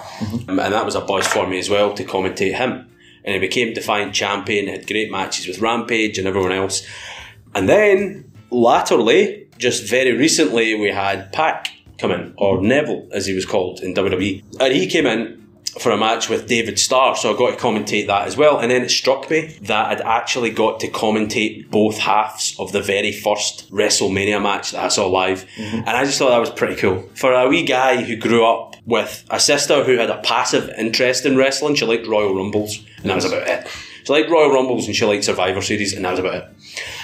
Um, 0.48 0.60
and 0.60 0.74
that 0.74 0.86
was 0.86 0.96
a 0.96 1.02
buzz 1.02 1.28
for 1.28 1.48
me 1.48 1.60
as 1.60 1.70
well 1.70 1.94
to 1.94 2.04
commentate 2.04 2.56
him. 2.56 2.88
And 3.24 3.34
he 3.36 3.40
became 3.40 3.74
Defiant 3.74 4.14
champion. 4.14 4.68
Had 4.68 4.88
great 4.88 5.12
matches 5.12 5.48
with 5.48 5.60
Rampage 5.60 6.18
and 6.18 6.28
everyone 6.28 6.52
else. 6.52 6.86
And 7.54 7.70
then 7.70 8.32
latterly, 8.50 9.48
just 9.58 9.88
very 9.88 10.14
recently, 10.14 10.74
we 10.76 10.90
had 10.90 11.32
Pac 11.32 11.72
come 11.98 12.12
in, 12.12 12.34
or 12.38 12.62
Neville 12.62 13.08
as 13.12 13.28
he 13.28 13.34
was 13.34 13.46
called 13.46 13.80
in 13.82 13.94
WWE, 13.94 14.44
and 14.60 14.74
he 14.74 14.88
came 14.88 15.06
in 15.06 15.41
for 15.80 15.92
a 15.92 15.98
match 15.98 16.30
with 16.30 16.48
David 16.48 16.78
Starr, 16.78 17.16
so 17.16 17.34
I 17.34 17.38
got 17.38 17.52
to 17.52 17.64
commentate 17.64 18.08
that 18.08 18.28
as 18.28 18.36
well. 18.36 18.60
And 18.60 18.72
then 18.72 18.84
it 18.84 18.90
struck 18.90 19.30
me 19.30 19.58
that 19.64 19.88
I'd 19.88 20.02
actually 20.02 20.50
got 20.50 20.80
to 20.82 20.88
commentate 20.88 21.70
both 21.70 21.98
halves 21.98 22.56
of 22.60 22.72
the 22.72 22.82
very 22.82 23.12
first 23.12 23.72
WrestleMania 23.72 24.42
match 24.42 24.72
that 24.72 24.84
I 24.84 24.88
saw 24.90 25.08
live, 25.08 25.46
mm-hmm. 25.56 25.78
and 25.78 25.90
I 25.90 26.04
just 26.04 26.20
thought 26.20 26.30
that 26.30 26.40
was 26.40 26.50
pretty 26.50 26.76
cool 26.76 27.10
for 27.16 27.34
a 27.34 27.48
wee 27.48 27.66
guy 27.66 28.04
who 28.04 28.16
grew 28.16 28.46
up 28.46 28.76
with 28.86 29.24
a 29.30 29.40
sister 29.40 29.84
who 29.84 29.98
had 29.98 30.10
a 30.10 30.22
passive 30.22 30.70
interest 30.78 31.26
in 31.26 31.38
wrestling. 31.38 31.76
She 31.76 31.86
liked 31.86 32.08
Royal 32.08 32.36
Rumbles, 32.36 32.84
and 32.98 33.10
that 33.10 33.16
was 33.16 33.26
about 33.26 33.48
it. 33.48 33.68
She 34.04 34.14
liked 34.14 34.32
Royal 34.32 34.52
Rumbles 34.52 34.88
and 34.88 34.96
she 34.96 35.06
liked 35.06 35.24
Survivor 35.24 35.62
Series, 35.62 35.94
and 35.94 36.06
that 36.06 36.12
was 36.12 36.20
about 36.20 36.36
it. 36.36 36.50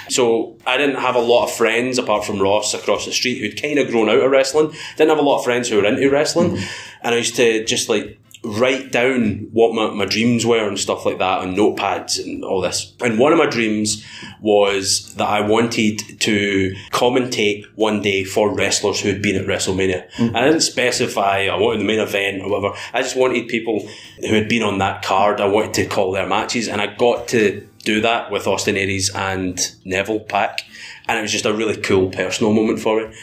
So 0.10 0.58
I 0.65 0.77
didn't 0.77 0.95
have 0.95 1.15
a 1.15 1.21
lot 1.21 1.45
of 1.45 1.51
friends 1.51 1.97
apart 1.97 2.25
from 2.25 2.41
Ross 2.41 2.73
across 2.73 3.06
the 3.06 3.12
street 3.12 3.39
who'd 3.39 3.62
kind 3.62 3.77
of 3.77 3.89
grown 3.89 4.10
out 4.10 4.19
of 4.19 4.32
wrestling. 4.32 4.73
Didn't 4.95 5.10
have 5.10 5.19
a 5.19 5.21
lot 5.21 5.39
of 5.39 5.43
friends 5.43 5.69
who 5.69 5.77
were 5.77 5.86
into 5.86 6.10
wrestling, 6.10 6.51
mm-hmm. 6.51 6.97
and 7.03 7.13
I 7.13 7.17
used 7.19 7.36
to 7.36 7.63
just 7.65 7.89
like 7.89 8.19
write 8.47 8.91
down 8.91 9.49
what 9.51 9.73
my, 9.73 9.93
my 9.93 10.05
dreams 10.05 10.45
were 10.45 10.67
and 10.67 10.79
stuff 10.79 11.05
like 11.05 11.19
that 11.19 11.39
on 11.39 11.55
notepads 11.55 12.23
and 12.23 12.43
all 12.43 12.62
this. 12.62 12.93
And 13.01 13.19
one 13.19 13.31
of 13.31 13.38
my 13.38 13.45
dreams 13.45 14.05
was 14.41 15.13
that 15.15 15.27
I 15.27 15.41
wanted 15.41 15.99
to 16.21 16.75
commentate 16.91 17.65
one 17.75 18.01
day 18.01 18.23
for 18.23 18.53
wrestlers 18.53 19.01
who 19.01 19.10
had 19.10 19.21
been 19.21 19.36
at 19.36 19.45
WrestleMania. 19.45 20.07
And 20.17 20.38
I 20.38 20.45
didn't 20.45 20.62
specify 20.62 21.47
I 21.47 21.55
wanted 21.55 21.81
the 21.81 21.86
main 21.86 21.99
event 21.99 22.41
or 22.41 22.49
whatever. 22.49 22.75
I 22.93 23.01
just 23.01 23.17
wanted 23.17 23.47
people 23.47 23.88
who 24.19 24.33
had 24.33 24.47
been 24.47 24.63
on 24.63 24.77
that 24.79 25.03
card. 25.03 25.41
I 25.41 25.47
wanted 25.47 25.73
to 25.75 25.86
call 25.86 26.12
their 26.12 26.27
matches, 26.27 26.67
and 26.67 26.81
I 26.81 26.88
got 26.95 27.27
to 27.29 27.67
do 27.83 28.01
that 28.01 28.31
with 28.31 28.47
Austin 28.47 28.75
Aries 28.75 29.13
and 29.15 29.60
Neville 29.86 30.19
Pac, 30.19 30.63
and 31.07 31.17
it 31.17 31.21
was 31.21 31.31
just 31.31 31.45
a 31.45 31.53
really 31.53 31.77
cool 31.77 32.10
personal 32.10 32.53
moment 32.53 32.79
for 32.79 32.99
me. 32.99 33.15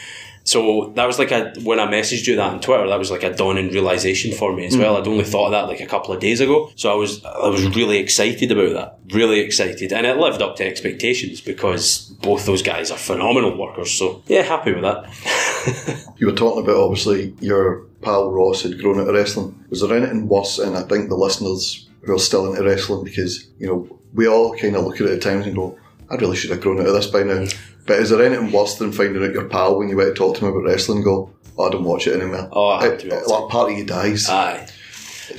So 0.45 0.91
that 0.95 1.05
was 1.05 1.17
like 1.17 1.31
a 1.31 1.53
when 1.63 1.79
I 1.79 1.87
messaged 1.87 2.27
you 2.27 2.35
that 2.35 2.53
on 2.53 2.61
Twitter, 2.61 2.87
that 2.87 2.99
was 2.99 3.09
like 3.09 3.23
a 3.23 3.33
dawning 3.33 3.71
realization 3.71 4.31
for 4.31 4.53
me 4.53 4.67
as 4.67 4.75
hmm. 4.75 4.81
well. 4.81 4.95
I'd 4.95 5.07
only 5.07 5.23
thought 5.23 5.47
of 5.47 5.51
that 5.53 5.67
like 5.67 5.81
a 5.81 5.87
couple 5.87 6.13
of 6.13 6.19
days 6.19 6.39
ago, 6.39 6.71
so 6.75 6.91
I 6.91 6.95
was 6.95 7.25
I 7.25 7.47
was 7.47 7.65
really 7.75 7.97
excited 7.97 8.51
about 8.51 8.73
that, 8.73 9.15
really 9.15 9.39
excited, 9.39 9.91
and 9.91 10.05
it 10.05 10.17
lived 10.17 10.43
up 10.43 10.55
to 10.57 10.65
expectations 10.65 11.41
because 11.41 12.09
both 12.21 12.45
those 12.45 12.61
guys 12.61 12.91
are 12.91 12.97
phenomenal 12.97 13.57
workers. 13.57 13.91
So 13.91 14.21
yeah, 14.27 14.43
happy 14.43 14.71
with 14.73 14.83
that. 14.83 16.05
You 16.17 16.27
were 16.27 16.33
talking 16.33 16.63
about 16.63 16.77
obviously 16.77 17.33
your 17.41 17.81
pal 18.01 18.31
Ross 18.31 18.61
had 18.61 18.79
grown 18.79 18.99
out 18.99 19.09
of 19.09 19.15
wrestling. 19.15 19.65
Was 19.69 19.81
there 19.81 19.97
anything 19.97 20.29
worse? 20.29 20.59
And 20.59 20.77
I 20.77 20.83
think 20.83 21.09
the 21.09 21.17
listeners 21.17 21.89
who 22.03 22.13
are 22.13 22.19
still 22.19 22.53
into 22.53 22.63
wrestling 22.63 23.03
because 23.03 23.47
you 23.57 23.67
know 23.67 23.99
we 24.13 24.27
all 24.27 24.55
kind 24.55 24.75
of 24.75 24.85
look 24.85 25.01
at 25.01 25.07
it 25.07 25.13
at 25.13 25.21
times 25.21 25.45
and 25.45 25.55
go, 25.55 25.77
"I 26.09 26.15
really 26.15 26.35
should 26.35 26.51
have 26.51 26.61
grown 26.61 26.79
out 26.79 26.87
of 26.87 26.93
this 26.93 27.07
by 27.07 27.23
now." 27.23 27.45
But 27.87 27.99
is 27.99 28.09
there 28.09 28.23
anything 28.23 28.51
worse 28.51 28.75
than 28.75 28.91
finding 28.91 29.23
out 29.23 29.33
your 29.33 29.45
pal 29.45 29.77
when 29.77 29.89
you 29.89 29.97
went 29.97 30.09
to 30.09 30.15
talk 30.15 30.37
to 30.37 30.45
him 30.45 30.51
about 30.51 30.63
wrestling? 30.65 31.03
Go, 31.03 31.29
oh, 31.57 31.67
I 31.67 31.69
don't 31.71 31.83
watch 31.83 32.07
it 32.07 32.19
anymore. 32.19 32.49
Oh, 32.51 32.67
I 32.69 32.87
It- 32.87 33.03
it- 33.05 33.27
like 33.27 33.49
part 33.49 33.71
of 33.71 33.77
you 33.77 33.85
dies. 33.85 34.27
Aye. 34.27 34.65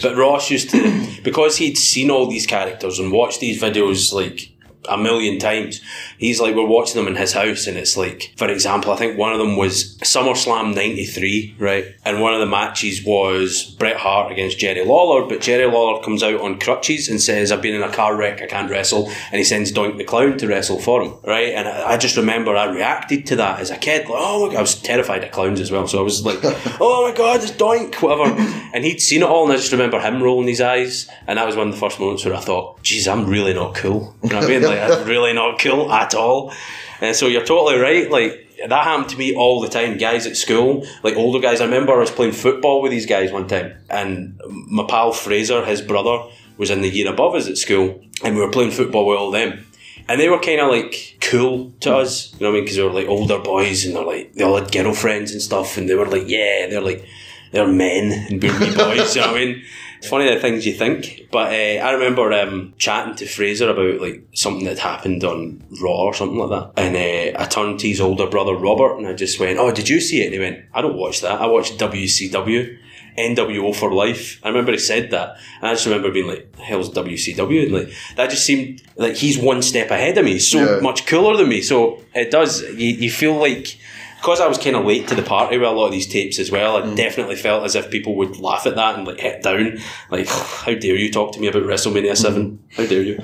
But 0.02 0.16
Ross 0.16 0.50
used 0.50 0.70
to, 0.70 1.06
because 1.24 1.56
he'd 1.56 1.76
seen 1.78 2.10
all 2.10 2.26
these 2.28 2.46
characters 2.46 2.98
and 2.98 3.10
watched 3.12 3.40
these 3.40 3.60
videos 3.60 4.12
like 4.12 4.50
a 4.88 4.96
million 4.96 5.38
times, 5.38 5.80
he's 6.18 6.40
like, 6.40 6.54
we're 6.54 6.66
watching 6.66 6.96
them 6.96 7.12
in 7.12 7.20
his 7.20 7.32
house, 7.32 7.66
and 7.66 7.76
it's 7.76 7.96
like, 7.96 8.32
for 8.36 8.48
example, 8.48 8.92
I 8.92 8.96
think 8.96 9.18
one 9.18 9.32
of 9.32 9.38
them 9.38 9.56
was 9.56 9.96
SummerSlam 9.98 10.74
93, 10.74 11.56
right? 11.58 11.86
And 12.04 12.20
one 12.20 12.34
of 12.34 12.40
the 12.40 12.46
matches 12.46 13.04
was 13.04 13.64
Bret 13.78 13.96
Hart 13.96 14.32
against 14.32 14.58
Jerry 14.58 14.84
Lawler, 14.84 15.26
but 15.28 15.40
Jerry 15.40 15.70
Lawler 15.70 16.02
comes 16.02 16.22
out 16.22 16.40
on 16.40 16.58
crutches 16.58 17.08
and 17.08 17.20
says, 17.20 17.52
I've 17.52 17.62
been 17.62 17.74
in 17.74 17.82
a 17.82 17.92
car 17.92 18.16
wreck, 18.16 18.42
I 18.42 18.46
can't 18.46 18.70
wrestle, 18.70 19.08
and 19.30 19.38
he 19.38 19.44
sends 19.44 19.72
Doink 19.72 19.98
the 19.98 20.04
Clown 20.04 20.38
to 20.38 20.46
wrestle 20.48 20.78
for 20.78 21.02
him, 21.02 21.14
right? 21.24 21.54
And 21.54 21.68
I, 21.68 21.92
I 21.92 21.96
just 21.96 22.16
remember 22.16 22.56
I 22.56 22.66
reacted 22.66 23.26
to 23.26 23.36
that 23.36 23.60
as 23.60 23.70
a 23.70 23.76
kid, 23.76 24.08
like, 24.08 24.18
oh 24.18 24.46
my 24.46 24.52
God, 24.52 24.58
I 24.58 24.62
was 24.62 24.80
terrified 24.80 25.24
of 25.24 25.30
clowns 25.32 25.60
as 25.60 25.70
well, 25.70 25.86
so 25.86 25.98
I 25.98 26.02
was 26.02 26.24
like, 26.24 26.38
oh 26.80 27.08
my 27.08 27.16
God, 27.16 27.42
it's 27.42 27.52
Doink, 27.52 28.02
whatever. 28.02 28.34
And 28.74 28.84
he'd 28.84 29.00
seen 29.00 29.22
it 29.22 29.28
all, 29.28 29.44
and 29.44 29.52
I 29.52 29.56
just 29.56 29.72
remember 29.72 30.00
him 30.00 30.22
rolling 30.22 30.48
his 30.48 30.60
eyes, 30.60 31.08
and 31.26 31.38
that 31.38 31.46
was 31.46 31.56
one 31.56 31.68
of 31.68 31.74
the 31.74 31.80
first 31.80 31.98
moments 32.00 32.24
where 32.24 32.34
I 32.34 32.40
thought, 32.40 32.82
geez, 32.82 33.08
I'm 33.08 33.26
really 33.26 33.54
not 33.54 33.74
cool. 33.74 34.14
You 34.22 34.30
know 34.30 34.36
what 34.36 34.44
I 34.44 34.48
mean? 34.48 34.62
Like, 34.62 34.75
I'm 34.76 35.04
really 35.06 35.32
not 35.32 35.58
cool 35.58 35.92
at 35.92 36.14
all. 36.14 36.52
And 37.00 37.14
so 37.14 37.26
you're 37.26 37.44
totally 37.44 37.78
right, 37.78 38.10
like, 38.10 38.46
that 38.68 38.84
happened 38.84 39.10
to 39.10 39.18
me 39.18 39.34
all 39.34 39.60
the 39.60 39.68
time. 39.68 39.98
Guys 39.98 40.26
at 40.26 40.36
school, 40.36 40.86
like 41.02 41.16
older 41.16 41.40
guys. 41.40 41.60
I 41.60 41.64
remember 41.64 41.92
I 41.92 41.98
was 41.98 42.10
playing 42.10 42.32
football 42.32 42.80
with 42.80 42.90
these 42.90 43.06
guys 43.06 43.30
one 43.30 43.46
time, 43.46 43.76
and 43.90 44.40
my 44.48 44.84
pal 44.88 45.12
Fraser, 45.12 45.64
his 45.64 45.82
brother, 45.82 46.30
was 46.56 46.70
in 46.70 46.80
the 46.80 46.88
year 46.88 47.12
above 47.12 47.34
us 47.34 47.48
at 47.48 47.58
school, 47.58 48.02
and 48.24 48.34
we 48.34 48.40
were 48.40 48.50
playing 48.50 48.70
football 48.70 49.06
with 49.06 49.18
all 49.18 49.30
them. 49.30 49.66
And 50.08 50.20
they 50.20 50.28
were 50.28 50.38
kind 50.38 50.60
of 50.60 50.70
like 50.70 51.18
cool 51.20 51.72
to 51.80 51.96
us, 51.96 52.32
you 52.34 52.40
know 52.40 52.50
what 52.50 52.50
I 52.50 52.54
mean? 52.54 52.64
Because 52.64 52.76
they 52.76 52.82
were 52.82 52.90
like 52.90 53.08
older 53.08 53.38
boys, 53.38 53.84
and 53.84 53.94
they're 53.94 54.04
like 54.04 54.32
they 54.34 54.44
all 54.44 54.58
had 54.58 54.72
girlfriends 54.72 55.32
and 55.32 55.42
stuff, 55.42 55.76
and 55.76 55.88
they 55.88 55.94
were 55.94 56.06
like, 56.06 56.26
yeah, 56.26 56.66
they're 56.68 56.80
like 56.80 57.04
they're 57.52 57.66
men 57.66 58.12
and 58.30 58.42
we're 58.42 58.52
boys, 58.58 59.14
you 59.14 59.20
know 59.20 59.32
what 59.32 59.36
I 59.36 59.44
mean? 59.44 59.62
It's 59.98 60.08
funny 60.08 60.32
the 60.32 60.40
things 60.40 60.66
you 60.66 60.74
think, 60.74 61.28
but 61.32 61.52
uh, 61.52 61.84
I 61.86 61.92
remember 61.92 62.32
um, 62.32 62.74
chatting 62.78 63.14
to 63.16 63.26
Fraser 63.26 63.70
about 63.70 64.00
like 64.00 64.22
something 64.34 64.64
that 64.66 64.78
happened 64.78 65.24
on 65.24 65.64
Raw 65.82 66.04
or 66.04 66.14
something 66.14 66.38
like 66.38 66.50
that, 66.50 66.82
and 66.82 66.94
uh, 66.96 67.38
I 67.42 67.44
turned 67.46 67.80
to 67.80 67.88
his 67.88 68.00
older 68.00 68.26
brother 68.26 68.54
Robert, 68.54 68.96
and 68.98 69.06
I 69.06 69.14
just 69.14 69.40
went, 69.40 69.58
"Oh, 69.58 69.72
did 69.72 69.88
you 69.88 70.00
see 70.00 70.20
it?" 70.22 70.26
And 70.26 70.34
he 70.34 70.40
went, 70.40 70.64
"I 70.74 70.82
don't 70.82 70.96
watch 70.96 71.20
that. 71.22 71.40
I 71.40 71.46
watch 71.46 71.72
WCW." 71.78 72.78
NWO 73.18 73.74
for 73.74 73.90
life. 73.94 74.38
I 74.44 74.48
remember 74.48 74.72
he 74.72 74.78
said 74.78 75.10
that, 75.12 75.36
and 75.62 75.68
I 75.70 75.72
just 75.72 75.86
remember 75.86 76.10
being 76.10 76.26
like, 76.26 76.52
"The 76.52 76.60
hell's 76.62 76.90
WCW?" 76.90 77.62
And 77.62 77.72
like 77.72 77.88
that 78.16 78.28
just 78.28 78.44
seemed 78.44 78.82
like 78.96 79.14
he's 79.14 79.38
one 79.38 79.62
step 79.62 79.90
ahead 79.90 80.18
of 80.18 80.24
me, 80.26 80.38
so 80.38 80.58
Yeah. 80.58 80.80
much 80.80 81.06
cooler 81.06 81.34
than 81.34 81.48
me. 81.48 81.62
So 81.62 82.02
it 82.14 82.30
does. 82.30 82.60
You, 82.60 82.88
you 82.88 83.10
feel 83.10 83.34
like 83.34 83.78
because 84.26 84.40
I 84.40 84.48
was 84.48 84.58
kind 84.58 84.74
of 84.74 84.84
late 84.84 85.06
to 85.06 85.14
the 85.14 85.22
party 85.22 85.56
with 85.56 85.68
a 85.68 85.70
lot 85.70 85.86
of 85.86 85.92
these 85.92 86.08
tapes 86.08 86.40
as 86.40 86.50
well. 86.50 86.78
I 86.78 86.80
mm. 86.80 86.96
definitely 86.96 87.36
felt 87.36 87.62
as 87.62 87.76
if 87.76 87.92
people 87.92 88.16
would 88.16 88.40
laugh 88.40 88.66
at 88.66 88.74
that 88.74 88.96
and 88.96 89.06
like 89.06 89.20
hit 89.20 89.44
down, 89.44 89.78
like, 90.10 90.26
oh, 90.28 90.62
"How 90.66 90.74
dare 90.74 90.96
you 90.96 91.12
talk 91.12 91.32
to 91.34 91.40
me 91.40 91.46
about 91.46 91.62
WrestleMania 91.62 92.10
mm. 92.10 92.16
7 92.16 92.64
How 92.76 92.86
dare 92.86 93.02
you?" 93.02 93.22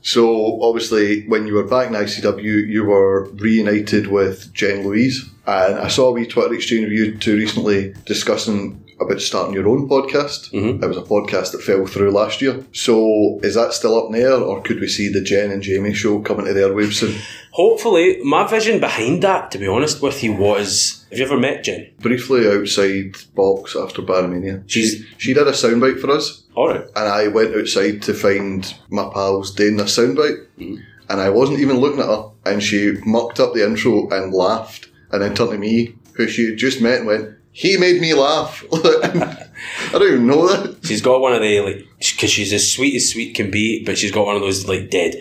So 0.00 0.62
obviously, 0.62 1.26
when 1.26 1.46
you 1.46 1.54
were 1.54 1.66
back 1.66 1.88
in 1.88 1.94
ICW, 1.94 2.68
you 2.68 2.84
were 2.84 3.30
reunited 3.30 4.06
with 4.06 4.52
Jen 4.54 4.84
Louise, 4.84 5.28
and 5.46 5.78
I 5.78 5.88
saw 5.88 6.08
a 6.08 6.12
wee 6.12 6.26
Twitter 6.26 6.54
exchange 6.54 6.84
of 6.84 6.92
you 6.92 7.16
two 7.16 7.36
recently 7.36 7.94
discussing 8.06 8.82
about 9.00 9.20
starting 9.20 9.54
your 9.54 9.68
own 9.68 9.88
podcast. 9.88 10.50
Mhm. 10.52 10.82
It 10.82 10.86
was 10.86 10.96
a 10.96 11.02
podcast 11.02 11.52
that 11.52 11.62
fell 11.62 11.86
through 11.86 12.10
last 12.10 12.42
year. 12.42 12.64
So 12.72 13.38
is 13.42 13.54
that 13.54 13.72
still 13.72 13.96
up 13.96 14.08
in 14.14 14.20
air, 14.20 14.32
or 14.34 14.60
could 14.62 14.80
we 14.80 14.88
see 14.88 15.08
the 15.08 15.20
Jen 15.20 15.50
and 15.50 15.62
Jamie 15.62 15.94
show 15.94 16.18
coming 16.20 16.46
to 16.46 16.52
the 16.52 16.60
airwaves 16.60 16.94
soon? 16.94 17.14
Hopefully, 17.52 18.18
my 18.22 18.46
vision 18.46 18.78
behind 18.80 19.22
that, 19.22 19.50
to 19.50 19.58
be 19.58 19.66
honest 19.66 20.02
with 20.02 20.22
you, 20.22 20.32
was 20.32 21.04
have 21.10 21.18
you 21.18 21.24
ever 21.24 21.38
met 21.38 21.64
Jen? 21.64 21.88
Briefly 22.00 22.46
outside 22.48 23.16
box 23.34 23.74
after 23.74 24.02
Barramania, 24.02 24.62
she 24.66 24.82
She's- 24.82 25.02
she 25.16 25.34
did 25.34 25.48
a 25.48 25.52
soundbite 25.52 26.00
for 26.00 26.10
us, 26.10 26.42
Alright. 26.56 26.84
and 26.94 27.08
I 27.08 27.28
went 27.28 27.54
outside 27.56 28.02
to 28.02 28.14
find 28.14 28.72
my 28.90 29.08
pals 29.12 29.54
doing 29.54 29.76
the 29.76 29.84
soundbite, 29.84 30.38
and 30.58 31.20
I 31.20 31.30
wasn't 31.30 31.60
even 31.60 31.78
looking 31.80 32.00
at 32.00 32.06
her, 32.06 32.24
and 32.46 32.62
she 32.62 32.92
mucked 33.06 33.40
up 33.40 33.54
the 33.54 33.64
intro 33.66 34.08
and 34.10 34.32
laughed, 34.34 34.88
and 35.10 35.22
then 35.22 35.34
turned 35.34 35.52
to 35.52 35.58
me, 35.58 35.94
who 36.14 36.28
she 36.28 36.46
had 36.46 36.58
just 36.58 36.80
met, 36.82 36.98
and 36.98 37.06
went, 37.06 37.28
"He 37.52 37.76
made 37.76 38.00
me 38.00 38.14
laugh." 38.14 38.64
I 38.72 39.92
don't 39.92 40.02
even 40.02 40.26
know 40.26 40.46
that. 40.48 40.86
She's 40.86 41.02
got 41.02 41.20
one 41.20 41.32
of 41.32 41.40
the, 41.40 41.60
like, 41.60 41.86
because 41.98 42.30
she's 42.30 42.52
as 42.52 42.70
sweet 42.70 42.94
as 42.94 43.08
sweet 43.08 43.34
can 43.34 43.50
be, 43.50 43.84
but 43.84 43.98
she's 43.98 44.12
got 44.12 44.26
one 44.26 44.36
of 44.36 44.42
those, 44.42 44.68
like, 44.68 44.90
dead, 44.90 45.14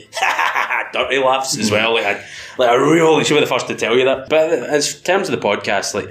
dirty 0.94 1.18
laughs 1.18 1.58
as 1.58 1.72
well. 1.72 1.96
Like, 1.96 2.06
I, 2.06 2.24
like, 2.58 2.70
I 2.70 2.76
really, 2.76 3.24
she'll 3.24 3.38
be 3.38 3.42
the 3.42 3.48
first 3.48 3.68
to 3.68 3.76
tell 3.76 3.98
you 3.98 4.06
that. 4.06 4.30
But 4.30 4.54
in 4.54 4.82
terms 5.04 5.30
of 5.30 5.40
the 5.40 5.48
podcast, 5.48 5.94
like, 5.94 6.10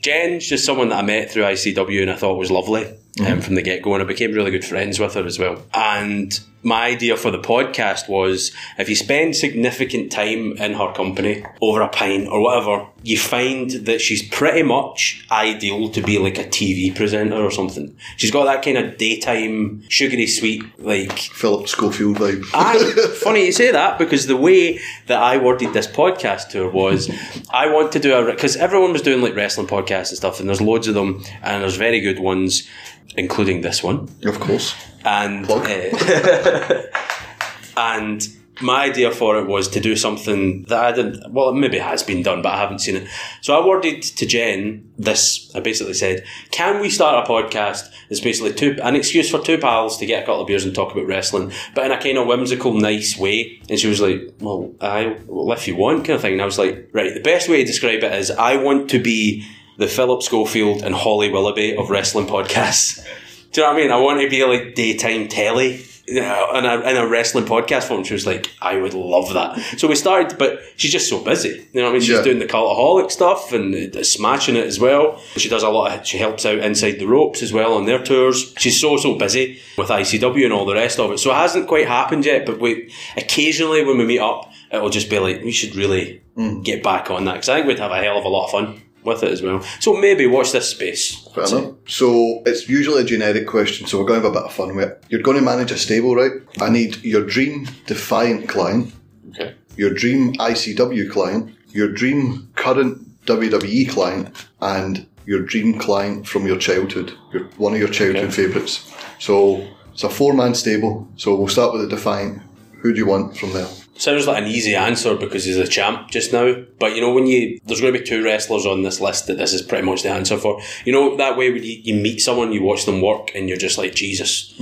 Jen's 0.00 0.46
just 0.46 0.64
someone 0.64 0.88
that 0.88 0.98
I 0.98 1.02
met 1.02 1.30
through 1.30 1.42
ICW 1.42 2.00
and 2.02 2.10
I 2.10 2.16
thought 2.16 2.38
was 2.38 2.50
lovely 2.50 2.90
um, 3.26 3.40
from 3.40 3.54
the 3.54 3.62
get 3.62 3.82
go, 3.82 3.94
and 3.94 4.02
I 4.02 4.06
became 4.06 4.32
really 4.32 4.50
good 4.50 4.64
friends 4.64 4.98
with 4.98 5.14
her 5.14 5.24
as 5.24 5.38
well. 5.38 5.62
And 5.74 6.38
my 6.62 6.86
idea 6.86 7.16
for 7.16 7.30
the 7.30 7.38
podcast 7.38 8.08
was 8.08 8.52
if 8.78 8.88
you 8.88 8.94
spend 8.94 9.34
significant 9.34 10.12
time 10.12 10.52
in 10.58 10.74
her 10.74 10.92
company 10.92 11.44
over 11.60 11.80
a 11.80 11.88
pint 11.88 12.28
or 12.28 12.42
whatever, 12.42 12.86
you 13.02 13.16
find 13.16 13.70
that 13.70 14.00
she's 14.00 14.26
pretty 14.28 14.62
much 14.62 15.24
ideal 15.30 15.88
to 15.88 16.02
be 16.02 16.18
like 16.18 16.38
a 16.38 16.44
TV 16.44 16.94
presenter 16.94 17.36
or 17.36 17.50
something. 17.50 17.96
She's 18.16 18.30
got 18.30 18.44
that 18.44 18.62
kind 18.62 18.76
of 18.76 18.98
daytime, 18.98 19.82
sugary 19.88 20.26
sweet, 20.26 20.62
like 20.78 21.18
Philip 21.18 21.66
Schofield 21.66 22.18
vibe. 22.18 22.44
funny 23.16 23.46
you 23.46 23.52
say 23.52 23.72
that 23.72 23.98
because 23.98 24.26
the 24.26 24.36
way 24.36 24.78
that 25.06 25.22
I 25.22 25.38
worded 25.38 25.72
this 25.72 25.86
podcast 25.86 26.50
to 26.50 26.64
her 26.64 26.68
was 26.68 27.10
I 27.50 27.72
want 27.72 27.92
to 27.92 27.98
do 27.98 28.14
a 28.14 28.30
because 28.30 28.56
everyone 28.56 28.92
was 28.92 29.02
doing 29.02 29.22
like 29.22 29.34
wrestling 29.34 29.66
podcasts 29.66 30.10
and 30.10 30.18
stuff, 30.18 30.40
and 30.40 30.48
there's 30.48 30.60
loads 30.60 30.88
of 30.88 30.94
them, 30.94 31.24
and 31.42 31.62
there's 31.62 31.76
very 31.76 32.00
good 32.00 32.18
ones, 32.18 32.68
including 33.16 33.60
this 33.62 33.82
one, 33.82 34.08
of 34.24 34.38
course. 34.40 34.74
and 35.04 35.50
uh, 35.50 36.82
and. 37.76 38.26
My 38.62 38.84
idea 38.84 39.10
for 39.10 39.38
it 39.38 39.46
was 39.46 39.68
to 39.68 39.80
do 39.80 39.96
something 39.96 40.64
that 40.64 40.78
I 40.84 40.92
didn't. 40.92 41.32
Well, 41.32 41.48
it 41.48 41.54
maybe 41.54 41.78
has 41.78 42.02
been 42.02 42.22
done, 42.22 42.42
but 42.42 42.52
I 42.52 42.58
haven't 42.58 42.80
seen 42.80 42.94
it. 42.96 43.08
So 43.40 43.58
I 43.58 43.66
worded 43.66 44.02
to 44.02 44.26
Jen 44.26 44.86
this. 44.98 45.50
I 45.54 45.60
basically 45.60 45.94
said, 45.94 46.24
"Can 46.50 46.78
we 46.82 46.90
start 46.90 47.26
a 47.26 47.32
podcast? 47.32 47.88
It's 48.10 48.20
basically 48.20 48.52
two 48.52 48.76
an 48.82 48.96
excuse 48.96 49.30
for 49.30 49.38
two 49.38 49.56
pals 49.56 49.96
to 49.96 50.04
get 50.04 50.22
a 50.24 50.26
couple 50.26 50.42
of 50.42 50.46
beers 50.46 50.66
and 50.66 50.74
talk 50.74 50.92
about 50.92 51.06
wrestling, 51.06 51.52
but 51.74 51.86
in 51.86 51.90
a 51.90 51.98
kind 51.98 52.18
of 52.18 52.26
whimsical, 52.26 52.74
nice 52.74 53.16
way." 53.16 53.58
And 53.70 53.78
she 53.78 53.86
was 53.88 54.02
like, 54.02 54.30
"Well, 54.40 54.74
I 54.82 55.16
well, 55.26 55.50
if 55.52 55.66
you 55.66 55.74
want, 55.74 56.04
kind 56.04 56.16
of 56.16 56.20
thing." 56.20 56.34
And 56.34 56.42
I 56.42 56.44
was 56.44 56.58
like, 56.58 56.90
"Right, 56.92 57.14
the 57.14 57.20
best 57.20 57.48
way 57.48 57.60
to 57.62 57.64
describe 57.64 58.02
it 58.04 58.12
is 58.12 58.30
I 58.30 58.56
want 58.56 58.90
to 58.90 58.98
be 59.02 59.42
the 59.80 59.88
Philip 59.88 60.22
Schofield 60.22 60.82
and 60.82 60.94
Holly 60.94 61.30
Willoughby 61.30 61.76
of 61.76 61.90
wrestling 61.90 62.26
podcasts." 62.26 63.04
Do 63.52 63.62
you 63.62 63.66
know 63.66 63.72
what 63.72 63.80
I 63.80 63.82
mean? 63.82 63.90
I 63.90 63.96
want 63.96 64.20
to 64.20 64.30
be 64.30 64.44
like 64.44 64.76
daytime 64.76 65.26
telly 65.26 65.84
you 66.10 66.20
know, 66.20 66.50
in 66.56 66.64
a, 66.64 66.80
in 66.80 66.96
a 66.96 67.06
wrestling 67.06 67.44
podcast 67.44 67.84
form. 67.84 68.02
She 68.02 68.14
was 68.14 68.26
like, 68.26 68.50
I 68.60 68.76
would 68.76 68.94
love 68.94 69.32
that. 69.34 69.58
So 69.78 69.86
we 69.86 69.94
started, 69.94 70.38
but 70.38 70.60
she's 70.76 70.90
just 70.90 71.08
so 71.08 71.22
busy. 71.22 71.68
You 71.72 71.80
know 71.80 71.84
what 71.84 71.90
I 71.90 71.92
mean? 71.92 72.00
She's 72.00 72.16
Yeah. 72.16 72.22
doing 72.22 72.40
the 72.40 72.46
cultaholic 72.46 73.12
stuff 73.12 73.52
and 73.52 74.04
smashing 74.04 74.56
it 74.56 74.66
as 74.66 74.80
well. 74.80 75.20
She 75.36 75.48
does 75.48 75.62
a 75.62 75.68
lot 75.68 75.96
of, 75.96 76.06
she 76.06 76.18
helps 76.18 76.44
out 76.44 76.58
inside 76.58 76.98
the 76.98 77.06
ropes 77.06 77.42
as 77.42 77.52
well 77.52 77.74
on 77.74 77.86
their 77.86 78.02
tours. 78.02 78.52
She's 78.58 78.80
so, 78.80 78.96
so 78.96 79.14
busy 79.14 79.60
with 79.78 79.88
ICW 79.88 80.44
and 80.44 80.52
all 80.52 80.66
the 80.66 80.74
rest 80.74 80.98
of 80.98 81.12
it. 81.12 81.18
So 81.18 81.30
it 81.30 81.36
hasn't 81.36 81.68
quite 81.68 81.86
happened 81.86 82.26
yet, 82.26 82.44
but 82.44 82.58
we, 82.58 82.92
occasionally 83.16 83.84
when 83.84 83.96
we 83.96 84.04
meet 84.04 84.18
up, 84.18 84.50
it'll 84.72 84.90
just 84.90 85.10
be 85.10 85.20
like, 85.20 85.44
we 85.44 85.52
should 85.52 85.76
really 85.76 86.22
mm. 86.36 86.64
get 86.64 86.82
back 86.82 87.10
on 87.10 87.24
that. 87.26 87.34
Because 87.34 87.48
I 87.50 87.56
think 87.56 87.68
we'd 87.68 87.78
have 87.78 87.92
a 87.92 88.02
hell 88.02 88.18
of 88.18 88.24
a 88.24 88.28
lot 88.28 88.46
of 88.46 88.50
fun 88.50 88.82
with 89.04 89.22
it 89.22 89.30
as 89.32 89.42
well. 89.42 89.62
So 89.80 89.94
maybe 89.94 90.26
watch 90.26 90.52
this 90.52 90.68
space. 90.70 91.26
Fair 91.34 91.44
enough. 91.46 91.74
So 91.88 92.42
it's 92.46 92.68
usually 92.68 93.02
a 93.02 93.04
generic 93.04 93.46
question, 93.46 93.86
so 93.86 93.98
we're 93.98 94.04
going 94.06 94.20
to 94.20 94.26
have 94.26 94.36
a 94.36 94.38
bit 94.38 94.46
of 94.46 94.52
fun 94.52 94.76
with 94.76 94.88
it. 94.88 95.04
You're 95.08 95.22
going 95.22 95.36
to 95.38 95.42
manage 95.42 95.70
a 95.72 95.78
stable, 95.78 96.14
right? 96.14 96.32
I 96.60 96.68
need 96.70 97.02
your 97.04 97.24
dream 97.24 97.66
Defiant 97.86 98.48
client, 98.48 98.92
Okay. 99.30 99.54
your 99.76 99.90
dream 99.94 100.34
ICW 100.34 101.10
client, 101.10 101.54
your 101.72 101.88
dream 101.88 102.48
current 102.56 102.98
WWE 103.26 103.88
client, 103.88 104.34
and 104.60 105.06
your 105.26 105.40
dream 105.40 105.78
client 105.78 106.26
from 106.26 106.46
your 106.46 106.58
childhood, 106.58 107.12
your, 107.32 107.44
one 107.56 107.72
of 107.74 107.78
your 107.78 107.88
childhood 107.88 108.24
Okay. 108.24 108.32
favourites. 108.42 108.92
So 109.18 109.66
it's 109.92 110.02
a 110.02 110.10
four 110.10 110.32
man 110.34 110.54
stable. 110.54 111.08
So 111.16 111.34
we'll 111.36 111.48
start 111.48 111.72
with 111.72 111.82
the 111.82 111.88
Defiant. 111.88 112.42
Who 112.80 112.92
do 112.92 112.98
you 112.98 113.06
want 113.06 113.36
from 113.36 113.52
there? 113.52 113.68
Sounds 113.94 114.26
like 114.26 114.42
an 114.42 114.48
easy 114.48 114.74
answer 114.74 115.14
because 115.14 115.44
he's 115.44 115.58
a 115.58 115.68
champ 115.68 116.08
just 116.10 116.32
now. 116.32 116.54
But 116.78 116.94
you 116.94 117.02
know, 117.02 117.12
when 117.12 117.26
you 117.26 117.60
there's 117.66 117.82
going 117.82 117.92
to 117.92 117.98
be 117.98 118.04
two 118.04 118.24
wrestlers 118.24 118.64
on 118.64 118.82
this 118.82 118.98
list 118.98 119.26
that 119.26 119.36
this 119.36 119.52
is 119.52 119.60
pretty 119.60 119.84
much 119.84 120.02
the 120.02 120.08
answer 120.08 120.38
for. 120.38 120.58
You 120.86 120.92
know, 120.92 121.16
that 121.18 121.36
way 121.36 121.50
when 121.50 121.62
you, 121.62 121.80
you 121.82 121.94
meet 121.94 122.20
someone, 122.20 122.52
you 122.52 122.62
watch 122.62 122.86
them 122.86 123.02
work, 123.02 123.30
and 123.34 123.48
you're 123.48 123.58
just 123.58 123.76
like 123.76 123.94
Jesus, 123.94 124.54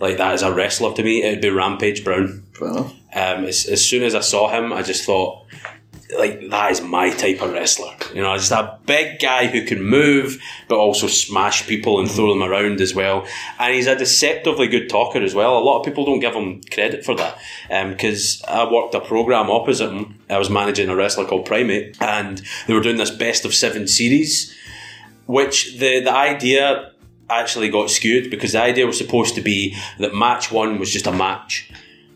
like 0.00 0.16
that 0.16 0.34
is 0.34 0.42
a 0.42 0.52
wrestler 0.52 0.94
to 0.94 1.02
me. 1.02 1.22
It'd 1.22 1.42
be 1.42 1.50
Rampage 1.50 2.04
Brown. 2.04 2.44
Fair 2.54 2.68
enough. 2.68 2.92
Um, 3.14 3.44
as, 3.44 3.66
as 3.66 3.84
soon 3.84 4.02
as 4.02 4.14
I 4.14 4.20
saw 4.20 4.48
him, 4.48 4.72
I 4.72 4.82
just 4.82 5.04
thought, 5.04 5.44
like, 6.16 6.48
that 6.50 6.72
is 6.72 6.80
my 6.80 7.10
type 7.10 7.42
of 7.42 7.52
wrestler. 7.52 7.92
You 8.14 8.22
know, 8.22 8.36
just 8.36 8.52
a 8.52 8.78
big 8.86 9.18
guy 9.20 9.46
who 9.46 9.64
can 9.64 9.82
move, 9.82 10.40
but 10.68 10.76
also 10.76 11.06
smash 11.06 11.66
people 11.66 11.98
and 11.98 12.10
throw 12.10 12.32
them 12.32 12.42
around 12.42 12.80
as 12.80 12.94
well. 12.94 13.26
And 13.58 13.74
he's 13.74 13.86
a 13.86 13.96
deceptively 13.96 14.68
good 14.68 14.88
talker 14.88 15.20
as 15.20 15.34
well. 15.34 15.58
A 15.58 15.60
lot 15.60 15.80
of 15.80 15.84
people 15.84 16.04
don't 16.04 16.20
give 16.20 16.34
him 16.34 16.60
credit 16.70 17.04
for 17.04 17.14
that. 17.16 17.38
Um, 17.70 17.90
because 17.90 18.42
I 18.46 18.70
worked 18.70 18.94
a 18.94 19.00
program 19.00 19.50
opposite 19.50 19.90
him. 19.90 20.20
I 20.30 20.38
was 20.38 20.50
managing 20.50 20.88
a 20.88 20.96
wrestler 20.96 21.24
called 21.24 21.46
Primate, 21.46 22.00
and 22.00 22.42
they 22.66 22.74
were 22.74 22.82
doing 22.82 22.98
this 22.98 23.10
best 23.10 23.44
of 23.44 23.54
seven 23.54 23.88
series, 23.88 24.54
which 25.26 25.78
the, 25.78 26.00
the 26.00 26.12
idea 26.12 26.92
actually 27.28 27.68
got 27.68 27.90
skewed 27.90 28.30
because 28.30 28.52
the 28.52 28.62
idea 28.62 28.86
was 28.86 28.98
supposed 28.98 29.34
to 29.34 29.40
be 29.40 29.76
that 29.98 30.14
match 30.14 30.52
one 30.52 30.78
was 30.78 30.92
just 30.92 31.08
a 31.08 31.12
match 31.12 31.68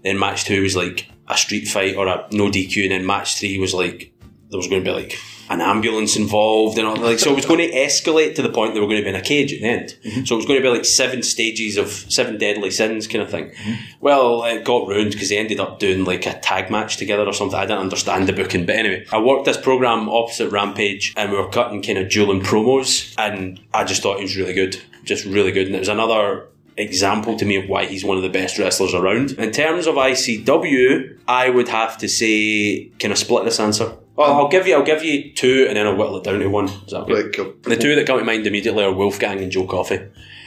then 0.03 0.18
match 0.18 0.44
two 0.44 0.62
was 0.62 0.76
like 0.76 1.10
a 1.31 1.37
street 1.37 1.66
fight 1.66 1.97
or 1.97 2.07
a 2.07 2.27
no 2.33 2.51
DQ, 2.51 2.83
and 2.83 2.93
then 2.93 3.07
match 3.07 3.38
three 3.38 3.59
was 3.59 3.75
like 3.75 4.12
there 4.51 4.59
was 4.59 4.69
going 4.69 4.83
to 4.83 4.90
be 4.90 4.95
like 4.95 5.19
an 5.49 5.61
ambulance 5.61 6.16
involved, 6.16 6.79
and 6.79 6.87
all, 6.87 6.95
that, 6.95 7.03
like 7.03 7.19
so 7.19 7.33
it 7.33 7.35
was 7.35 7.45
going 7.45 7.59
to 7.59 7.73
escalate 7.73 8.37
to 8.37 8.43
the 8.43 8.49
point 8.49 8.73
they 8.73 8.81
were 8.81 8.87
going 8.87 8.99
to 8.99 9.03
be 9.03 9.09
in 9.09 9.16
a 9.16 9.21
cage 9.21 9.53
at 9.53 9.61
the 9.61 9.66
end. 9.66 9.97
Mm-hmm. 10.05 10.25
So 10.25 10.37
it 10.37 10.38
was 10.38 10.47
going 10.47 10.61
to 10.61 10.62
be 10.62 10.69
like 10.69 10.85
seven 10.85 11.25
stages 11.25 11.77
of 11.77 11.88
seven 11.88 12.38
deadly 12.38 12.71
sins 12.71 13.09
kind 13.09 13.23
of 13.23 13.31
thing. 13.31 13.51
Mm-hmm. 13.51 13.75
Well, 14.01 14.45
it 14.45 14.64
got 14.64 14.87
ruined 14.87 15.11
because 15.11 15.29
they 15.29 15.38
ended 15.38 15.59
up 15.59 15.81
doing 15.81 16.05
like 16.05 16.25
a 16.25 16.38
tag 16.38 16.71
match 16.71 16.99
together 16.99 17.25
or 17.25 17.33
something. 17.33 17.59
I 17.59 17.66
didn't 17.66 17.81
understand 17.81 18.29
the 18.29 18.33
booking, 18.33 18.64
but 18.64 18.77
anyway, 18.77 19.05
I 19.12 19.19
worked 19.19 19.45
this 19.45 19.57
program 19.57 20.09
opposite 20.09 20.51
Rampage, 20.51 21.14
and 21.16 21.33
we 21.33 21.37
were 21.37 21.51
cutting 21.51 21.83
kind 21.83 21.99
of 21.99 22.09
dueling 22.09 22.43
promos, 22.43 23.12
and 23.19 23.61
I 23.75 23.83
just 23.83 24.03
thought 24.03 24.19
he 24.19 24.23
was 24.23 24.37
really 24.37 24.55
good, 24.55 24.81
just 25.05 25.25
really 25.25 25.51
good, 25.51 25.66
and 25.66 25.75
it 25.75 25.81
was 25.81 25.88
another 25.88 26.47
example 26.77 27.37
to 27.37 27.45
me 27.45 27.57
of 27.57 27.69
why 27.69 27.87
he's 27.87 28.05
one 28.05 28.17
of 28.17 28.23
the 28.23 28.29
best 28.29 28.59
wrestlers 28.59 28.95
around. 28.95 29.33
In 29.33 29.51
terms 29.51 29.87
of 29.87 29.95
ICW, 29.97 31.19
I 31.29 31.51
would 31.51 31.69
have 31.69 31.99
to 31.99 32.09
say, 32.09 32.91
can 32.99 33.13
I 33.13 33.15
split 33.15 33.45
this 33.45 33.61
answer? 33.61 33.97
Well, 34.17 34.35
I'll 34.35 34.49
give 34.49 34.67
you, 34.67 34.75
I'll 34.75 34.85
give 34.85 35.03
you 35.03 35.33
two, 35.33 35.67
and 35.67 35.77
then 35.77 35.87
I'll 35.87 35.97
whittle 35.97 36.19
it 36.19 36.25
down 36.25 36.41
to 36.41 36.47
one. 36.49 36.67
Is 36.67 36.91
that 36.91 37.03
okay? 37.03 37.15
Right, 37.15 37.25
uh, 37.27 37.29
cool. 37.33 37.55
The 37.63 37.77
two 37.77 37.95
that 37.95 38.07
come 38.07 38.19
to 38.19 38.25
mind 38.25 38.47
immediately 38.47 38.85
are 38.85 38.93
Wolfgang 38.93 39.41
and 39.41 39.51
Joe 39.51 39.67
Coffey. 39.67 40.01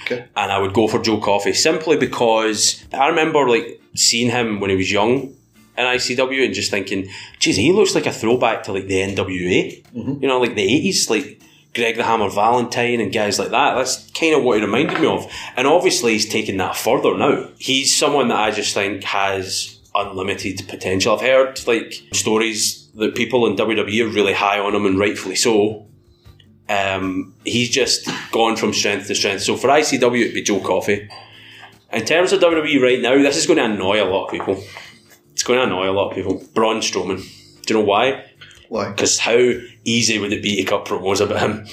Okay. 0.04 0.26
And 0.36 0.52
I 0.52 0.60
would 0.60 0.74
go 0.74 0.88
for 0.88 1.02
Joe 1.02 1.18
Coffey 1.18 1.54
simply 1.54 1.98
because 1.98 2.84
I 2.94 3.08
remember 3.08 3.48
like 3.48 3.82
seeing 3.96 4.30
him 4.30 4.60
when 4.60 4.70
he 4.70 4.76
was 4.76 4.92
young 4.92 5.34
in 5.78 5.86
ICW 5.86 6.46
and 6.46 6.54
just 6.54 6.72
thinking, 6.72 7.10
geez, 7.40 7.56
he 7.56 7.72
looks 7.72 7.96
like 7.96 8.06
a 8.06 8.12
throwback 8.12 8.64
to 8.64 8.74
like 8.74 8.88
the 8.88 8.96
NWA. 8.96 9.84
Mm-hmm. 9.92 10.22
You 10.22 10.28
know, 10.28 10.40
like 10.40 10.56
the 10.56 10.64
eighties, 10.64 11.10
like 11.10 11.42
Greg 11.74 11.96
the 11.96 12.04
Hammer 12.04 12.30
Valentine 12.30 13.00
and 13.00 13.12
guys 13.12 13.40
like 13.40 13.50
that. 13.50 13.76
That's 13.76 14.10
kind 14.12 14.36
of 14.36 14.44
what 14.44 14.58
he 14.58 14.64
reminded 14.64 15.00
me 15.00 15.08
of. 15.08 15.32
And 15.56 15.68
obviously 15.68 16.14
he's 16.14 16.30
taken 16.30 16.58
that 16.58 16.76
further 16.76 17.18
now. 17.18 17.50
He's 17.58 17.98
someone 17.98 18.28
that 18.28 18.40
I 18.40 18.52
just 18.52 18.74
think 18.74 19.04
has 19.04 19.80
unlimited 19.96 20.68
potential. 20.68 21.16
I've 21.16 21.22
heard 21.22 21.66
like 21.68 21.94
stories 22.14 22.88
that 22.96 23.16
people 23.16 23.48
in 23.48 23.56
WWE 23.56 24.06
are 24.06 24.14
really 24.14 24.34
high 24.34 24.60
on 24.60 24.76
him 24.76 24.86
and 24.86 25.00
rightfully 25.00 25.36
so 25.36 25.88
um, 26.70 27.34
he's 27.44 27.70
just 27.70 28.10
gone 28.32 28.56
from 28.56 28.74
strength 28.74 29.08
to 29.08 29.16
strength. 29.16 29.44
So 29.44 29.58
for 29.58 29.68
ICW, 29.68 30.22
it'd 30.22 30.34
be 30.34 30.42
Joe 30.42 30.60
Coffey. 30.60 31.10
In 31.92 32.06
terms 32.06 32.32
of 32.32 32.40
WWE 32.40 32.82
right 32.82 33.02
now, 33.02 33.16
this 33.16 33.38
is 33.38 33.46
going 33.46 33.58
to 33.58 33.66
annoy 33.66 34.02
a 34.02 34.10
lot 34.10 34.26
of 34.26 34.32
people. 34.32 34.64
It's 35.34 35.44
going 35.44 35.60
to 35.60 35.66
annoy 35.66 35.90
a 35.90 35.94
lot 35.94 36.10
of 36.10 36.16
people. 36.16 36.44
Braun 36.54 36.78
Strowman. 36.78 37.18
Do 37.66 37.74
you 37.74 37.80
know 37.80 37.86
why? 37.86 38.26
Why? 38.70 38.90
Because 38.90 39.20
how 39.20 39.52
easy 39.86 40.20
would 40.20 40.34
it 40.34 40.42
be 40.42 40.56
to 40.58 40.64
cut 40.64 40.86
promos 40.86 41.22
about 41.22 41.40
him? 41.40 41.66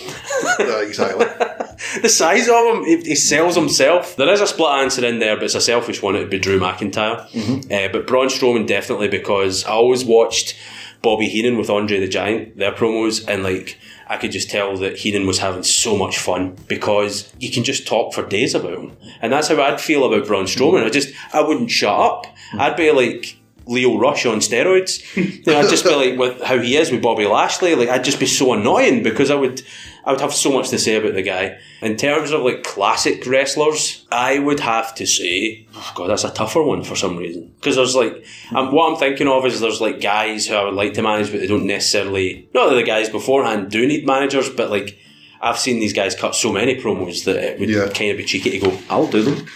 Yeah, 0.58 0.82
exactly. 0.82 1.26
the 2.02 2.08
size 2.08 2.48
of 2.48 2.64
him, 2.66 2.84
he, 2.84 3.00
he 3.00 3.14
sells 3.14 3.56
himself. 3.56 4.16
There 4.16 4.32
is 4.32 4.40
a 4.40 4.46
split 4.46 4.70
answer 4.70 5.04
in 5.04 5.18
there, 5.18 5.36
but 5.36 5.44
it's 5.44 5.54
a 5.54 5.60
selfish 5.60 6.02
one. 6.02 6.16
It'd 6.16 6.30
be 6.30 6.38
Drew 6.38 6.58
McIntyre. 6.60 7.28
Mm-hmm. 7.30 7.72
Uh, 7.72 7.92
but 7.92 8.06
Braun 8.06 8.28
Strowman 8.28 8.66
definitely 8.66 9.08
because 9.08 9.64
I 9.64 9.70
always 9.70 10.04
watched 10.04 10.56
Bobby 11.02 11.28
Heenan 11.28 11.56
with 11.56 11.70
Andre 11.70 11.98
the 11.98 12.08
Giant, 12.08 12.56
their 12.56 12.72
promos, 12.72 13.26
and 13.26 13.42
like 13.42 13.78
I 14.06 14.16
could 14.16 14.32
just 14.32 14.50
tell 14.50 14.76
that 14.78 14.98
Heenan 14.98 15.26
was 15.26 15.38
having 15.38 15.62
so 15.62 15.96
much 15.96 16.18
fun 16.18 16.56
because 16.66 17.32
you 17.38 17.50
can 17.50 17.64
just 17.64 17.86
talk 17.86 18.12
for 18.12 18.26
days 18.26 18.54
about 18.54 18.74
him. 18.74 18.96
And 19.22 19.32
that's 19.32 19.48
how 19.48 19.62
I'd 19.62 19.80
feel 19.80 20.04
about 20.04 20.26
Braun 20.26 20.44
Strowman. 20.44 20.78
Mm-hmm. 20.78 20.86
I 20.86 20.90
just, 20.90 21.14
I 21.32 21.42
wouldn't 21.42 21.70
shut 21.70 21.98
up. 21.98 22.26
Mm-hmm. 22.26 22.60
I'd 22.60 22.76
be 22.76 22.90
like 22.90 23.39
Lio 23.70 23.96
Rush 23.98 24.26
on 24.26 24.38
steroids. 24.40 25.00
you 25.46 25.52
know, 25.52 25.58
I'd 25.60 25.70
just 25.70 25.84
be 25.84 25.94
like 25.94 26.18
with 26.18 26.42
how 26.42 26.58
he 26.58 26.76
is 26.76 26.90
with 26.90 27.02
Bobby 27.02 27.24
Lashley. 27.26 27.74
Like, 27.74 27.88
I'd 27.88 28.04
just 28.04 28.18
be 28.20 28.26
so 28.26 28.52
annoying 28.52 29.02
because 29.02 29.30
I 29.30 29.36
would, 29.36 29.62
I 30.04 30.10
would 30.12 30.20
have 30.20 30.34
so 30.34 30.50
much 30.52 30.70
to 30.70 30.78
say 30.78 30.96
about 30.96 31.14
the 31.14 31.22
guy. 31.22 31.58
In 31.80 31.96
terms 31.96 32.32
of 32.32 32.42
like 32.42 32.64
classic 32.64 33.24
wrestlers, 33.26 34.04
I 34.10 34.38
would 34.40 34.60
have 34.60 34.94
to 34.96 35.06
say, 35.06 35.66
oh 35.74 35.92
God, 35.94 36.10
that's 36.10 36.24
a 36.24 36.30
tougher 36.30 36.62
one 36.62 36.82
for 36.82 36.96
some 36.96 37.16
reason. 37.16 37.52
Because 37.56 37.76
there's 37.76 37.94
like, 37.94 38.24
um, 38.54 38.72
what 38.72 38.90
I'm 38.92 38.98
thinking 38.98 39.28
of 39.28 39.46
is 39.46 39.60
there's 39.60 39.80
like 39.80 40.00
guys 40.00 40.48
who 40.48 40.54
I 40.56 40.64
would 40.64 40.74
like 40.74 40.94
to 40.94 41.02
manage, 41.02 41.30
but 41.30 41.40
they 41.40 41.46
don't 41.46 41.66
necessarily, 41.66 42.48
not 42.52 42.68
that 42.70 42.74
the 42.74 42.82
guys 42.82 43.08
beforehand 43.08 43.70
do 43.70 43.86
need 43.86 44.04
managers, 44.04 44.50
but 44.50 44.70
like, 44.70 44.98
I've 45.42 45.58
seen 45.58 45.80
these 45.80 45.94
guys 45.94 46.14
cut 46.14 46.34
so 46.34 46.52
many 46.52 46.74
promos 46.76 47.24
that 47.24 47.36
it 47.36 47.58
would 47.58 47.70
Yeah. 47.70 47.88
kind 47.88 48.10
of 48.10 48.18
be 48.18 48.24
cheeky 48.26 48.50
to 48.50 48.58
go, 48.58 48.78
I'll 48.90 49.06
do 49.06 49.22
them. 49.22 49.46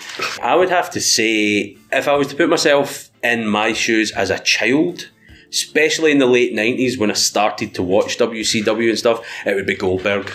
I 0.43 0.55
would 0.57 0.71
have 0.71 0.89
to 0.93 1.01
say, 1.01 1.77
if 1.93 2.09
I 2.09 2.15
was 2.15 2.29
to 2.29 2.37
put 2.37 2.49
myself 2.49 3.11
in 3.25 3.47
my 3.49 3.73
shoes 3.73 4.13
as 4.13 4.31
a 4.31 4.39
child, 4.39 5.11
especially 5.51 6.13
in 6.13 6.19
the 6.19 6.27
late 6.27 6.55
90s 6.55 6.99
when 6.99 7.11
I 7.11 7.15
started 7.15 7.75
to 7.75 7.83
watch 7.83 8.19
WCW 8.19 8.91
and 8.91 8.99
stuff, 8.99 9.25
it 9.47 9.55
would 9.55 9.67
be 9.67 9.75
Goldberg. 9.75 10.31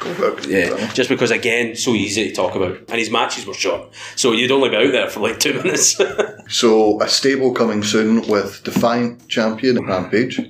Goldberg. 0.00 0.46
Yeah, 0.46 0.90
just 0.92 1.08
because 1.08 1.30
again, 1.30 1.76
so 1.76 1.92
easy 1.92 2.28
to 2.28 2.34
talk 2.34 2.56
about, 2.56 2.78
and 2.88 2.98
his 2.98 3.10
matches 3.10 3.46
were 3.46 3.54
short, 3.54 3.92
so 4.16 4.32
you'd 4.32 4.50
only 4.50 4.70
be 4.70 4.76
out 4.76 4.90
there 4.90 5.08
for 5.08 5.20
like 5.20 5.38
two 5.38 5.52
minutes. 5.62 6.00
So 6.48 7.00
a 7.00 7.08
stable 7.08 7.52
coming 7.54 7.84
soon 7.84 8.26
with 8.26 8.64
Defiant 8.64 9.28
champion 9.28 9.84
Rampage, 9.86 10.40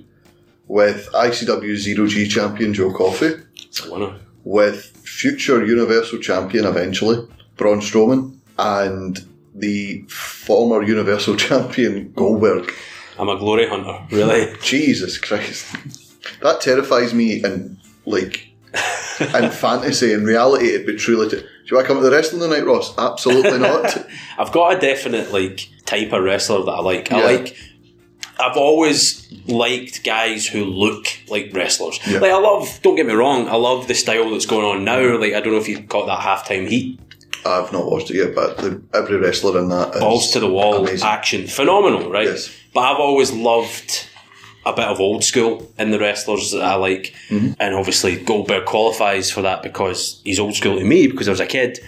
with 0.69 1.09
ICW 1.13 1.77
Zero 1.77 2.07
G 2.07 2.27
champion 2.29 2.73
Joe 2.73 2.93
Coffey, 2.95 3.33
it's 3.57 3.85
a 3.85 3.93
winner. 3.93 4.19
with 4.45 4.87
future 5.05 5.63
Universal 5.65 6.21
champion 6.21 6.65
eventually 6.65 7.29
Braun 7.57 7.81
Strowman, 7.81 8.39
and 8.59 9.21
the 9.55 10.03
former 10.09 10.83
Universal 10.83 11.37
champion 11.49 12.13
Goldberg. 12.13 12.73
I'm 13.19 13.29
a 13.29 13.37
glory 13.39 13.69
hunter, 13.69 13.99
really. 14.11 14.55
Jesus 14.63 15.19
Christ, 15.19 15.75
that 16.41 16.61
terrifies 16.61 17.13
me 17.13 17.45
in 17.45 17.79
like 18.07 18.49
in 19.21 19.51
fantasy. 19.51 20.13
In 20.13 20.25
reality, 20.25 20.69
it'd 20.69 20.87
be 20.87 20.97
truly. 20.97 21.29
T- 21.29 21.37
do 21.37 21.47
you 21.67 21.77
want 21.77 21.87
to 21.87 21.93
come 21.93 22.03
to 22.03 22.09
the 22.09 22.15
wrestling 22.15 22.41
tonight, 22.41 22.67
Ross? 22.67 22.97
Absolutely 22.99 23.59
not. 23.59 24.07
I've 24.39 24.53
got 24.53 24.77
a 24.77 24.81
definite 24.81 25.33
like 25.33 25.69
type 25.85 26.13
of 26.13 26.25
wrestler 26.25 26.65
that 26.65 26.73
I 26.73 26.81
like. 26.81 27.13
I 27.13 27.25
like. 27.25 27.57
I've 28.41 28.57
always 28.57 29.31
liked 29.47 30.03
guys 30.05 30.47
who 30.47 30.65
look 30.65 31.07
like 31.29 31.51
wrestlers. 31.53 32.01
Yeah. 32.07 32.19
Like 32.19 32.33
I 32.33 32.39
love. 32.39 32.81
Don't 32.83 32.97
get 32.97 33.07
me 33.07 33.13
wrong. 33.13 33.49
I 33.49 33.57
love 33.57 33.89
the 33.89 33.95
style 33.95 34.31
that's 34.31 34.47
going 34.47 34.65
on 34.65 34.85
now. 34.85 35.19
Like 35.19 35.35
I 35.35 35.41
don't 35.41 35.53
know 35.53 35.59
if 35.61 35.69
you 35.69 35.83
caught 35.83 36.07
that 36.07 36.21
halftime 36.21 36.67
heat. 36.69 36.99
I've 37.45 37.73
not 37.73 37.87
watched 37.91 38.11
it 38.11 38.17
yet, 38.17 38.35
but 38.35 38.59
the, 38.59 38.81
every 38.95 39.17
wrestler 39.17 39.59
in 39.59 39.69
that 39.71 39.95
is 39.95 40.01
balls 40.01 40.31
to 40.33 40.41
the 40.41 40.49
wall 40.51 40.77
amazing. 40.85 41.07
action, 41.07 41.47
phenomenal, 41.47 42.11
right? 42.11 42.27
Yes. 42.29 42.55
But 42.73 42.81
I've 42.81 43.01
always 43.01 43.33
loved 43.33 44.09
a 44.65 44.73
bit 44.73 44.85
of 44.87 45.01
old 45.01 45.25
school 45.25 45.73
in 45.79 45.91
the 45.91 45.99
wrestlers 45.99 46.53
that 46.53 46.63
I 46.63 46.75
like, 46.77 47.15
Mm-hmm. 47.29 47.53
and 47.59 47.75
obviously 47.75 48.17
Goldberg 48.17 48.65
qualifies 48.65 49.31
for 49.31 49.43
that 49.43 49.63
because 49.63 50.21
he's 50.25 50.39
old 50.39 50.55
school 50.55 50.79
to 50.79 50.85
me 50.85 51.09
because 51.09 51.27
I 51.29 51.33
was 51.33 51.41
a 51.41 51.47
kid. 51.47 51.81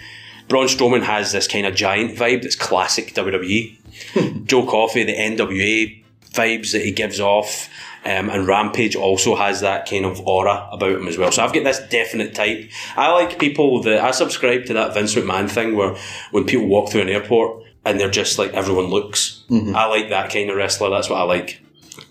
Braun 0.47 0.67
Strowman 0.67 1.03
has 1.03 1.31
this 1.31 1.47
kind 1.47 1.65
of 1.65 1.73
giant 1.73 2.15
vibe 2.17 2.43
that's 2.43 2.55
classic 2.55 3.13
WWE. 3.15 4.45
Joe 4.45 4.65
Coffey, 4.65 5.03
the 5.03 5.15
NWA 5.15 6.03
vibes 6.33 6.71
that 6.73 6.83
he 6.83 6.91
gives 6.91 7.19
off. 7.19 7.69
Um, 8.05 8.29
and 8.29 8.47
Rampage 8.47 8.95
also 8.95 9.35
has 9.35 9.61
that 9.61 9.89
kind 9.89 10.05
of 10.05 10.19
aura 10.27 10.69
about 10.71 10.91
him 10.91 11.07
as 11.07 11.17
well. 11.17 11.31
So 11.31 11.43
I've 11.43 11.53
got 11.53 11.63
this 11.63 11.79
definite 11.89 12.35
type. 12.35 12.69
I 12.95 13.11
like 13.11 13.39
people 13.39 13.81
that 13.81 13.99
I 14.03 14.11
subscribe 14.11 14.65
to 14.65 14.73
that 14.73 14.93
Vince 14.93 15.15
McMahon 15.15 15.49
thing 15.49 15.75
where 15.75 15.95
when 16.31 16.45
people 16.45 16.67
walk 16.67 16.89
through 16.91 17.01
an 17.01 17.09
airport 17.09 17.63
and 17.83 17.99
they're 17.99 18.11
just 18.11 18.37
like 18.37 18.53
everyone 18.53 18.85
looks. 18.85 19.43
I 19.51 19.87
like 19.87 20.09
that 20.09 20.31
kind 20.31 20.49
of 20.51 20.55
wrestler. 20.55 20.91
That's 20.91 21.09
what 21.09 21.19
I 21.19 21.23
like. 21.23 21.61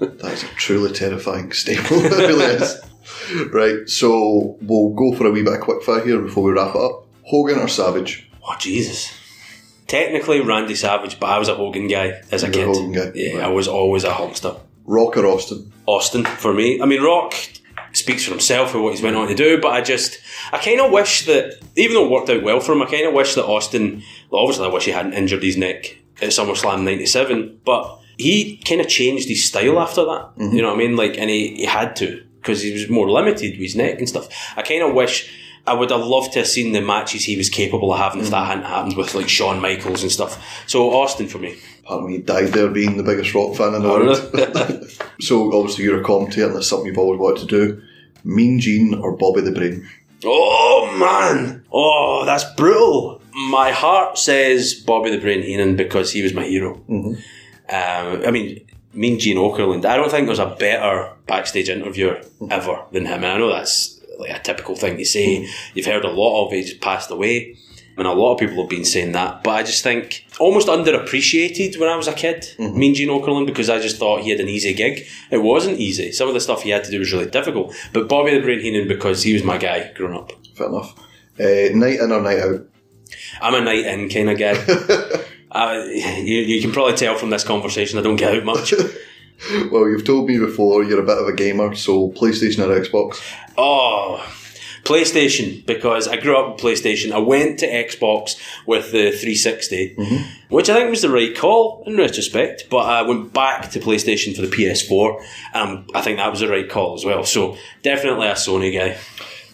That 0.01 0.33
is 0.33 0.43
a 0.43 0.47
truly 0.57 0.93
terrifying 0.93 1.53
staple. 1.53 1.85
it 2.05 2.11
really 2.13 2.45
is. 2.45 2.81
Right, 3.53 3.89
so 3.89 4.59
we'll 4.63 4.91
go 4.95 5.15
for 5.15 5.27
a 5.27 5.31
wee 5.31 5.43
bit 5.45 5.53
of 5.55 5.61
quickfire 5.61 6.05
here 6.05 6.21
before 6.21 6.43
we 6.43 6.53
wrap 6.53 6.75
it 6.75 6.81
up. 6.81 7.07
Hogan 7.23 7.59
or 7.59 7.69
Savage? 7.69 8.29
Oh 8.43 8.57
Jesus! 8.59 9.13
Technically 9.87 10.41
Randy 10.41 10.75
Savage, 10.75 11.21
but 11.21 11.29
I 11.29 11.39
was 11.39 11.49
a 11.49 11.55
Hogan 11.55 11.87
guy 11.87 12.23
as 12.33 12.43
a 12.43 12.47
You 12.49 12.53
kid. 12.53 12.63
a 12.65 12.67
Hogan 12.67 12.93
guy, 12.93 13.13
Yeah, 13.15 13.35
right. 13.35 13.45
I 13.45 13.49
was 13.49 13.69
always 13.69 14.05
a 14.05 14.11
Hulkster. 14.11 14.59
Rock 14.85 15.17
or 15.17 15.27
Austin? 15.27 15.73
Austin 15.87 16.25
for 16.25 16.53
me. 16.53 16.81
I 16.81 16.87
mean, 16.87 17.03
Rock 17.03 17.35
speaks 17.93 18.25
for 18.25 18.31
himself 18.31 18.73
for 18.73 18.81
what 18.81 18.93
he's 18.93 19.03
went 19.03 19.17
on 19.17 19.29
to 19.29 19.35
do, 19.35 19.61
but 19.61 19.73
I 19.73 19.81
just, 19.81 20.19
I 20.53 20.59
kind 20.59 20.81
of 20.81 20.91
wish 20.91 21.27
that, 21.27 21.61
even 21.77 21.95
though 21.95 22.07
it 22.07 22.11
worked 22.11 22.31
out 22.31 22.43
well 22.43 22.61
for 22.61 22.73
him, 22.73 22.83
I 22.83 22.87
kind 22.87 23.07
of 23.07 23.15
wish 23.15 23.35
that 23.35 23.45
Austin, 23.45 24.03
well, 24.31 24.43
obviously, 24.43 24.67
I 24.67 24.73
wish 24.73 24.85
he 24.85 24.91
hadn't 24.91 25.15
injured 25.15 25.43
his 25.43 25.57
neck 25.57 25.99
at 26.21 26.31
SummerSlam 26.31 26.83
97, 26.83 27.61
but 27.65 28.01
he 28.17 28.59
kind 28.59 28.81
of 28.81 28.89
changed 28.89 29.29
his 29.29 29.45
style 29.45 29.79
after 29.79 30.05
that. 30.05 30.37
Mm-hmm. 30.37 30.57
You 30.57 30.63
know 30.63 30.69
what 30.69 30.75
I 30.75 30.79
mean? 30.79 30.97
Like, 30.97 31.19
and 31.19 31.31
he, 31.31 31.57
he 31.57 31.67
had 31.67 31.97
to 31.97 32.25
because 32.41 32.63
he 32.63 32.73
was 32.73 32.89
more 32.91 33.11
limited 33.11 33.53
with 33.53 33.61
his 33.61 33.77
neck 33.77 33.99
and 33.99 34.09
stuff. 34.09 34.29
I 34.57 34.63
kind 34.63 34.83
of 34.83 34.95
wish. 34.95 35.41
I 35.67 35.73
would 35.73 35.91
have 35.91 36.05
loved 36.05 36.35
to 36.35 36.41
have 36.41 36.49
seen 36.49 36.75
the 36.75 36.83
matches 36.83 37.25
he 37.25 37.39
was 37.39 37.49
capable 37.49 37.91
of 37.91 37.99
having 37.99 38.21
if 38.21 38.27
mm-hmm. 38.27 38.33
that 38.33 38.47
hadn't 38.49 38.65
happened 38.65 38.99
with 38.99 39.15
like 39.15 39.31
Shawn 39.31 39.63
Michaels 39.63 40.03
and 40.03 40.13
stuff. 40.13 40.63
So 40.67 40.91
Austin 40.91 41.27
for 41.27 41.39
me. 41.39 41.57
Pardon 41.85 42.07
me, 42.09 42.19
died 42.19 42.49
there 42.49 42.69
being 42.69 42.97
the 42.97 43.03
biggest 43.03 43.35
rock 43.35 43.55
fan 43.57 43.75
in 43.75 43.83
the 43.83 43.89
Oh, 43.89 43.99
world. 44.01 44.91
So 45.21 45.53
obviously 45.57 45.85
you're 45.85 46.01
a 46.01 46.05
commentator 46.05 46.47
and 46.47 46.57
that's 46.57 46.67
something 46.67 46.87
you've 46.87 46.99
always 46.99 47.21
wanted 47.21 47.47
to 47.49 47.67
do. 47.67 47.83
Mean 48.25 48.59
Gene 48.59 48.95
or 48.95 49.17
Bobby 49.17 49.43
the 49.43 49.53
Brain? 49.53 49.87
Oh 50.25 50.97
man! 50.99 51.63
Oh, 51.71 52.25
that's 52.25 52.45
brutal. 52.55 53.21
My 53.51 53.71
heart 53.71 54.17
says 54.19 54.75
Bobby 54.75 55.11
the 55.11 55.19
Brain 55.21 55.43
Heenan 55.43 55.77
because 55.77 56.11
he 56.13 56.23
was 56.23 56.33
my 56.33 56.45
hero. 56.45 56.81
Um, 56.89 57.19
I 57.69 58.31
mean, 58.31 58.67
mean 58.95 59.19
Gene 59.19 59.37
Okerlund. 59.37 59.85
I 59.85 59.97
don't 59.97 60.11
think 60.11 60.27
there's 60.27 60.39
a 60.39 60.57
better 60.59 61.11
backstage 61.27 61.69
interviewer 61.69 62.21
ever 62.51 62.83
than 62.93 63.05
him. 63.07 63.23
And 63.25 63.27
I 63.27 63.37
know 63.39 63.51
that's 63.53 64.01
like 64.19 64.31
a 64.31 64.39
typical 64.43 64.77
thing 64.77 64.97
to 64.97 65.05
say. 65.05 65.49
You've 65.75 65.87
heard 65.87 66.05
a 66.05 66.11
lot 66.11 66.47
of. 66.47 66.53
He 66.53 66.63
just 66.63 66.81
passed 66.81 67.11
away. 67.11 67.57
And 67.97 68.07
a 68.07 68.13
lot 68.13 68.35
of 68.35 68.41
people 68.41 68.57
have 68.57 68.71
been 68.71 68.85
saying 68.85 69.13
that, 69.13 69.45
but 69.45 69.51
I 69.53 69.63
just 69.63 69.83
think 69.85 70.27
almost 70.41 70.67
underappreciated 70.67 71.79
when 71.79 71.89
I 71.89 71.97
was 71.97 72.09
a 72.09 72.13
kid. 72.13 72.47
Mean 72.59 72.95
Gene 72.95 73.09
Okerlund 73.09 73.47
because 73.47 73.71
I 73.71 73.79
just 73.79 73.99
thought 73.99 74.23
he 74.23 74.31
had 74.31 74.41
an 74.41 74.49
easy 74.49 74.75
gig. 74.75 75.07
It 75.31 75.39
wasn't 75.39 75.79
easy. 75.79 76.11
Some 76.11 76.27
of 76.27 76.35
the 76.35 76.41
stuff 76.41 76.63
he 76.63 76.71
had 76.71 76.83
to 76.85 76.91
do 76.91 76.99
was 76.99 77.13
really 77.13 77.31
difficult. 77.31 77.75
But 77.93 78.09
Bobby 78.09 78.35
the 78.35 78.41
Brain 78.41 78.61
Heenan 78.61 78.89
because 78.89 79.23
he 79.23 79.33
was 79.33 79.45
my 79.45 79.59
guy 79.59 79.93
growing 79.95 80.17
up. 80.17 80.33
Fair 80.57 80.69
enough. 80.69 80.99
Uh, 81.39 81.75
night 81.77 82.01
in 82.01 82.11
or 82.11 82.21
night 82.21 82.41
out? 82.41 82.67
I'm 83.41 83.55
a 83.55 83.61
night 83.61 83.87
in 83.87 84.09
kind 84.09 84.31
of 84.31 84.39
guy. 84.39 84.55
uh, 85.53 85.85
you, 85.85 86.41
you 86.41 86.61
can 86.61 86.73
probably 86.73 86.97
tell 86.97 87.17
from 87.17 87.31
this 87.31 87.45
conversation 87.45 87.99
I 87.99 88.03
don't 88.03 88.17
get 88.17 88.35
out 88.35 88.45
much. 88.45 88.75
Well, 89.71 89.89
you've 89.89 90.05
told 90.05 90.29
me 90.29 90.39
before 90.39 90.85
you're 90.85 91.03
a 91.03 91.07
bit 91.07 91.19
of 91.19 91.27
a 91.27 91.33
gamer, 91.33 91.75
so 91.75 92.11
PlayStation 92.13 92.61
or 92.61 92.81
Xbox? 92.81 93.21
Oh, 93.59 94.25
PlayStation 94.85 95.65
because 95.67 96.07
I 96.07 96.17
grew 96.17 96.37
up 96.37 96.53
with 96.53 96.61
PlayStation. 96.61 97.13
I 97.13 97.19
went 97.19 97.59
to 97.61 97.67
Xbox 97.67 98.41
with 98.67 98.93
the 98.93 99.11
360, 99.11 99.97
mm-hmm. 99.97 100.55
which 100.55 100.69
I 100.69 100.75
think 100.75 100.91
was 100.91 101.03
the 101.03 101.11
right 101.11 101.37
call 101.37 101.83
in 101.87 101.97
retrospect. 101.97 102.69
But 102.71 102.87
I 102.87 103.03
went 103.03 103.33
back 103.33 103.71
to 103.71 103.81
PlayStation 103.81 104.37
for 104.37 104.43
the 104.43 104.49
PS4, 104.49 105.25
and 105.55 105.91
I 105.95 106.03
think 106.03 106.19
that 106.19 106.31
was 106.31 106.41
the 106.41 106.49
right 106.49 106.69
call 106.69 106.95
as 106.95 107.05
well. 107.05 107.25
So 107.25 107.57
definitely 107.83 108.27
a 108.29 108.35
Sony 108.35 108.77
guy. 108.77 108.99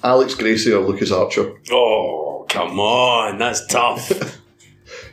Alex 0.02 0.34
Gracie 0.34 0.72
or 0.72 0.80
Lucas 0.80 1.12
Archer? 1.12 1.52
Oh, 1.70 2.46
come 2.48 2.80
on, 2.80 3.38
that's 3.38 3.66
tough. 3.66 4.08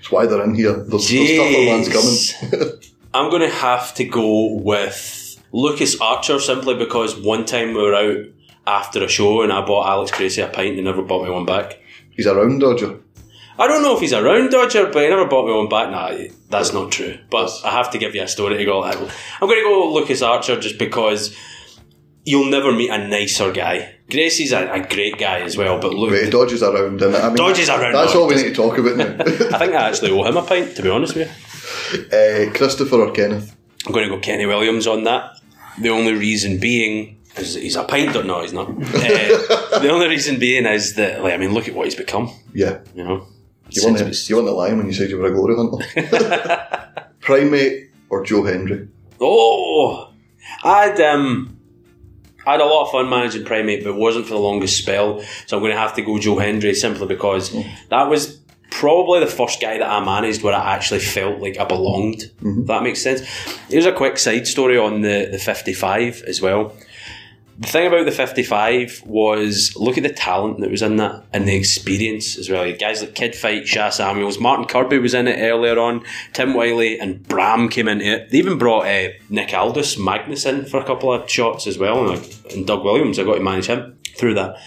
That's 0.08 0.12
why 0.12 0.26
they're 0.26 0.44
in 0.44 0.56
here. 0.56 0.74
There's, 0.74 1.10
there's 1.10 1.38
tougher 1.38 1.66
ones 1.68 2.40
coming. 2.50 2.80
I'm 3.14 3.30
going 3.30 3.42
to 3.42 3.50
have 3.50 3.94
to 3.96 4.06
go 4.06 4.54
with 4.54 5.44
Lucas 5.52 6.00
Archer 6.00 6.40
simply 6.40 6.76
because 6.76 7.20
one 7.20 7.46
time 7.46 7.70
we 7.74 7.82
were 7.82 7.94
out 7.94 8.26
after 8.68 9.04
a 9.04 9.08
show 9.08 9.42
and 9.42 9.52
I 9.52 9.66
bought 9.66 9.88
Alex 9.88 10.12
Gracie 10.12 10.42
a 10.42 10.48
pint 10.48 10.76
and 10.76 10.84
never 10.84 11.02
bought 11.02 11.24
me 11.24 11.32
one 11.32 11.46
back. 11.46 11.80
He's 12.12 12.26
a 12.26 12.36
round 12.36 12.60
dodger. 12.60 13.00
I 13.60 13.68
don't 13.68 13.82
know 13.82 13.96
if 13.96 14.02
he's 14.02 14.12
a 14.12 14.22
round 14.22 14.52
dodger, 14.52 14.88
but 14.92 15.02
he 15.02 15.10
never 15.10 15.26
bought 15.26 15.48
me 15.48 15.54
one 15.54 15.70
back. 15.70 15.90
Nah, 15.90 16.28
that's 16.50 16.74
not 16.74 16.92
true. 16.92 17.18
But 17.32 17.50
I 17.64 17.72
have 17.72 17.90
to 17.92 17.98
give 17.98 18.14
you 18.14 18.22
a 18.22 18.28
story 18.28 18.58
to 18.58 18.66
go. 18.66 18.84
I'm 18.84 18.98
going 18.98 19.56
to 19.58 19.64
go 19.64 19.94
Lucas 19.94 20.22
Archer 20.22 20.60
just 20.60 20.78
because 20.78 21.36
you'll 22.24 22.52
never 22.52 22.72
meet 22.72 22.90
a 22.92 23.08
nicer 23.08 23.52
guy. 23.52 23.96
Gracie's 24.10 24.52
a, 24.52 24.72
a 24.72 24.88
great 24.88 25.18
guy 25.18 25.40
as 25.42 25.58
well, 25.58 25.80
but 25.80 25.94
look, 25.94 26.14
he 26.14 26.30
dodges 26.30 26.62
around, 26.62 27.02
and 27.02 27.16
I 27.16 27.28
mean, 27.28 27.36
Dodges 27.36 27.68
around, 27.68 27.94
That's 27.94 28.16
all 28.16 28.28
we 28.28 28.36
need 28.36 28.44
to 28.44 28.54
talk 28.54 28.78
about 28.78 28.96
now. 28.96 29.06
I 29.20 29.58
think 29.58 29.74
I 29.74 29.90
actually 29.90 30.12
owe 30.12 30.24
him 30.24 30.38
a 30.38 30.44
pint, 30.44 30.76
to 30.76 30.82
be 30.82 30.90
honest 30.90 31.16
with 31.16 31.28
you. 31.28 32.18
uh, 32.18 32.54
Christopher 32.54 33.02
or 33.02 33.12
Kenneth? 33.12 33.56
I'm 33.86 33.92
going 33.94 34.08
to 34.08 34.16
go 34.16 34.22
Kenny 34.22 34.46
Williams 34.46 34.88
on 34.88 35.04
that. 35.06 35.40
The 35.80 35.90
only 35.90 36.14
reason 36.14 36.60
being 36.60 37.20
that 37.38 37.62
he's 37.62 37.76
a 37.76 37.84
pint. 37.84 38.14
No, 38.26 38.42
he's 38.42 38.54
not. 38.54 38.70
Uh, 38.70 39.80
the 39.80 39.90
only 39.90 40.08
reason 40.08 40.40
being 40.40 40.66
is 40.66 40.96
that, 40.96 41.22
like, 41.24 41.34
I 41.34 41.38
mean, 41.38 41.54
look 41.54 41.68
at 41.68 41.74
what 41.76 41.86
he's 41.86 41.96
become. 41.96 42.32
Yeah. 42.54 42.80
You 42.96 43.04
know, 43.04 43.28
You 43.70 43.84
weren't, 43.86 43.98
the, 43.98 44.26
you 44.28 44.36
weren't 44.36 44.48
the 44.48 44.54
line 44.54 44.78
when 44.78 44.88
you 44.88 44.94
said 44.94 45.10
you 45.10 45.18
were 45.18 45.28
a 45.28 45.32
glory 45.34 45.56
hunter. 45.56 47.08
Primate 47.22 47.90
or 48.10 48.24
Joe 48.26 48.44
Hendry? 48.44 48.88
Oh, 49.20 50.12
I'd 50.64 51.00
um, 51.02 51.58
I 52.46 52.52
had 52.52 52.62
a 52.62 52.66
lot 52.66 52.86
of 52.86 52.92
fun 52.92 53.10
managing 53.10 53.44
Primate, 53.46 53.84
but 53.84 53.90
it 53.92 53.96
wasn't 53.96 54.26
for 54.26 54.34
the 54.36 54.40
longest 54.40 54.78
spell. 54.78 55.22
So 55.48 55.58
I'm 55.58 55.64
going 55.64 55.74
to 55.74 55.80
have 55.80 55.96
to 55.96 56.02
go 56.02 56.18
Joe 56.18 56.38
Hendry 56.38 56.74
simply 56.74 57.08
because 57.08 57.52
that 57.90 58.04
was 58.10 58.40
probably 58.70 59.20
the 59.20 59.28
first 59.28 59.60
guy 59.60 59.78
that 59.80 59.90
I 59.90 60.04
managed 60.04 60.44
where 60.44 60.54
I 60.54 60.76
actually 60.76 61.00
felt 61.00 61.40
like 61.42 61.58
I 61.58 61.66
belonged. 61.66 62.32
If 62.42 62.68
that 62.68 62.84
makes 62.84 63.02
sense. 63.02 63.22
Here's 63.70 63.86
a 63.86 63.92
quick 63.92 64.18
side 64.18 64.48
story 64.48 64.78
on 64.78 65.02
the, 65.02 65.28
the 65.32 65.38
55 65.40 66.24
as 66.28 66.42
well. 66.42 66.74
The 67.60 67.68
thing 67.68 67.88
about 67.88 68.06
the 68.06 68.12
55 68.12 69.02
was 69.06 69.76
look 69.76 69.98
at 69.98 70.04
the 70.04 70.14
talent 70.14 70.60
that 70.60 70.70
was 70.70 70.84
in 70.84 70.98
that 70.98 71.24
and 71.34 71.48
the 71.48 71.56
experience 71.56 72.38
as 72.38 72.52
well. 72.52 72.72
Guys 72.74 73.02
like 73.02 73.16
Kid 73.16 73.36
Fite, 73.36 73.68
Sha 73.68 73.90
Samuels, 73.90 74.40
Martin 74.40 74.66
Kirby 74.66 75.00
was 75.00 75.16
in 75.16 75.28
it 75.28 75.42
earlier 75.42 75.80
on, 75.80 76.04
Tim 76.34 76.54
Wiley 76.54 77.00
and 77.00 77.28
Bram 77.28 77.68
came 77.70 77.88
into 77.88 78.06
it. 78.06 78.30
They 78.30 78.38
even 78.38 78.60
brought 78.60 78.86
uh, 78.86 79.10
Nick 79.30 79.56
Aldis 79.56 79.98
Magnus 79.98 80.46
in 80.46 80.66
for 80.66 80.80
a 80.80 80.86
couple 80.86 81.12
of 81.12 81.28
shots 81.28 81.66
as 81.66 81.80
well, 81.80 82.12
and, 82.12 82.38
and 82.52 82.68
Doug 82.68 82.84
Williams. 82.84 83.18
I 83.18 83.24
got 83.24 83.36
to 83.36 83.42
manage 83.42 83.66
him 83.66 83.98
through 84.16 84.36
that. 84.36 84.58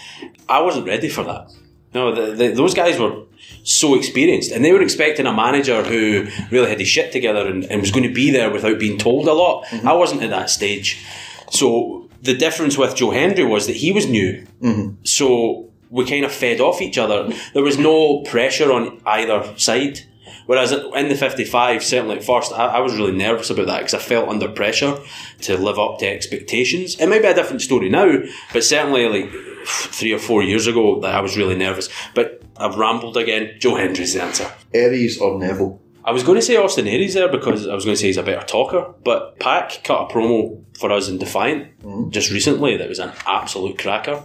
I 0.49 0.61
wasn't 0.61 0.87
ready 0.87 1.07
for 1.07 1.23
that. 1.23 1.49
No, 1.93 2.13
the, 2.13 2.33
the, 2.33 2.47
those 2.53 2.73
guys 2.73 2.99
were 2.99 3.23
so 3.63 3.95
experienced, 3.95 4.51
and 4.51 4.65
they 4.65 4.73
were 4.73 4.81
expecting 4.81 5.27
a 5.27 5.33
manager 5.33 5.81
who 5.83 6.27
really 6.51 6.69
had 6.69 6.79
his 6.79 6.89
shit 6.89 7.13
together 7.13 7.47
and, 7.47 7.63
and 7.65 7.79
was 7.79 7.91
going 7.91 8.07
to 8.07 8.13
be 8.13 8.31
there 8.31 8.51
without 8.51 8.79
being 8.79 8.97
told 8.97 9.27
a 9.27 9.33
lot. 9.33 9.65
I 9.85 9.93
wasn't 9.93 10.23
at 10.23 10.29
that 10.29 10.49
stage. 10.49 11.05
So 11.51 12.09
the 12.21 12.35
difference 12.35 12.77
with 12.77 12.95
Joe 12.95 13.11
Hendry 13.11 13.45
was 13.45 13.67
that 13.67 13.75
he 13.75 13.91
was 13.91 14.07
new. 14.07 14.45
Mm-hmm. 14.61 15.03
So 15.03 15.69
we 15.89 16.05
kind 16.05 16.25
of 16.25 16.31
fed 16.31 16.61
off 16.61 16.81
each 16.81 16.97
other. 16.97 17.31
There 17.53 17.63
was 17.63 17.77
no 17.77 18.21
pressure 18.21 18.71
on 18.71 19.01
either 19.05 19.53
side. 19.57 20.01
Whereas 20.45 20.71
in 20.71 21.09
the 21.09 21.15
55, 21.15 21.83
certainly 21.83 22.17
at 22.17 22.23
first, 22.23 22.51
I, 22.51 22.65
I 22.65 22.79
was 22.79 22.95
really 22.95 23.11
nervous 23.11 23.49
about 23.49 23.67
that 23.67 23.79
because 23.79 23.93
I 23.93 23.99
felt 23.99 24.29
under 24.29 24.49
pressure 24.49 24.97
to 25.41 25.57
live 25.57 25.79
up 25.79 25.99
to 25.99 26.07
expectations. 26.07 26.95
It 26.99 27.07
might 27.07 27.21
be 27.21 27.27
a 27.27 27.33
different 27.33 27.61
story 27.61 27.89
now, 27.89 28.19
but 28.51 28.63
certainly 28.63 29.07
like 29.07 29.31
three 29.65 30.13
or 30.13 30.19
four 30.19 30.43
years 30.43 30.67
ago, 30.67 30.99
that 31.01 31.15
I 31.15 31.21
was 31.21 31.37
really 31.37 31.55
nervous. 31.55 31.89
But 32.15 32.41
I've 32.57 32.75
rambled 32.75 33.17
again. 33.17 33.55
Joe 33.59 33.75
Hendry's 33.75 34.13
the 34.13 34.23
answer. 34.23 34.51
Aries 34.73 35.19
or 35.19 35.39
Neville? 35.39 35.79
I 36.03 36.11
was 36.11 36.23
going 36.23 36.37
to 36.37 36.41
say 36.41 36.57
Austin 36.57 36.87
Aries 36.87 37.13
there 37.13 37.29
because 37.29 37.67
I 37.67 37.75
was 37.75 37.85
going 37.85 37.95
to 37.95 37.99
say 37.99 38.07
he's 38.07 38.17
a 38.17 38.23
better 38.23 38.45
talker, 38.45 38.93
but 39.03 39.39
Pac 39.39 39.83
cut 39.83 40.09
a 40.09 40.13
promo 40.13 40.63
for 40.77 40.91
us 40.91 41.07
in 41.07 41.19
Defiant 41.19 42.11
just 42.11 42.31
recently 42.31 42.77
that 42.77 42.89
was 42.89 42.99
an 42.99 43.11
absolute 43.25 43.77
cracker. 43.77 44.23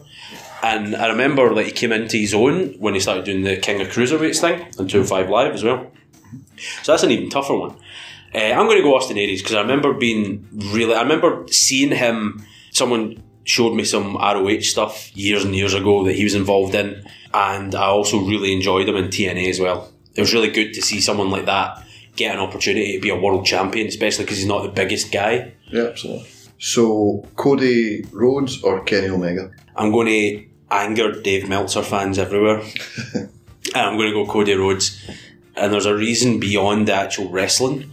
And 0.62 0.96
I 0.96 1.08
remember 1.08 1.54
like 1.54 1.66
he 1.66 1.72
came 1.72 1.92
into 1.92 2.16
his 2.16 2.32
own 2.32 2.74
when 2.78 2.94
he 2.94 3.00
started 3.00 3.24
doing 3.24 3.42
the 3.42 3.56
King 3.56 3.80
of 3.82 3.88
Cruiserweights 3.88 4.40
thing 4.40 4.62
on 4.78 4.88
205 4.88 5.28
Live 5.28 5.52
as 5.52 5.62
well. 5.62 5.92
So 6.82 6.92
that's 6.92 7.02
an 7.02 7.10
even 7.10 7.28
tougher 7.28 7.54
one. 7.54 7.76
Uh, 8.34 8.38
I'm 8.38 8.66
going 8.66 8.78
to 8.78 8.82
go 8.82 8.96
Austin 8.96 9.18
Aries 9.18 9.42
because 9.42 9.56
I 9.56 9.60
remember 9.60 9.92
being 9.92 10.48
really. 10.52 10.94
I 10.94 11.02
remember 11.02 11.46
seeing 11.48 11.92
him. 11.92 12.44
Someone 12.70 13.22
showed 13.44 13.74
me 13.74 13.84
some 13.84 14.16
ROH 14.16 14.60
stuff 14.60 15.16
years 15.16 15.44
and 15.44 15.54
years 15.54 15.72
ago 15.72 16.04
that 16.04 16.14
he 16.14 16.24
was 16.24 16.34
involved 16.34 16.74
in, 16.74 17.06
and 17.32 17.74
I 17.74 17.86
also 17.86 18.18
really 18.18 18.52
enjoyed 18.52 18.88
him 18.88 18.96
in 18.96 19.06
TNA 19.06 19.48
as 19.48 19.60
well. 19.60 19.92
It 20.16 20.20
was 20.20 20.32
really 20.32 20.50
good 20.50 20.72
to 20.74 20.82
see 20.82 21.00
someone 21.00 21.30
like 21.30 21.46
that 21.46 21.86
get 22.16 22.34
an 22.34 22.40
opportunity 22.40 22.94
to 22.94 23.00
be 23.00 23.10
a 23.10 23.16
world 23.16 23.44
champion, 23.44 23.86
especially 23.86 24.24
because 24.24 24.38
he's 24.38 24.46
not 24.46 24.62
the 24.62 24.70
biggest 24.70 25.12
guy. 25.12 25.52
Yeah, 25.68 25.84
absolutely. 25.84 26.26
So 26.58 27.26
Cody 27.36 28.04
Rhodes 28.10 28.62
or 28.62 28.82
Kenny 28.84 29.08
Omega? 29.08 29.50
I'm 29.76 29.92
going 29.92 30.06
to 30.06 30.46
anger 30.70 31.20
Dave 31.20 31.48
Meltzer 31.48 31.82
fans 31.82 32.18
everywhere. 32.18 32.62
and 33.14 33.30
I'm 33.74 33.96
going 33.96 34.08
to 34.08 34.14
go 34.14 34.26
Cody 34.30 34.54
Rhodes. 34.54 35.08
And 35.54 35.72
there's 35.72 35.86
a 35.86 35.94
reason 35.94 36.40
beyond 36.40 36.88
the 36.88 36.94
actual 36.94 37.30
wrestling. 37.30 37.90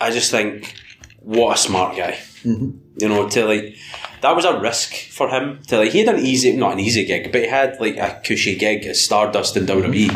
I 0.00 0.10
just 0.10 0.30
think, 0.30 0.74
what 1.20 1.56
a 1.56 1.58
smart 1.58 1.96
guy. 1.96 2.18
Mm-hmm. 2.44 2.70
You 2.98 3.08
know, 3.08 3.28
to 3.28 3.44
like, 3.44 3.76
that 4.20 4.34
was 4.36 4.44
a 4.44 4.58
risk 4.60 4.94
for 4.94 5.28
him. 5.28 5.60
To 5.68 5.78
like, 5.78 5.90
he 5.90 6.04
had 6.04 6.14
an 6.14 6.24
easy, 6.24 6.56
not 6.56 6.74
an 6.74 6.80
easy 6.80 7.04
gig, 7.04 7.32
but 7.32 7.42
he 7.42 7.48
had 7.48 7.80
like 7.80 7.96
a 7.96 8.20
cushy 8.24 8.56
gig 8.56 8.84
at 8.84 8.96
Stardust 8.96 9.56
in 9.56 9.66
WWE. 9.66 10.10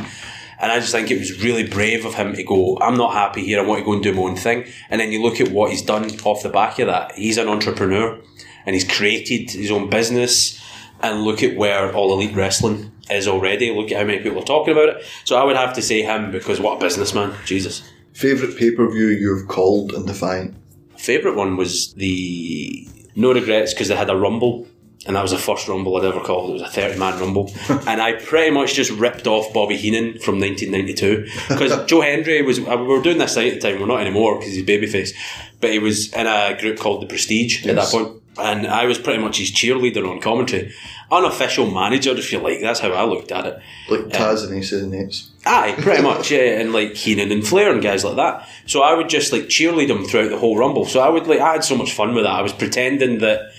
And 0.60 0.72
I 0.72 0.80
just 0.80 0.92
think 0.92 1.10
it 1.10 1.18
was 1.18 1.42
really 1.42 1.66
brave 1.66 2.04
of 2.06 2.14
him 2.14 2.34
to 2.34 2.42
go, 2.42 2.78
I'm 2.80 2.96
not 2.96 3.12
happy 3.12 3.44
here, 3.44 3.60
I 3.60 3.62
want 3.62 3.80
to 3.80 3.84
go 3.84 3.92
and 3.92 4.02
do 4.02 4.12
my 4.12 4.22
own 4.22 4.36
thing. 4.36 4.64
And 4.88 5.00
then 5.00 5.12
you 5.12 5.22
look 5.22 5.40
at 5.40 5.50
what 5.50 5.70
he's 5.70 5.82
done 5.82 6.10
off 6.24 6.42
the 6.42 6.48
back 6.48 6.78
of 6.78 6.86
that. 6.86 7.12
He's 7.12 7.38
an 7.38 7.48
entrepreneur 7.48 8.18
and 8.64 8.74
he's 8.74 8.90
created 8.90 9.50
his 9.50 9.70
own 9.70 9.90
business. 9.90 10.62
And 11.00 11.24
look 11.24 11.42
at 11.42 11.56
where 11.56 11.94
All 11.94 12.12
Elite 12.14 12.34
Wrestling 12.34 12.90
is 13.10 13.28
already. 13.28 13.70
Look 13.70 13.92
at 13.92 13.98
how 13.98 14.04
many 14.04 14.22
people 14.22 14.40
are 14.40 14.46
talking 14.46 14.72
about 14.72 14.88
it. 14.88 15.04
So 15.24 15.36
I 15.36 15.44
would 15.44 15.56
have 15.56 15.74
to 15.74 15.82
say 15.82 16.00
him 16.02 16.30
because 16.30 16.58
what 16.58 16.78
a 16.78 16.80
businessman. 16.80 17.34
Jesus. 17.44 17.82
Favourite 18.14 18.56
pay 18.56 18.70
per 18.70 18.90
view 18.90 19.08
you've 19.08 19.46
called 19.46 19.92
and 19.92 20.06
Defiant? 20.06 20.56
Favourite 20.96 21.36
one 21.36 21.58
was 21.58 21.92
the 21.94 22.88
No 23.14 23.34
Regrets 23.34 23.74
because 23.74 23.88
they 23.88 23.96
had 23.96 24.08
a 24.08 24.16
Rumble. 24.16 24.66
And 25.06 25.14
that 25.16 25.22
was 25.22 25.30
the 25.30 25.38
first 25.38 25.68
Rumble 25.68 25.96
I'd 25.96 26.04
ever 26.04 26.20
called. 26.20 26.50
It 26.50 26.52
was 26.54 26.62
a 26.62 26.68
30 26.68 26.98
man 26.98 27.18
Rumble. 27.20 27.52
and 27.68 28.02
I 28.02 28.14
pretty 28.14 28.50
much 28.50 28.74
just 28.74 28.90
ripped 28.90 29.26
off 29.26 29.52
Bobby 29.52 29.76
Heenan 29.76 30.18
from 30.18 30.40
1992. 30.40 31.28
Because 31.48 31.86
Joe 31.86 32.00
Hendry 32.00 32.42
was, 32.42 32.58
uh, 32.58 32.76
we 32.78 32.86
were 32.86 33.02
doing 33.02 33.18
this 33.18 33.34
thing 33.34 33.48
at 33.48 33.60
the 33.60 33.72
time, 33.72 33.80
we're 33.80 33.86
not 33.86 34.00
anymore 34.00 34.38
because 34.38 34.54
he's 34.54 34.64
babyface. 34.66 35.12
But 35.60 35.70
he 35.70 35.78
was 35.78 36.12
in 36.12 36.26
a 36.26 36.56
group 36.60 36.78
called 36.78 37.02
The 37.02 37.06
Prestige 37.06 37.66
at 37.66 37.76
that 37.76 37.88
point. 37.88 38.22
And 38.38 38.66
I 38.66 38.84
was 38.84 38.98
pretty 38.98 39.22
much 39.22 39.38
his 39.38 39.50
cheerleader 39.50 40.06
on 40.10 40.20
commentary. 40.20 40.72
Unofficial 41.10 41.70
manager, 41.70 42.10
if 42.10 42.32
you 42.32 42.38
like. 42.40 42.60
That's 42.60 42.80
how 42.80 42.90
I 42.90 43.04
looked 43.04 43.32
at 43.32 43.46
it. 43.46 43.60
Like 43.88 44.08
Taz 44.08 44.44
and 44.44 44.58
Aces 44.58 44.82
and 44.82 44.94
Eights. 44.94 45.30
Aye, 45.46 45.76
pretty 45.78 46.02
much, 46.02 46.30
yeah, 46.32 46.60
and 46.60 46.72
like 46.72 46.94
Heenan 46.94 47.30
and 47.32 47.46
Flair 47.46 47.72
and 47.72 47.80
guys 47.80 48.04
like 48.04 48.16
that. 48.16 48.46
So 48.66 48.82
I 48.82 48.94
would 48.94 49.08
just 49.08 49.32
like 49.32 49.44
cheerlead 49.44 49.88
them 49.88 50.04
throughout 50.04 50.28
the 50.28 50.38
whole 50.38 50.58
rumble. 50.58 50.84
So 50.84 51.00
I 51.00 51.08
would 51.08 51.26
like 51.28 51.40
I 51.40 51.52
had 51.52 51.64
so 51.64 51.76
much 51.76 51.92
fun 51.92 52.14
with 52.14 52.24
that. 52.24 52.32
I 52.32 52.42
was 52.42 52.52
pretending 52.52 53.18
that 53.20 53.52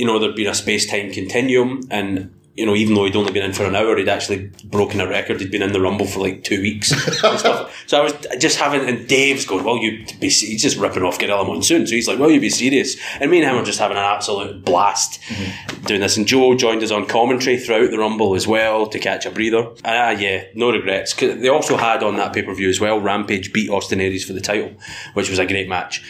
you 0.00 0.06
know 0.06 0.18
there'd 0.18 0.34
been 0.34 0.48
a 0.48 0.54
space 0.54 0.90
time 0.90 1.12
continuum, 1.12 1.82
and 1.90 2.34
you 2.56 2.66
know 2.66 2.74
even 2.74 2.94
though 2.94 3.04
he'd 3.04 3.16
only 3.16 3.32
been 3.32 3.44
in 3.44 3.52
for 3.52 3.64
an 3.64 3.76
hour, 3.76 3.96
he'd 3.96 4.08
actually 4.08 4.50
broken 4.64 5.00
a 5.00 5.06
record. 5.06 5.40
He'd 5.40 5.50
been 5.52 5.62
in 5.62 5.72
the 5.72 5.80
rumble 5.80 6.06
for 6.06 6.20
like 6.20 6.42
two 6.42 6.60
weeks 6.60 6.90
and 6.92 7.38
stuff. 7.38 7.76
So 7.90 7.98
I 8.00 8.04
was 8.04 8.12
just 8.38 8.56
having, 8.58 8.82
and 8.88 9.08
Dave's 9.08 9.44
going, 9.44 9.64
"Well, 9.64 9.76
you 9.78 10.04
be," 10.20 10.28
he's 10.28 10.62
just 10.62 10.76
ripping 10.78 11.02
off 11.02 11.18
Gorilla 11.18 11.44
Monsoon." 11.44 11.86
So 11.88 11.94
he's 11.96 12.06
like, 12.06 12.18
"Well, 12.20 12.30
you 12.30 12.40
be 12.40 12.50
serious," 12.50 12.96
and 13.20 13.30
me 13.30 13.38
and 13.42 13.48
him 13.50 13.56
were 13.56 13.64
just 13.64 13.80
having 13.80 13.96
an 13.96 14.04
absolute 14.04 14.64
blast 14.64 15.20
doing 15.86 16.00
this. 16.00 16.16
And 16.16 16.26
Joe 16.28 16.54
joined 16.54 16.82
us 16.84 16.92
on 16.92 17.06
commentary 17.06 17.58
throughout 17.58 17.90
the 17.90 17.98
Rumble 17.98 18.36
as 18.36 18.46
well 18.46 18.86
to 18.86 18.98
catch 19.00 19.26
a 19.26 19.30
breather. 19.30 19.64
Ah, 19.84 20.10
yeah, 20.10 20.44
no 20.54 20.70
regrets. 20.70 21.12
'Cause 21.14 21.40
they 21.40 21.48
also 21.48 21.76
had 21.76 22.02
on 22.04 22.16
that 22.16 22.32
pay 22.32 22.42
per 22.42 22.54
view 22.54 22.68
as 22.68 22.80
well. 22.80 23.00
Rampage 23.00 23.52
beat 23.52 23.70
Austin 23.70 24.00
Aries 24.00 24.24
for 24.24 24.32
the 24.34 24.40
title, 24.40 24.70
which 25.14 25.28
was 25.30 25.38
a 25.40 25.46
great 25.46 25.68
match 25.68 26.00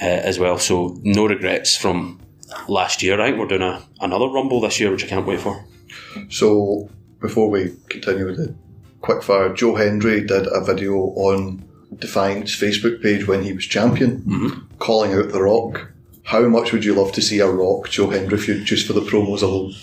uh, 0.00 0.04
as 0.04 0.38
well. 0.38 0.58
So 0.58 0.96
no 1.02 1.26
regrets 1.26 1.76
from 1.76 2.20
last 2.68 3.02
year. 3.02 3.20
I 3.20 3.26
think 3.26 3.38
we're 3.38 3.46
doing 3.46 3.62
a, 3.62 3.82
another 4.00 4.26
Rumble 4.26 4.60
this 4.60 4.80
year, 4.80 4.90
which 4.90 5.04
I 5.04 5.08
can't 5.08 5.26
wait 5.26 5.40
for. 5.40 5.64
So 6.30 6.88
before 7.20 7.50
we 7.50 7.74
continue 7.88 8.26
with 8.26 8.36
the 8.36 8.54
quickfire, 9.02 9.54
Joe 9.54 9.74
Hendry 9.74 10.24
did 10.24 10.46
a 10.46 10.64
video 10.64 10.94
on 10.94 11.68
Defiant's 11.98 12.56
Facebook 12.56 13.02
page 13.02 13.26
when 13.26 13.42
he 13.42 13.52
was 13.52 13.64
champion, 13.64 14.22
mm-hmm. 14.22 14.76
calling 14.78 15.12
out 15.12 15.30
The 15.30 15.42
Rock. 15.42 15.90
How 16.24 16.48
much 16.48 16.72
would 16.72 16.84
you 16.84 16.94
love 16.94 17.12
to 17.12 17.22
see 17.22 17.40
a 17.40 17.48
Rock 17.48 17.90
Joe 17.90 18.10
Hendry 18.10 18.38
feud 18.38 18.64
just 18.64 18.86
for 18.86 18.94
the 18.94 19.02
promos 19.02 19.42
alone? 19.42 19.74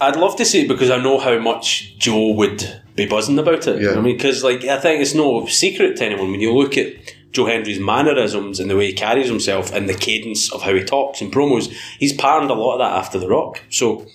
I'd 0.00 0.16
love 0.16 0.34
to 0.36 0.46
see 0.46 0.62
it 0.62 0.68
because 0.68 0.90
I 0.90 1.02
know 1.02 1.18
how 1.18 1.38
much 1.38 1.98
Joe 1.98 2.32
would 2.32 2.82
be 2.96 3.06
buzzing 3.06 3.38
about 3.38 3.66
it. 3.66 3.82
Yeah. 3.82 3.92
I 3.92 4.00
mean, 4.00 4.16
because 4.16 4.42
like 4.42 4.64
I 4.64 4.78
think 4.78 5.02
it's 5.02 5.14
no 5.14 5.46
secret 5.46 5.96
to 5.98 6.04
anyone 6.06 6.30
when 6.30 6.40
you 6.40 6.54
look 6.54 6.78
at 6.78 6.94
Joe 7.32 7.46
Hendry's 7.46 7.78
mannerisms 7.80 8.58
and 8.60 8.68
the 8.70 8.76
way 8.76 8.86
he 8.88 8.92
carries 8.92 9.28
himself 9.28 9.72
and 9.72 9.88
the 9.88 9.94
cadence 9.94 10.52
of 10.52 10.62
how 10.62 10.74
he 10.74 10.82
talks 10.84 11.20
and 11.20 11.32
promos, 11.32 11.72
he's 11.98 12.12
patterned 12.12 12.50
a 12.50 12.54
lot 12.54 12.74
of 12.74 12.78
that 12.80 12.92
after 12.98 13.18
The 13.18 13.28
Rock. 13.28 13.62
So, 13.70 14.06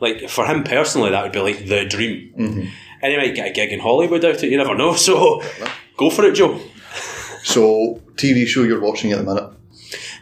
like 0.00 0.28
for 0.28 0.46
him 0.46 0.64
personally, 0.64 1.10
that 1.10 1.22
would 1.22 1.32
be 1.32 1.40
like 1.40 1.66
the 1.68 1.84
dream. 1.84 2.32
Mm-hmm. 2.36 2.68
And 3.02 3.12
he 3.12 3.16
might 3.18 3.34
get 3.34 3.48
a 3.50 3.52
gig 3.52 3.70
in 3.72 3.80
Hollywood 3.80 4.24
out 4.24 4.36
of 4.36 4.42
it. 4.44 4.50
You 4.50 4.56
never 4.56 4.74
know. 4.74 4.94
So, 4.96 5.42
go 5.96 6.10
for 6.10 6.24
it, 6.24 6.34
Joe. 6.34 6.60
So, 7.44 8.02
TV 8.16 8.44
show 8.46 8.64
you're 8.64 8.80
watching 8.80 9.12
at 9.12 9.18
the 9.18 9.24
minute? 9.24 9.52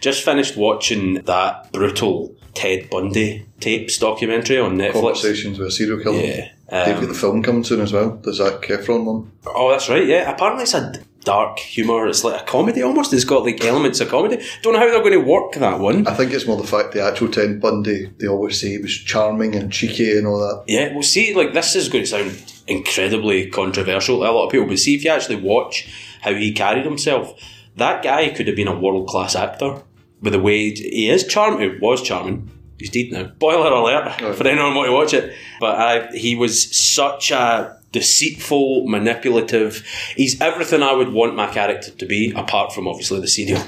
Just 0.03 0.23
finished 0.25 0.59
watching 0.59 1.15
that 1.23 1.73
brutal 1.73 2.35
Ted 2.53 2.91
Bundy 2.91 3.47
tapes 3.61 3.97
documentary 3.97 4.59
on 4.59 4.77
Netflix. 4.77 4.93
Conversations 4.93 5.59
with 5.59 5.69
a 5.69 5.71
serial 5.71 6.01
killer. 6.03 6.21
Yeah. 6.21 6.49
They've 6.71 6.95
Um, 6.97 7.01
got 7.01 7.09
the 7.09 7.15
film 7.15 7.43
coming 7.43 7.65
soon 7.65 7.81
as 7.81 7.93
well. 7.95 8.11
The 8.23 8.35
Zac 8.35 8.61
Efron 8.63 9.05
one. 9.05 9.33
Oh, 9.47 9.71
that's 9.71 9.89
right. 9.89 10.07
Yeah, 10.07 10.31
apparently 10.31 10.65
it's 10.65 10.75
a 10.75 10.93
dark 11.25 11.59
humour. 11.59 12.07
It's 12.07 12.23
like 12.23 12.41
a 12.41 12.45
comedy 12.45 12.83
almost. 12.83 13.13
It's 13.13 13.25
got 13.25 13.45
like 13.45 13.65
elements 13.65 14.01
of 14.01 14.09
comedy. 14.09 14.45
Don't 14.63 14.75
know 14.75 14.79
how 14.79 14.87
they're 14.87 15.01
going 15.01 15.13
to 15.13 15.19
work 15.19 15.55
that 15.55 15.81
one. 15.81 16.07
I 16.07 16.15
think 16.15 16.33
it's 16.33 16.47
more 16.47 16.57
the 16.57 16.67
fact 16.67 16.93
the 16.93 17.03
actual 17.03 17.29
Ted 17.29 17.61
Bundy, 17.61 18.11
they 18.19 18.29
always 18.29 18.61
say 18.61 18.71
he 18.71 18.79
was 18.79 18.95
charming 18.95 19.55
and 19.55 19.73
cheeky 19.73 20.17
and 20.17 20.27
all 20.27 20.39
that. 20.39 20.65
Yeah, 20.67 20.93
well, 20.93 21.03
see, 21.03 21.35
like 21.35 21.53
this 21.53 21.75
is 21.75 21.89
going 21.89 22.05
to 22.05 22.11
sound 22.11 22.63
incredibly 22.67 23.51
controversial 23.51 24.19
to 24.19 24.25
a 24.25 24.31
lot 24.31 24.47
of 24.47 24.53
people, 24.53 24.67
but 24.67 24.79
see 24.79 24.95
if 24.95 25.05
you 25.05 25.11
actually 25.11 25.37
watch 25.37 25.89
how 26.23 26.33
he 26.35 26.53
carried 26.53 26.85
himself, 26.85 27.35
that 27.77 28.03
guy 28.03 28.29
could 28.31 28.47
have 28.47 28.57
been 28.57 28.69
a 28.69 28.79
world 28.79 29.09
class 29.09 29.35
actor 29.35 29.83
with 30.21 30.33
the 30.33 30.39
way 30.39 30.71
he 30.71 31.11
is 31.11 31.27
charming. 31.27 31.61
He 31.61 31.79
was 31.79 32.03
charming. 32.03 32.51
He's 32.79 32.91
dead 32.91 33.13
now. 33.13 33.33
Spoiler 33.37 33.71
alert 33.71 34.37
for 34.37 34.47
anyone 34.47 34.75
want 34.75 34.89
to 34.89 34.93
watch 34.93 35.15
it. 35.15 35.35
But 35.61 35.79
uh, 35.79 36.13
he 36.13 36.35
was 36.35 36.77
such 36.77 37.31
a 37.31 37.79
deceitful, 37.95 38.87
manipulative. 38.87 39.83
He's 40.17 40.39
everything 40.41 40.83
I 40.83 40.93
would 40.93 41.13
want 41.13 41.35
my 41.37 41.47
character 41.47 41.93
to 41.93 42.07
be, 42.07 42.33
apart 42.37 42.73
from 42.73 42.87
obviously 42.87 43.21
the 43.21 43.29
serial 43.29 43.63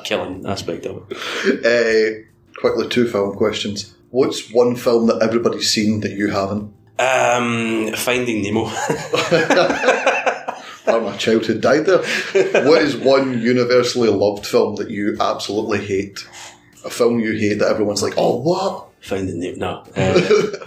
killing 0.04 0.46
aspect 0.46 0.86
of 0.86 1.04
it. 1.10 1.66
Uh, 1.66 2.60
quickly, 2.60 2.88
two 2.88 3.08
film 3.08 3.36
questions. 3.36 3.94
What's 4.10 4.50
one 4.52 4.76
film 4.76 5.08
that 5.08 5.20
everybody's 5.20 5.68
seen 5.70 6.00
that 6.00 6.12
you 6.12 6.30
haven't? 6.30 6.72
Um, 6.98 7.92
Finding 7.94 8.42
Nemo. 8.42 8.70
Oh, 10.88 11.00
my 11.00 11.16
childhood 11.16 11.60
died 11.62 11.84
there. 11.86 11.98
what 12.64 12.80
is 12.80 12.96
one 12.96 13.40
universally 13.42 14.08
loved 14.08 14.46
film 14.46 14.76
that 14.76 14.88
you 14.88 15.16
absolutely 15.20 15.84
hate? 15.84 16.24
A 16.84 16.90
film 16.90 17.18
you 17.18 17.32
hate 17.32 17.54
that 17.58 17.68
everyone's 17.68 18.04
like, 18.04 18.14
oh, 18.16 18.36
what? 18.40 18.86
Finding 19.00 19.40
Nemo. 19.40 19.56
No. 19.56 19.84
Uh, 19.96 20.66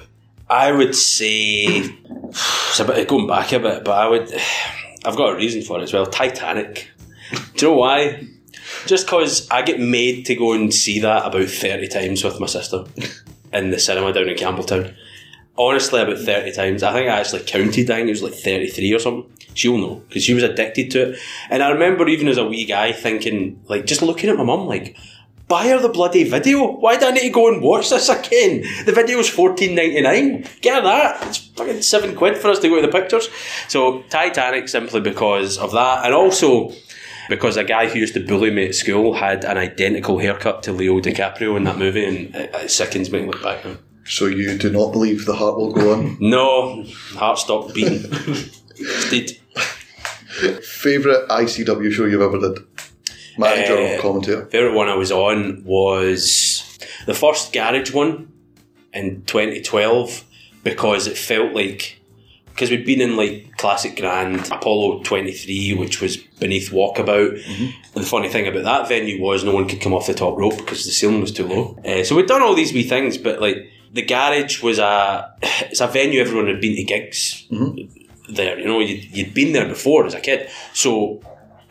I 0.50 0.72
would 0.72 0.96
say 0.96 1.66
it's 2.30 2.80
a 2.80 2.86
bit 2.86 3.08
going 3.08 3.28
back 3.28 3.52
a 3.52 3.60
bit, 3.60 3.84
but 3.84 3.98
I 3.98 4.08
would. 4.08 4.34
I've 5.06 5.16
got 5.16 5.32
a 5.32 5.36
reason 5.36 5.62
for 5.62 5.80
it 5.80 5.84
as 5.84 5.94
well. 5.94 6.06
Titanic. 6.06 6.90
Do 7.56 7.66
you 7.66 7.72
know 7.72 7.78
why? 7.78 8.28
Just 8.86 9.06
because 9.06 9.48
I 9.50 9.62
get 9.62 9.80
made 9.80 10.26
to 10.26 10.36
go 10.36 10.52
and 10.52 10.74
see 10.74 11.00
that 11.00 11.26
about 11.26 11.48
thirty 11.48 11.88
times 11.88 12.24
with 12.24 12.40
my 12.40 12.48
sister 12.48 12.84
in 13.54 13.72
the 13.72 13.80
cinema 13.80 14.12
down 14.12 14.28
in 14.28 14.36
Campbeltown. 14.36 14.94
Honestly, 15.58 16.02
about 16.02 16.18
thirty 16.18 16.52
times. 16.52 16.84
I 16.84 16.92
think 16.92 17.10
I 17.10 17.20
actually 17.20 17.44
counted. 17.44 17.90
I 17.90 17.96
think 17.96 18.08
it 18.08 18.12
was 18.12 18.24
like 18.24 18.34
thirty-three 18.34 18.94
or 18.94 19.00
something. 19.00 19.32
She'll 19.54 19.78
know 19.78 19.96
because 20.08 20.24
she 20.24 20.34
was 20.34 20.44
addicted 20.44 20.92
to 20.92 21.12
it. 21.12 21.20
And 21.50 21.64
I 21.64 21.70
remember 21.70 22.08
even 22.08 22.28
as 22.28 22.38
a 22.38 22.46
wee 22.46 22.66
guy 22.66 22.92
thinking, 22.92 23.62
like, 23.68 23.86
just 23.86 24.02
looking 24.02 24.30
at 24.30 24.38
my 24.38 24.44
mum, 24.44 24.68
like, 24.68 24.96
buy 25.50 25.68
her 25.68 25.80
the 25.80 25.90
bloody 25.90 26.24
video. 26.24 26.72
Why 26.78 26.96
do 26.98 27.08
I 27.08 27.12
need 27.12 27.22
to 27.24 27.30
go 27.30 27.52
and 27.52 27.62
watch 27.62 27.90
this 27.90 28.08
again? 28.08 28.64
The 28.86 28.94
video's 28.94 29.28
fourteen 29.28 29.76
ninety 29.76 30.02
nine. 30.02 30.46
Get 30.62 30.76
her 30.76 30.82
that. 30.84 31.28
It's 31.28 31.38
fucking 31.40 31.82
seven 31.82 32.16
quid 32.16 32.38
for 32.38 32.50
us 32.50 32.60
to 32.60 32.70
go 32.70 32.80
to 32.80 32.88
the 32.88 32.92
pictures. 32.92 33.28
So 33.68 34.04
Titanic 34.04 34.70
simply 34.70 35.02
because 35.02 35.58
of 35.58 35.72
that, 35.74 36.06
and 36.06 36.14
also 36.14 36.72
because 37.30 37.58
a 37.58 37.64
guy 37.64 37.90
who 37.90 38.00
used 38.00 38.14
to 38.14 38.26
bully 38.26 38.52
me 38.52 38.68
at 38.68 38.76
school 38.76 39.14
had 39.14 39.44
an 39.44 39.58
identical 39.58 40.20
haircut 40.20 40.64
to 40.64 40.72
Leo 40.72 41.00
DiCaprio 41.00 41.58
in 41.58 41.64
that 41.66 41.78
movie, 41.78 42.06
and 42.06 42.36
it, 42.36 42.56
it 42.56 42.72
sickens 42.72 43.12
me 43.12 43.20
to 43.20 43.26
look 43.26 43.44
back 43.44 43.66
now. 43.66 43.78
So 44.06 44.26
you 44.26 44.58
do 44.58 44.72
not 44.72 44.92
believe 44.92 45.26
the 45.26 45.36
heart 45.36 45.58
will 45.58 45.74
go 45.74 45.94
on? 45.94 46.18
No, 46.20 46.84
heart 47.14 47.38
stopped 47.38 47.76
beating. 47.76 48.12
Instead. 48.80 49.32
Favourite 50.64 51.28
ICW 51.28 51.92
show 51.92 52.06
you've 52.06 52.22
ever 52.22 52.40
did? 52.40 52.60
Manager 53.40 53.78
Uh, 53.78 53.98
or 53.98 54.02
commentator? 54.02 54.46
Favourite 54.48 54.76
one 54.76 54.90
I 54.90 54.96
was 54.96 55.12
on 55.12 55.64
was 55.66 56.78
the 57.06 57.14
first 57.14 57.54
garage 57.54 57.92
one 57.94 58.32
in 58.94 59.24
2012 59.26 60.24
because 60.64 61.08
it 61.08 61.18
felt 61.18 61.54
like 61.54 61.96
because 62.54 62.72
we'd 62.72 62.86
been 62.86 63.00
in 63.00 63.16
like 63.16 63.56
classic 63.58 63.96
grand 63.96 64.52
Apollo 64.52 65.04
23 65.04 65.76
which 65.76 66.02
was 66.02 66.18
beneath 66.18 66.72
walkabout. 66.72 67.42
And 67.48 67.74
the 68.04 68.06
funny 68.06 68.28
thing 68.28 68.48
about 68.48 68.64
that 68.64 68.90
venue 68.90 69.22
was 69.22 69.44
no 69.46 69.54
one 69.54 69.68
could 69.70 69.80
come 69.80 69.94
off 69.94 70.08
the 70.08 70.14
top 70.14 70.38
rope 70.38 70.58
because 70.58 70.84
the 70.86 70.92
ceiling 70.92 71.22
was 71.22 71.32
too 71.32 71.48
low. 71.48 71.80
Uh, 71.86 72.04
so 72.04 72.16
we'd 72.16 72.28
done 72.28 72.42
all 72.42 72.56
these 72.56 72.74
wee 72.74 72.84
things 72.84 73.18
but 73.18 73.40
like 73.40 73.58
the 73.94 74.02
garage 74.02 74.62
was 74.62 74.78
a 74.80 75.34
it's 75.42 75.80
a 75.80 75.88
venue 75.88 76.20
everyone 76.20 76.48
had 76.48 76.60
been 76.60 76.76
to 76.76 76.84
gigs 76.84 77.48
there 78.28 78.60
you 78.60 78.66
know 78.68 78.80
you'd, 78.82 79.06
you'd 79.16 79.34
been 79.34 79.54
there 79.54 79.68
before 79.68 80.06
as 80.06 80.14
a 80.14 80.20
kid. 80.20 80.50
So 80.74 81.22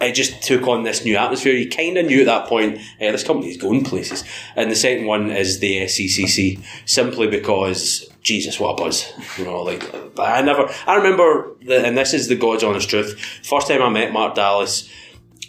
it 0.01 0.14
just 0.14 0.42
took 0.42 0.66
on 0.66 0.84
this 0.84 1.05
new 1.05 1.16
atmosphere. 1.16 1.55
You 1.55 1.68
kind 1.68 1.96
of 1.99 2.07
knew 2.07 2.20
at 2.20 2.26
that 2.26 2.46
point, 2.46 2.78
eh, 3.01 3.11
this 3.11 3.24
company's 3.24 3.57
going 3.57 3.84
places. 3.84 4.24
And 4.55 4.70
the 4.70 4.76
second 4.76 5.07
one 5.07 5.30
is 5.30 5.59
the 5.59 5.82
SECC, 5.82 6.62
simply 6.86 7.26
because, 7.26 8.09
Jesus, 8.22 8.61
what 8.61 8.78
a 8.78 8.84
buzz. 8.84 9.12
You 9.36 9.44
know, 9.44 9.62
like, 9.62 9.92
I 10.18 10.42
never, 10.42 10.72
I 10.86 10.96
remember, 10.96 11.57
the, 11.62 11.84
and 11.84 11.99
this 11.99 12.14
is 12.14 12.28
the 12.28 12.36
God's 12.36 12.62
honest 12.62 12.88
truth, 12.88 13.18
first 13.42 13.66
time 13.66 13.82
I 13.82 13.88
met 13.88 14.12
Mark 14.12 14.34
Dallas 14.36 14.88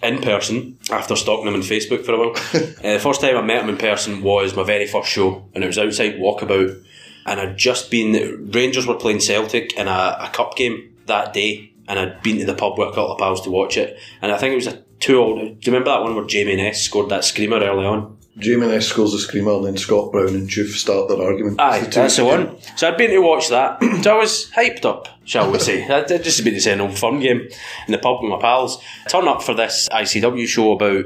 in 0.02 0.22
person, 0.22 0.78
after 0.92 1.16
stalking 1.16 1.48
him 1.48 1.56
on 1.56 1.62
Facebook 1.62 2.06
for 2.06 2.14
a 2.14 2.18
while, 2.18 2.30
uh, 2.54 2.94
the 2.94 3.00
first 3.02 3.22
time 3.22 3.36
I 3.38 3.42
met 3.42 3.64
him 3.64 3.70
in 3.70 3.78
person 3.78 4.24
was 4.24 4.56
my 4.56 4.64
very 4.64 4.88
first 4.88 5.10
show, 5.10 5.46
and 5.54 5.64
it 5.64 5.68
was 5.68 5.78
outside 5.78 6.16
Walkabout. 6.16 6.84
And 7.26 7.40
I'd 7.40 7.58
just 7.58 7.92
been, 7.92 8.50
Rangers 8.52 8.88
were 8.88 8.96
playing 8.96 9.20
Celtic 9.20 9.74
in 9.74 9.88
a, 9.88 10.18
a 10.22 10.30
cup 10.34 10.56
game 10.56 10.96
that 11.06 11.34
day 11.34 11.69
and 11.90 12.00
I'd 12.00 12.22
been 12.22 12.38
to 12.38 12.46
the 12.46 12.54
pub 12.54 12.78
with 12.78 12.90
a 12.90 12.92
couple 12.92 13.12
of 13.12 13.18
pals 13.18 13.42
to 13.42 13.50
watch 13.50 13.76
it. 13.76 14.00
And 14.22 14.32
I 14.32 14.38
think 14.38 14.54
it 14.54 14.56
was 14.56 14.68
a 14.68 14.84
two 15.00 15.18
old. 15.18 15.40
Do 15.40 15.46
you 15.46 15.74
remember 15.74 15.90
that 15.90 16.04
one 16.04 16.16
where 16.16 16.26
Jamie 16.26 16.56
Ness 16.56 16.82
scored 16.82 17.10
that 17.10 17.26
screamer 17.26 17.58
early 17.58 17.86
on? 17.86 18.18
Jamie 18.38 18.68
Ness 18.68 18.88
scores 18.88 19.12
the 19.12 19.20
screamer 19.20 19.54
and 19.54 19.66
then 19.66 19.78
Scott 19.78 20.12
Brown 20.12 20.30
and 20.30 20.48
Juve 20.48 20.70
start 20.70 21.10
their 21.10 21.22
argument. 21.22 21.60
Aye, 21.60 21.82
The 21.82 21.90
that's 21.90 22.16
the 22.16 22.24
one. 22.26 22.58
So 22.78 22.88
I'd 22.88 22.98
been 22.98 23.10
to 23.10 23.20
watch 23.20 23.50
that. 23.50 23.82
So 24.04 24.16
I 24.16 24.18
was 24.18 24.50
hyped 24.52 24.86
up, 24.86 25.10
shall 25.26 25.52
we 25.52 25.60
say. 25.60 25.86
I'd 25.86 26.08
just 26.08 26.42
been 26.44 26.54
to 26.54 26.62
say 26.62 26.72
an 26.72 26.80
old 26.80 26.92
oh, 26.92 26.96
fun 26.96 27.20
game 27.20 27.50
in 27.88 27.92
the 27.92 27.98
pub 27.98 28.22
with 28.22 28.32
my 28.32 28.40
pals. 28.40 28.82
Turn 29.10 29.28
up 29.28 29.44
for 29.44 29.54
this 29.54 29.90
ICW 29.92 30.48
show 30.48 30.72
about. 30.72 31.06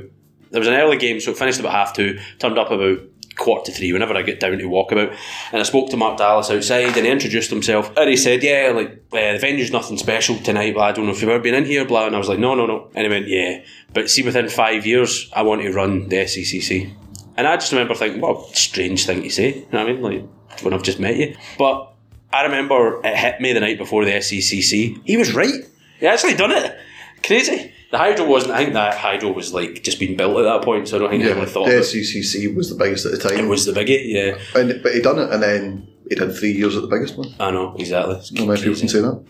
There 0.51 0.59
was 0.59 0.67
an 0.67 0.75
early 0.75 0.97
game, 0.97 1.19
so 1.19 1.31
it 1.31 1.37
finished 1.37 1.59
about 1.59 1.71
half 1.71 1.93
two. 1.95 2.19
Turned 2.37 2.59
up 2.59 2.69
about 2.69 2.99
quarter 3.35 3.71
to 3.71 3.77
three 3.77 3.93
whenever 3.93 4.15
I 4.15 4.21
get 4.21 4.39
down 4.39 4.57
to 4.57 4.65
walkabout. 4.65 5.15
And 5.51 5.59
I 5.59 5.63
spoke 5.63 5.89
to 5.89 5.97
Mark 5.97 6.17
Dallas 6.17 6.49
outside 6.49 6.97
and 6.97 7.05
he 7.05 7.11
introduced 7.11 7.49
himself. 7.49 7.91
And 7.97 8.09
he 8.09 8.17
said, 8.17 8.43
Yeah, 8.43 8.71
like, 8.75 9.03
uh, 9.11 9.33
the 9.33 9.39
venue's 9.39 9.71
nothing 9.71 9.97
special 9.97 10.37
tonight, 10.37 10.75
but 10.75 10.81
I 10.81 10.91
don't 10.91 11.05
know 11.05 11.11
if 11.11 11.21
you've 11.21 11.31
ever 11.31 11.43
been 11.43 11.55
in 11.55 11.65
here, 11.65 11.85
blah. 11.85 12.07
And 12.07 12.15
I 12.15 12.19
was 12.19 12.29
like, 12.29 12.39
No, 12.39 12.55
no, 12.55 12.65
no. 12.65 12.89
And 12.95 13.05
he 13.05 13.09
went, 13.09 13.27
Yeah. 13.27 13.63
But 13.93 14.09
see, 14.09 14.23
within 14.23 14.49
five 14.49 14.85
years, 14.85 15.29
I 15.33 15.43
want 15.43 15.61
to 15.61 15.71
run 15.71 16.09
the 16.09 16.17
SECC. 16.17 16.93
And 17.35 17.47
I 17.47 17.55
just 17.55 17.71
remember 17.71 17.95
thinking, 17.95 18.21
well, 18.21 18.43
strange 18.53 19.05
thing 19.05 19.23
to 19.23 19.29
say. 19.29 19.55
You 19.55 19.67
know 19.71 19.83
what 19.85 19.89
I 19.89 19.93
mean? 19.93 20.01
Like, 20.01 20.61
when 20.61 20.73
I've 20.73 20.83
just 20.83 20.99
met 20.99 21.15
you. 21.15 21.35
But 21.57 21.93
I 22.31 22.43
remember 22.43 23.01
it 23.03 23.15
hit 23.15 23.41
me 23.41 23.53
the 23.53 23.59
night 23.59 23.77
before 23.77 24.05
the 24.05 24.11
SECC. 24.11 25.01
He 25.03 25.17
was 25.17 25.33
right. 25.33 25.63
He 25.99 26.07
actually 26.07 26.35
done 26.35 26.51
it. 26.51 26.77
Crazy. 27.23 27.73
The 27.93 27.99
hydro 27.99 28.25
wasn't. 28.25 28.53
I 28.53 28.57
think 28.63 28.73
that 28.73 28.97
hydro 28.97 29.31
was 29.33 29.53
like 29.53 29.83
just 29.83 29.99
being 29.99 30.17
built 30.17 30.35
at 30.39 30.41
that 30.45 30.63
point, 30.63 30.87
so 30.87 30.95
I 30.95 30.99
don't 30.99 31.11
think 31.11 31.23
anyone 31.23 31.45
thought 31.45 31.67
the 31.67 31.77
it. 31.77 31.81
SECC 31.81 32.55
was 32.55 32.71
the 32.71 32.75
biggest 32.75 33.05
at 33.05 33.11
the 33.11 33.19
time. 33.19 33.37
It 33.37 33.47
was 33.47 33.65
the 33.67 33.71
biggest. 33.71 34.05
Yeah, 34.05 34.39
and, 34.55 34.81
but 34.81 34.95
he 34.95 34.99
done 34.99 35.19
it 35.19 35.29
and 35.31 35.43
then 35.43 35.87
he 36.09 36.15
did 36.15 36.35
three 36.35 36.53
years 36.53 36.75
at 36.75 36.81
the 36.81 36.87
biggest 36.87 37.15
one. 37.19 37.35
I 37.39 37.51
know 37.51 37.75
exactly. 37.77 38.15
It's 38.15 38.31
Not 38.31 38.47
many 38.47 38.59
people 38.61 38.73
crazy. 38.73 38.79
can 38.81 38.89
say 38.89 39.01
that. 39.01 39.23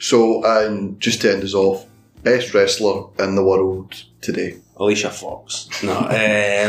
So, 0.00 0.42
and 0.42 0.98
just 0.98 1.20
to 1.20 1.30
end 1.34 1.44
us 1.44 1.52
off, 1.52 1.84
best 2.22 2.54
wrestler 2.54 3.08
in 3.18 3.34
the 3.34 3.44
world 3.44 3.92
today. 4.22 4.56
Alicia 4.78 5.10
Fox. 5.10 5.68
No. 5.82 5.92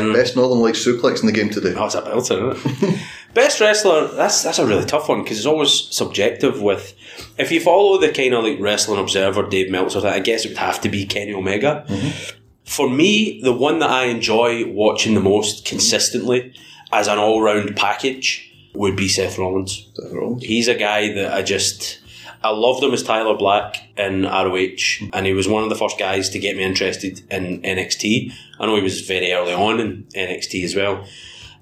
Um, 0.02 0.12
Best 0.14 0.36
Northern 0.36 0.60
Lights 0.60 0.86
suplex 0.86 1.22
in 1.22 1.28
the 1.28 1.32
game 1.32 1.50
today. 1.50 1.74
Oh, 1.74 1.86
it's 1.86 1.96
a 1.96 2.02
belter, 2.02 2.54
isn't 2.54 2.84
it? 2.84 3.00
Best 3.34 3.60
wrestler, 3.60 4.08
that's 4.08 4.44
that's 4.44 4.60
a 4.60 4.66
really 4.66 4.86
tough 4.86 5.08
one 5.08 5.24
because 5.24 5.38
it's 5.38 5.46
always 5.46 5.72
subjective 5.72 6.62
with 6.62 6.96
if 7.38 7.52
you 7.52 7.60
follow 7.60 8.00
the 8.00 8.12
kind 8.12 8.34
of 8.34 8.44
like 8.44 8.60
wrestling 8.60 9.00
observer 9.00 9.48
Dave 9.48 9.70
Meltzer 9.70 10.06
I 10.06 10.20
guess 10.20 10.46
it 10.46 10.50
would 10.50 10.58
have 10.58 10.82
to 10.82 10.90
be 10.90 11.06
Kenny 11.06 11.34
Omega. 11.34 11.86
Mm-hmm. 11.88 12.36
For 12.66 12.90
me, 12.90 13.42
the 13.42 13.54
one 13.54 13.80
that 13.80 13.90
I 13.90 14.06
enjoy 14.06 14.72
watching 14.72 15.14
the 15.14 15.22
most 15.22 15.66
consistently 15.66 16.54
as 16.92 17.08
an 17.08 17.18
all 17.18 17.42
round 17.42 17.76
package 17.76 18.52
would 18.74 18.96
be 18.96 19.08
Seth 19.08 19.38
Rollins. 19.38 19.90
He's 20.40 20.68
a 20.68 20.76
guy 20.76 21.14
that 21.14 21.34
I 21.34 21.42
just 21.42 22.00
I 22.44 22.52
loved 22.52 22.84
him 22.84 22.94
as 22.94 23.04
Tyler 23.04 23.36
Black 23.36 23.90
in 23.98 24.24
ROH, 24.24 25.10
and 25.14 25.26
he 25.26 25.34
was 25.34 25.48
one 25.48 25.64
of 25.64 25.70
the 25.70 25.76
first 25.76 26.00
guys 26.00 26.30
to 26.30 26.40
get 26.40 26.56
me 26.56 26.64
interested 26.64 27.22
in 27.30 27.62
NXT. 27.62 28.32
I 28.60 28.66
know 28.66 28.76
he 28.76 28.82
was 28.82 29.02
very 29.02 29.34
early 29.34 29.54
on 29.54 29.80
in 29.80 30.04
NXT 30.16 30.64
as 30.64 30.76
well, 30.76 31.06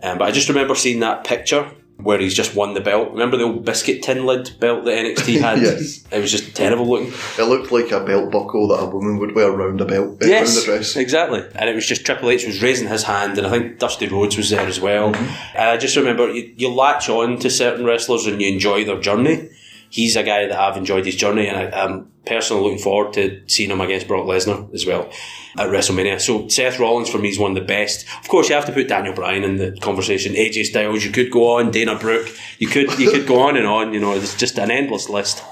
um, 0.04 0.18
but 0.18 0.28
I 0.28 0.32
just 0.32 0.50
remember 0.50 0.76
seeing 0.76 1.00
that 1.02 1.24
picture 1.24 1.72
where 1.98 2.20
he's 2.20 2.36
just 2.36 2.54
won 2.56 2.76
the 2.76 2.80
belt. 2.80 3.10
Remember 3.12 3.38
the 3.38 3.44
old 3.46 3.66
biscuit 3.66 4.04
tin 4.04 4.24
lid 4.28 4.52
belt 4.60 4.86
that 4.86 4.92
NXT 5.04 5.42
had? 5.42 5.60
Yes. 5.60 6.04
It 6.12 6.20
was 6.22 6.30
just 6.32 6.56
terrible 6.56 6.88
looking. 6.88 7.12
It 7.40 7.50
looked 7.50 7.72
like 7.72 7.92
a 7.92 8.06
belt 8.06 8.32
buckle 8.32 8.68
that 8.68 8.84
a 8.84 8.86
woman 8.86 9.18
would 9.18 9.34
wear 9.34 9.50
around 9.50 9.82
a 9.82 9.86
belt, 9.86 10.22
uh, 10.22 10.28
Yes, 10.28 10.56
around 10.56 10.56
the 10.56 10.66
dress. 10.78 10.96
exactly. 10.96 11.44
And 11.56 11.68
it 11.68 11.74
was 11.74 11.88
just 11.88 12.06
Triple 12.06 12.30
H 12.30 12.46
was 12.46 12.62
raising 12.62 12.88
his 12.88 13.02
hand, 13.04 13.40
and 13.40 13.48
I 13.48 13.50
think 13.50 13.80
Dusty 13.80 14.08
Rhodes 14.08 14.38
was 14.38 14.52
there 14.52 14.68
as 14.68 14.80
well. 14.80 15.08
And 15.16 15.70
I 15.72 15.78
just 15.78 15.96
remember 15.96 16.32
you, 16.32 16.54
you 16.56 16.70
latch 16.70 17.10
on 17.10 17.40
to 17.40 17.50
certain 17.50 17.84
wrestlers 17.84 18.28
and 18.28 18.40
you 18.40 18.48
enjoy 18.54 18.86
their 18.86 19.00
journey. 19.00 19.50
He's 19.90 20.16
a 20.16 20.24
guy 20.24 20.48
that 20.48 20.60
I've 20.60 20.78
enjoyed 20.78 21.06
his 21.06 21.16
journey, 21.16 21.48
and 21.48 21.58
I, 21.58 21.84
I'm 21.84 22.12
personally 22.26 22.64
looking 22.64 22.80
forward 22.80 23.14
to 23.14 23.42
seeing 23.48 23.72
him 23.72 23.82
against 23.82 24.08
Brock 24.08 24.26
Lesnar 24.26 24.74
as 24.74 24.86
well 24.86 25.10
at 25.58 25.70
WrestleMania. 25.70 26.20
So 26.20 26.48
Seth 26.50 26.80
Rollins 26.80 27.10
for 27.10 27.18
me 27.18 27.30
is 27.30 27.40
one 27.40 27.52
of 27.52 27.56
the 27.56 27.66
best. 27.66 28.06
Of 28.20 28.28
course, 28.28 28.50
you 28.50 28.56
have 28.56 28.66
to 28.66 28.72
put 28.72 28.88
Daniel 28.88 29.14
Bryan 29.14 29.44
in 29.44 29.58
the 29.58 29.72
conversation. 29.80 30.34
AJ 30.34 30.66
Styles, 30.66 31.04
you 31.04 31.12
could 31.12 31.32
go 31.32 31.58
on. 31.58 31.72
Dana 31.72 31.98
Brooke, 31.98 32.30
you 32.60 32.68
could 32.68 33.00
you 33.00 33.10
could 33.12 33.26
go 33.26 33.40
on 33.40 33.58
and 33.58 33.66
on. 33.66 33.94
You 33.94 34.00
know, 34.00 34.14
it's 34.14 34.36
just 34.36 34.60
an 34.60 34.72
endless 34.72 35.10
list. 35.10 35.44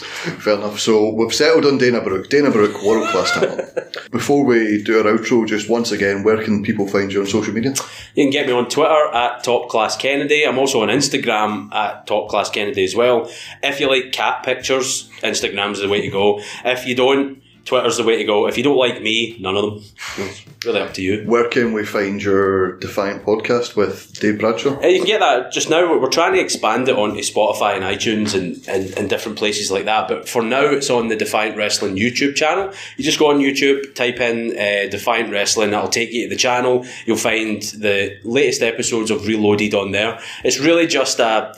Fair 0.00 0.54
enough. 0.54 0.78
So 0.78 1.10
we've 1.10 1.34
settled 1.34 1.66
on 1.66 1.78
Dana 1.78 2.00
Brooke. 2.00 2.28
Dana 2.28 2.50
Brooke, 2.50 2.82
world 2.82 3.08
class 3.08 3.32
talent. 3.32 4.10
Before 4.10 4.44
we 4.44 4.82
do 4.82 4.98
our 4.98 5.04
outro, 5.04 5.46
just 5.46 5.68
once 5.68 5.92
again, 5.92 6.22
where 6.22 6.42
can 6.42 6.62
people 6.62 6.86
find 6.86 7.12
you 7.12 7.20
on 7.20 7.26
social 7.26 7.52
media? 7.52 7.74
You 8.14 8.24
can 8.24 8.30
get 8.30 8.46
me 8.46 8.52
on 8.52 8.68
Twitter 8.68 9.14
at 9.14 9.44
Top 9.44 9.68
Class 9.68 9.96
Kennedy. 9.96 10.44
I'm 10.44 10.58
also 10.58 10.82
on 10.82 10.88
Instagram 10.88 11.72
at 11.74 12.06
Top 12.06 12.28
Class 12.28 12.50
Kennedy 12.50 12.84
as 12.84 12.94
well. 12.94 13.30
If 13.62 13.80
you 13.80 13.88
like 13.88 14.12
cat 14.12 14.42
pictures, 14.42 15.08
Instagram's 15.22 15.80
the 15.80 15.88
way 15.88 16.00
to 16.00 16.10
go. 16.10 16.40
If 16.64 16.86
you 16.86 16.94
don't, 16.94 17.42
Twitter's 17.70 17.98
the 17.98 18.02
way 18.02 18.16
to 18.16 18.24
go. 18.24 18.48
If 18.48 18.58
you 18.58 18.64
don't 18.64 18.76
like 18.76 19.00
me, 19.00 19.36
none 19.38 19.56
of 19.56 19.62
them. 19.62 19.84
It's 20.18 20.44
really 20.64 20.80
up 20.80 20.92
to 20.94 21.02
you. 21.02 21.22
Where 21.24 21.48
can 21.48 21.72
we 21.72 21.84
find 21.84 22.20
your 22.20 22.72
Defiant 22.80 23.24
podcast 23.24 23.76
with 23.76 24.18
Dave 24.18 24.40
Bradshaw? 24.40 24.82
Uh, 24.82 24.88
you 24.88 24.98
can 24.98 25.06
get 25.06 25.20
that 25.20 25.52
just 25.52 25.70
now. 25.70 25.96
We're 25.96 26.08
trying 26.08 26.32
to 26.32 26.40
expand 26.40 26.88
it 26.88 26.96
onto 26.96 27.20
Spotify 27.20 27.76
and 27.76 27.84
iTunes 27.84 28.34
and, 28.34 28.56
and, 28.66 28.92
and 28.98 29.08
different 29.08 29.38
places 29.38 29.70
like 29.70 29.84
that. 29.84 30.08
But 30.08 30.28
for 30.28 30.42
now, 30.42 30.64
it's 30.64 30.90
on 30.90 31.06
the 31.06 31.14
Defiant 31.14 31.56
Wrestling 31.56 31.94
YouTube 31.94 32.34
channel. 32.34 32.74
You 32.96 33.04
just 33.04 33.20
go 33.20 33.30
on 33.30 33.38
YouTube, 33.38 33.94
type 33.94 34.18
in 34.18 34.50
uh, 34.58 34.90
Defiant 34.90 35.30
Wrestling, 35.30 35.70
that'll 35.70 35.90
take 35.90 36.10
you 36.10 36.24
to 36.24 36.28
the 36.28 36.40
channel. 36.40 36.84
You'll 37.06 37.18
find 37.18 37.62
the 37.62 38.18
latest 38.24 38.62
episodes 38.62 39.12
of 39.12 39.28
Reloaded 39.28 39.74
on 39.74 39.92
there. 39.92 40.18
It's 40.42 40.58
really 40.58 40.88
just 40.88 41.20
uh, 41.20 41.54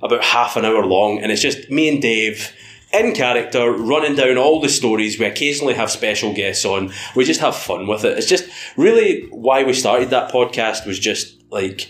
about 0.00 0.24
half 0.24 0.56
an 0.56 0.64
hour 0.64 0.86
long, 0.86 1.18
and 1.18 1.30
it's 1.30 1.42
just 1.42 1.70
me 1.70 1.90
and 1.90 2.00
Dave 2.00 2.50
in 2.92 3.12
character, 3.14 3.72
running 3.72 4.16
down 4.16 4.36
all 4.36 4.60
the 4.60 4.68
stories. 4.68 5.18
We 5.18 5.26
occasionally 5.26 5.74
have 5.74 5.90
special 5.90 6.34
guests 6.34 6.64
on. 6.64 6.92
We 7.14 7.24
just 7.24 7.40
have 7.40 7.56
fun 7.56 7.86
with 7.86 8.04
it. 8.04 8.18
It's 8.18 8.26
just 8.26 8.48
really 8.76 9.26
why 9.30 9.62
we 9.62 9.72
started 9.72 10.10
that 10.10 10.32
podcast 10.32 10.86
was 10.86 10.98
just 10.98 11.36
like 11.50 11.88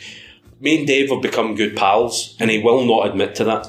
me 0.61 0.78
and 0.78 0.86
Dave 0.86 1.08
have 1.08 1.22
become 1.22 1.54
good 1.54 1.74
pals, 1.74 2.36
and 2.38 2.50
he 2.50 2.58
will 2.62 2.84
not 2.84 3.08
admit 3.08 3.34
to 3.36 3.44
that. 3.44 3.62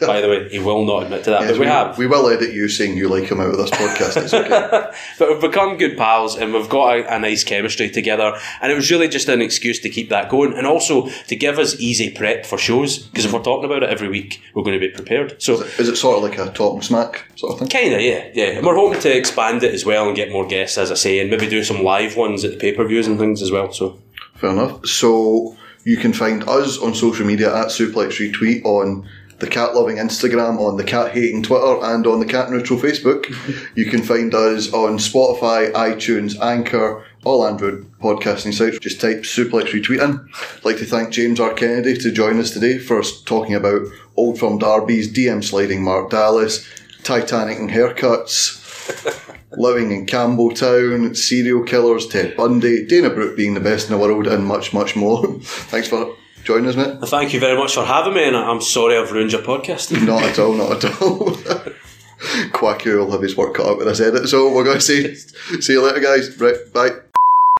by 0.06 0.20
the 0.20 0.28
way, 0.28 0.48
he 0.50 0.58
will 0.58 0.84
not 0.84 1.04
admit 1.04 1.24
to 1.24 1.30
that, 1.30 1.42
Yes, 1.42 1.52
but 1.52 1.60
we, 1.60 1.66
have. 1.66 1.98
We 1.98 2.06
will 2.06 2.28
edit 2.28 2.52
you 2.52 2.68
saying 2.68 2.96
you 2.96 3.08
like 3.08 3.24
him 3.24 3.40
out 3.40 3.50
of 3.50 3.56
this 3.56 3.70
podcast. 3.70 4.22
It's 4.22 4.34
okay. 4.34 4.90
But 5.18 5.28
we've 5.30 5.40
become 5.40 5.78
good 5.78 5.96
pals, 5.96 6.36
and 6.36 6.52
we've 6.52 6.68
got 6.68 6.98
a, 6.98 7.16
a 7.16 7.18
nice 7.18 7.42
chemistry 7.42 7.88
together. 7.88 8.38
And 8.60 8.70
it 8.70 8.74
was 8.74 8.90
really 8.90 9.08
just 9.08 9.28
an 9.28 9.40
excuse 9.40 9.80
to 9.80 9.88
keep 9.88 10.10
that 10.10 10.28
going, 10.28 10.52
and 10.52 10.66
also 10.66 11.08
to 11.08 11.36
give 11.36 11.58
us 11.58 11.80
easy 11.80 12.10
prep 12.10 12.44
for 12.44 12.58
shows. 12.58 12.98
Because 12.98 13.24
if 13.24 13.32
we're 13.32 13.42
talking 13.42 13.64
about 13.64 13.82
it 13.82 13.88
every 13.88 14.08
week, 14.08 14.42
we're 14.54 14.62
going 14.62 14.78
to 14.78 14.86
be 14.86 14.92
prepared. 14.92 15.40
So. 15.40 15.62
Is 15.78 15.88
it 15.88 15.96
sort 15.96 16.18
of 16.18 16.22
like 16.22 16.38
a 16.38 16.52
talk 16.52 16.74
and 16.74 16.84
smack 16.84 17.24
sort 17.36 17.54
of 17.54 17.58
thing? 17.58 17.68
Kinda, 17.68 18.02
yeah, 18.02 18.28
yeah. 18.34 18.58
And 18.58 18.66
we're 18.66 18.76
hoping 18.76 19.00
to 19.00 19.16
expand 19.16 19.62
it 19.62 19.72
as 19.72 19.86
well 19.86 20.06
and 20.06 20.14
get 20.14 20.30
more 20.30 20.46
guests, 20.46 20.76
as 20.76 20.92
I 20.92 20.96
say, 20.96 21.18
and 21.20 21.30
maybe 21.30 21.48
do 21.48 21.64
some 21.64 21.82
live 21.82 22.16
ones 22.16 22.44
at 22.44 22.50
the 22.50 22.56
pay 22.58 22.72
per 22.72 22.86
views 22.86 23.06
and 23.06 23.18
things 23.18 23.40
as 23.40 23.50
well. 23.50 23.72
So 23.72 23.98
Fair 24.36 24.50
enough. 24.50 24.86
So 24.86 25.56
you 25.86 25.96
can 25.96 26.12
find 26.12 26.42
us 26.48 26.78
on 26.78 26.96
social 26.96 27.24
media 27.24 27.56
at 27.56 27.68
Suplex 27.68 28.18
Retweet 28.18 28.64
on 28.64 29.08
the 29.38 29.46
cat 29.46 29.76
loving 29.76 29.98
Instagram, 29.98 30.58
on 30.58 30.76
the 30.76 30.82
cat 30.82 31.12
hating 31.12 31.44
Twitter, 31.44 31.78
and 31.84 32.04
on 32.08 32.18
the 32.18 32.26
cat 32.26 32.50
neutral 32.50 32.76
Facebook. 32.76 33.32
you 33.76 33.86
can 33.86 34.02
find 34.02 34.34
us 34.34 34.72
on 34.72 34.98
Spotify, 34.98 35.70
iTunes, 35.72 36.40
Anchor, 36.40 37.04
all 37.22 37.46
Android 37.46 37.86
podcasting 38.00 38.52
sites. 38.52 38.80
Just 38.80 39.00
type 39.00 39.18
Suplex 39.18 39.66
Retweet 39.66 40.02
in. 40.02 40.28
I'd 40.56 40.64
like 40.64 40.78
to 40.78 40.84
thank 40.84 41.10
James 41.10 41.38
R. 41.38 41.54
Kennedy 41.54 41.96
to 41.98 42.10
join 42.10 42.40
us 42.40 42.50
today 42.50 42.78
for 42.78 42.98
us 42.98 43.22
talking 43.22 43.54
about 43.54 43.82
Old 44.16 44.40
Firm 44.40 44.58
Derbies, 44.58 45.12
DM 45.12 45.44
sliding 45.44 45.84
Mark 45.84 46.10
Dallas, 46.10 46.68
Titanic 47.04 47.60
and 47.60 47.70
haircuts. 47.70 49.22
Living 49.52 49.92
in 49.92 50.06
Campbeltown, 50.06 51.16
serial 51.16 51.62
killers, 51.62 52.08
Ted 52.08 52.36
Bundy, 52.36 52.84
Dana 52.84 53.10
Brooke 53.10 53.36
being 53.36 53.54
the 53.54 53.60
best 53.60 53.88
in 53.88 53.92
the 53.92 53.98
world, 53.98 54.26
and 54.26 54.44
much, 54.44 54.72
much 54.74 54.96
more. 54.96 55.24
Thanks 55.40 55.88
for 55.88 56.14
joining 56.44 56.68
us, 56.68 56.76
mate. 56.76 56.98
thank 57.08 57.32
you 57.32 57.40
very 57.40 57.56
much 57.56 57.74
for 57.74 57.84
having 57.84 58.14
me, 58.14 58.26
and 58.26 58.36
I'm 58.36 58.60
sorry 58.60 58.96
I've 58.96 59.10
ruined 59.12 59.32
your 59.32 59.42
podcast. 59.42 59.90
Not 60.06 60.22
at 60.22 60.38
all, 60.38 60.52
not 60.52 60.84
at 60.84 61.00
all. 61.02 61.36
Quacky 62.52 62.90
will 62.90 63.10
have 63.10 63.22
his 63.22 63.36
work 63.36 63.54
cut 63.54 63.66
out 63.66 63.78
with 63.78 63.86
this 63.86 64.00
edit, 64.00 64.28
so 64.28 64.52
we're 64.52 64.64
going 64.64 64.78
to 64.78 64.82
see, 64.82 65.14
see 65.14 65.74
you 65.74 65.82
later, 65.82 66.00
guys. 66.00 66.38
Right, 66.40 66.56
bye. 66.72 66.90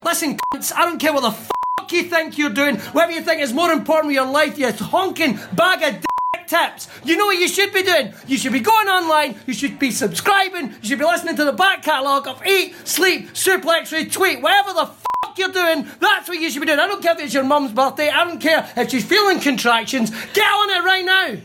Listen, 0.04 0.38
cunts, 0.52 0.72
I 0.74 0.84
don't 0.84 0.98
care 0.98 1.12
what 1.12 1.22
the 1.22 1.30
fuck 1.30 1.92
you 1.92 2.04
think 2.04 2.38
you're 2.38 2.50
doing, 2.50 2.76
whatever 2.76 3.12
you 3.12 3.22
think 3.22 3.40
is 3.40 3.52
more 3.52 3.70
important 3.70 4.08
with 4.08 4.16
your 4.16 4.30
life, 4.30 4.58
you 4.58 4.72
honking 4.72 5.38
bag 5.54 5.82
of 5.94 6.06
tips. 6.48 6.88
You 7.04 7.16
know 7.16 7.26
what 7.26 7.38
you 7.38 7.48
should 7.48 7.72
be 7.72 7.82
doing? 7.82 8.14
You 8.26 8.36
should 8.36 8.52
be 8.52 8.60
going 8.60 8.88
online, 8.88 9.36
you 9.46 9.54
should 9.54 9.78
be 9.78 9.90
subscribing, 9.90 10.74
you 10.82 10.88
should 10.88 10.98
be 10.98 11.04
listening 11.04 11.36
to 11.36 11.44
the 11.44 11.52
back 11.52 11.82
catalogue 11.82 12.26
of 12.26 12.44
Eat, 12.46 12.74
Sleep, 12.86 13.30
Suplex, 13.32 13.92
Retweet, 13.92 14.42
whatever 14.42 14.72
the 14.72 14.86
fuck 14.86 15.38
you're 15.38 15.52
doing, 15.52 15.86
that's 16.00 16.28
what 16.28 16.38
you 16.38 16.50
should 16.50 16.60
be 16.60 16.66
doing. 16.66 16.78
I 16.78 16.86
don't 16.86 17.02
care 17.02 17.14
if 17.14 17.20
it's 17.20 17.34
your 17.34 17.44
mum's 17.44 17.72
birthday, 17.72 18.08
I 18.08 18.24
don't 18.24 18.40
care 18.40 18.70
if 18.76 18.90
she's 18.90 19.04
feeling 19.04 19.40
contractions, 19.40 20.10
get 20.32 20.46
on 20.46 20.70
it 20.70 20.84
right 20.84 21.04
now! 21.04 21.36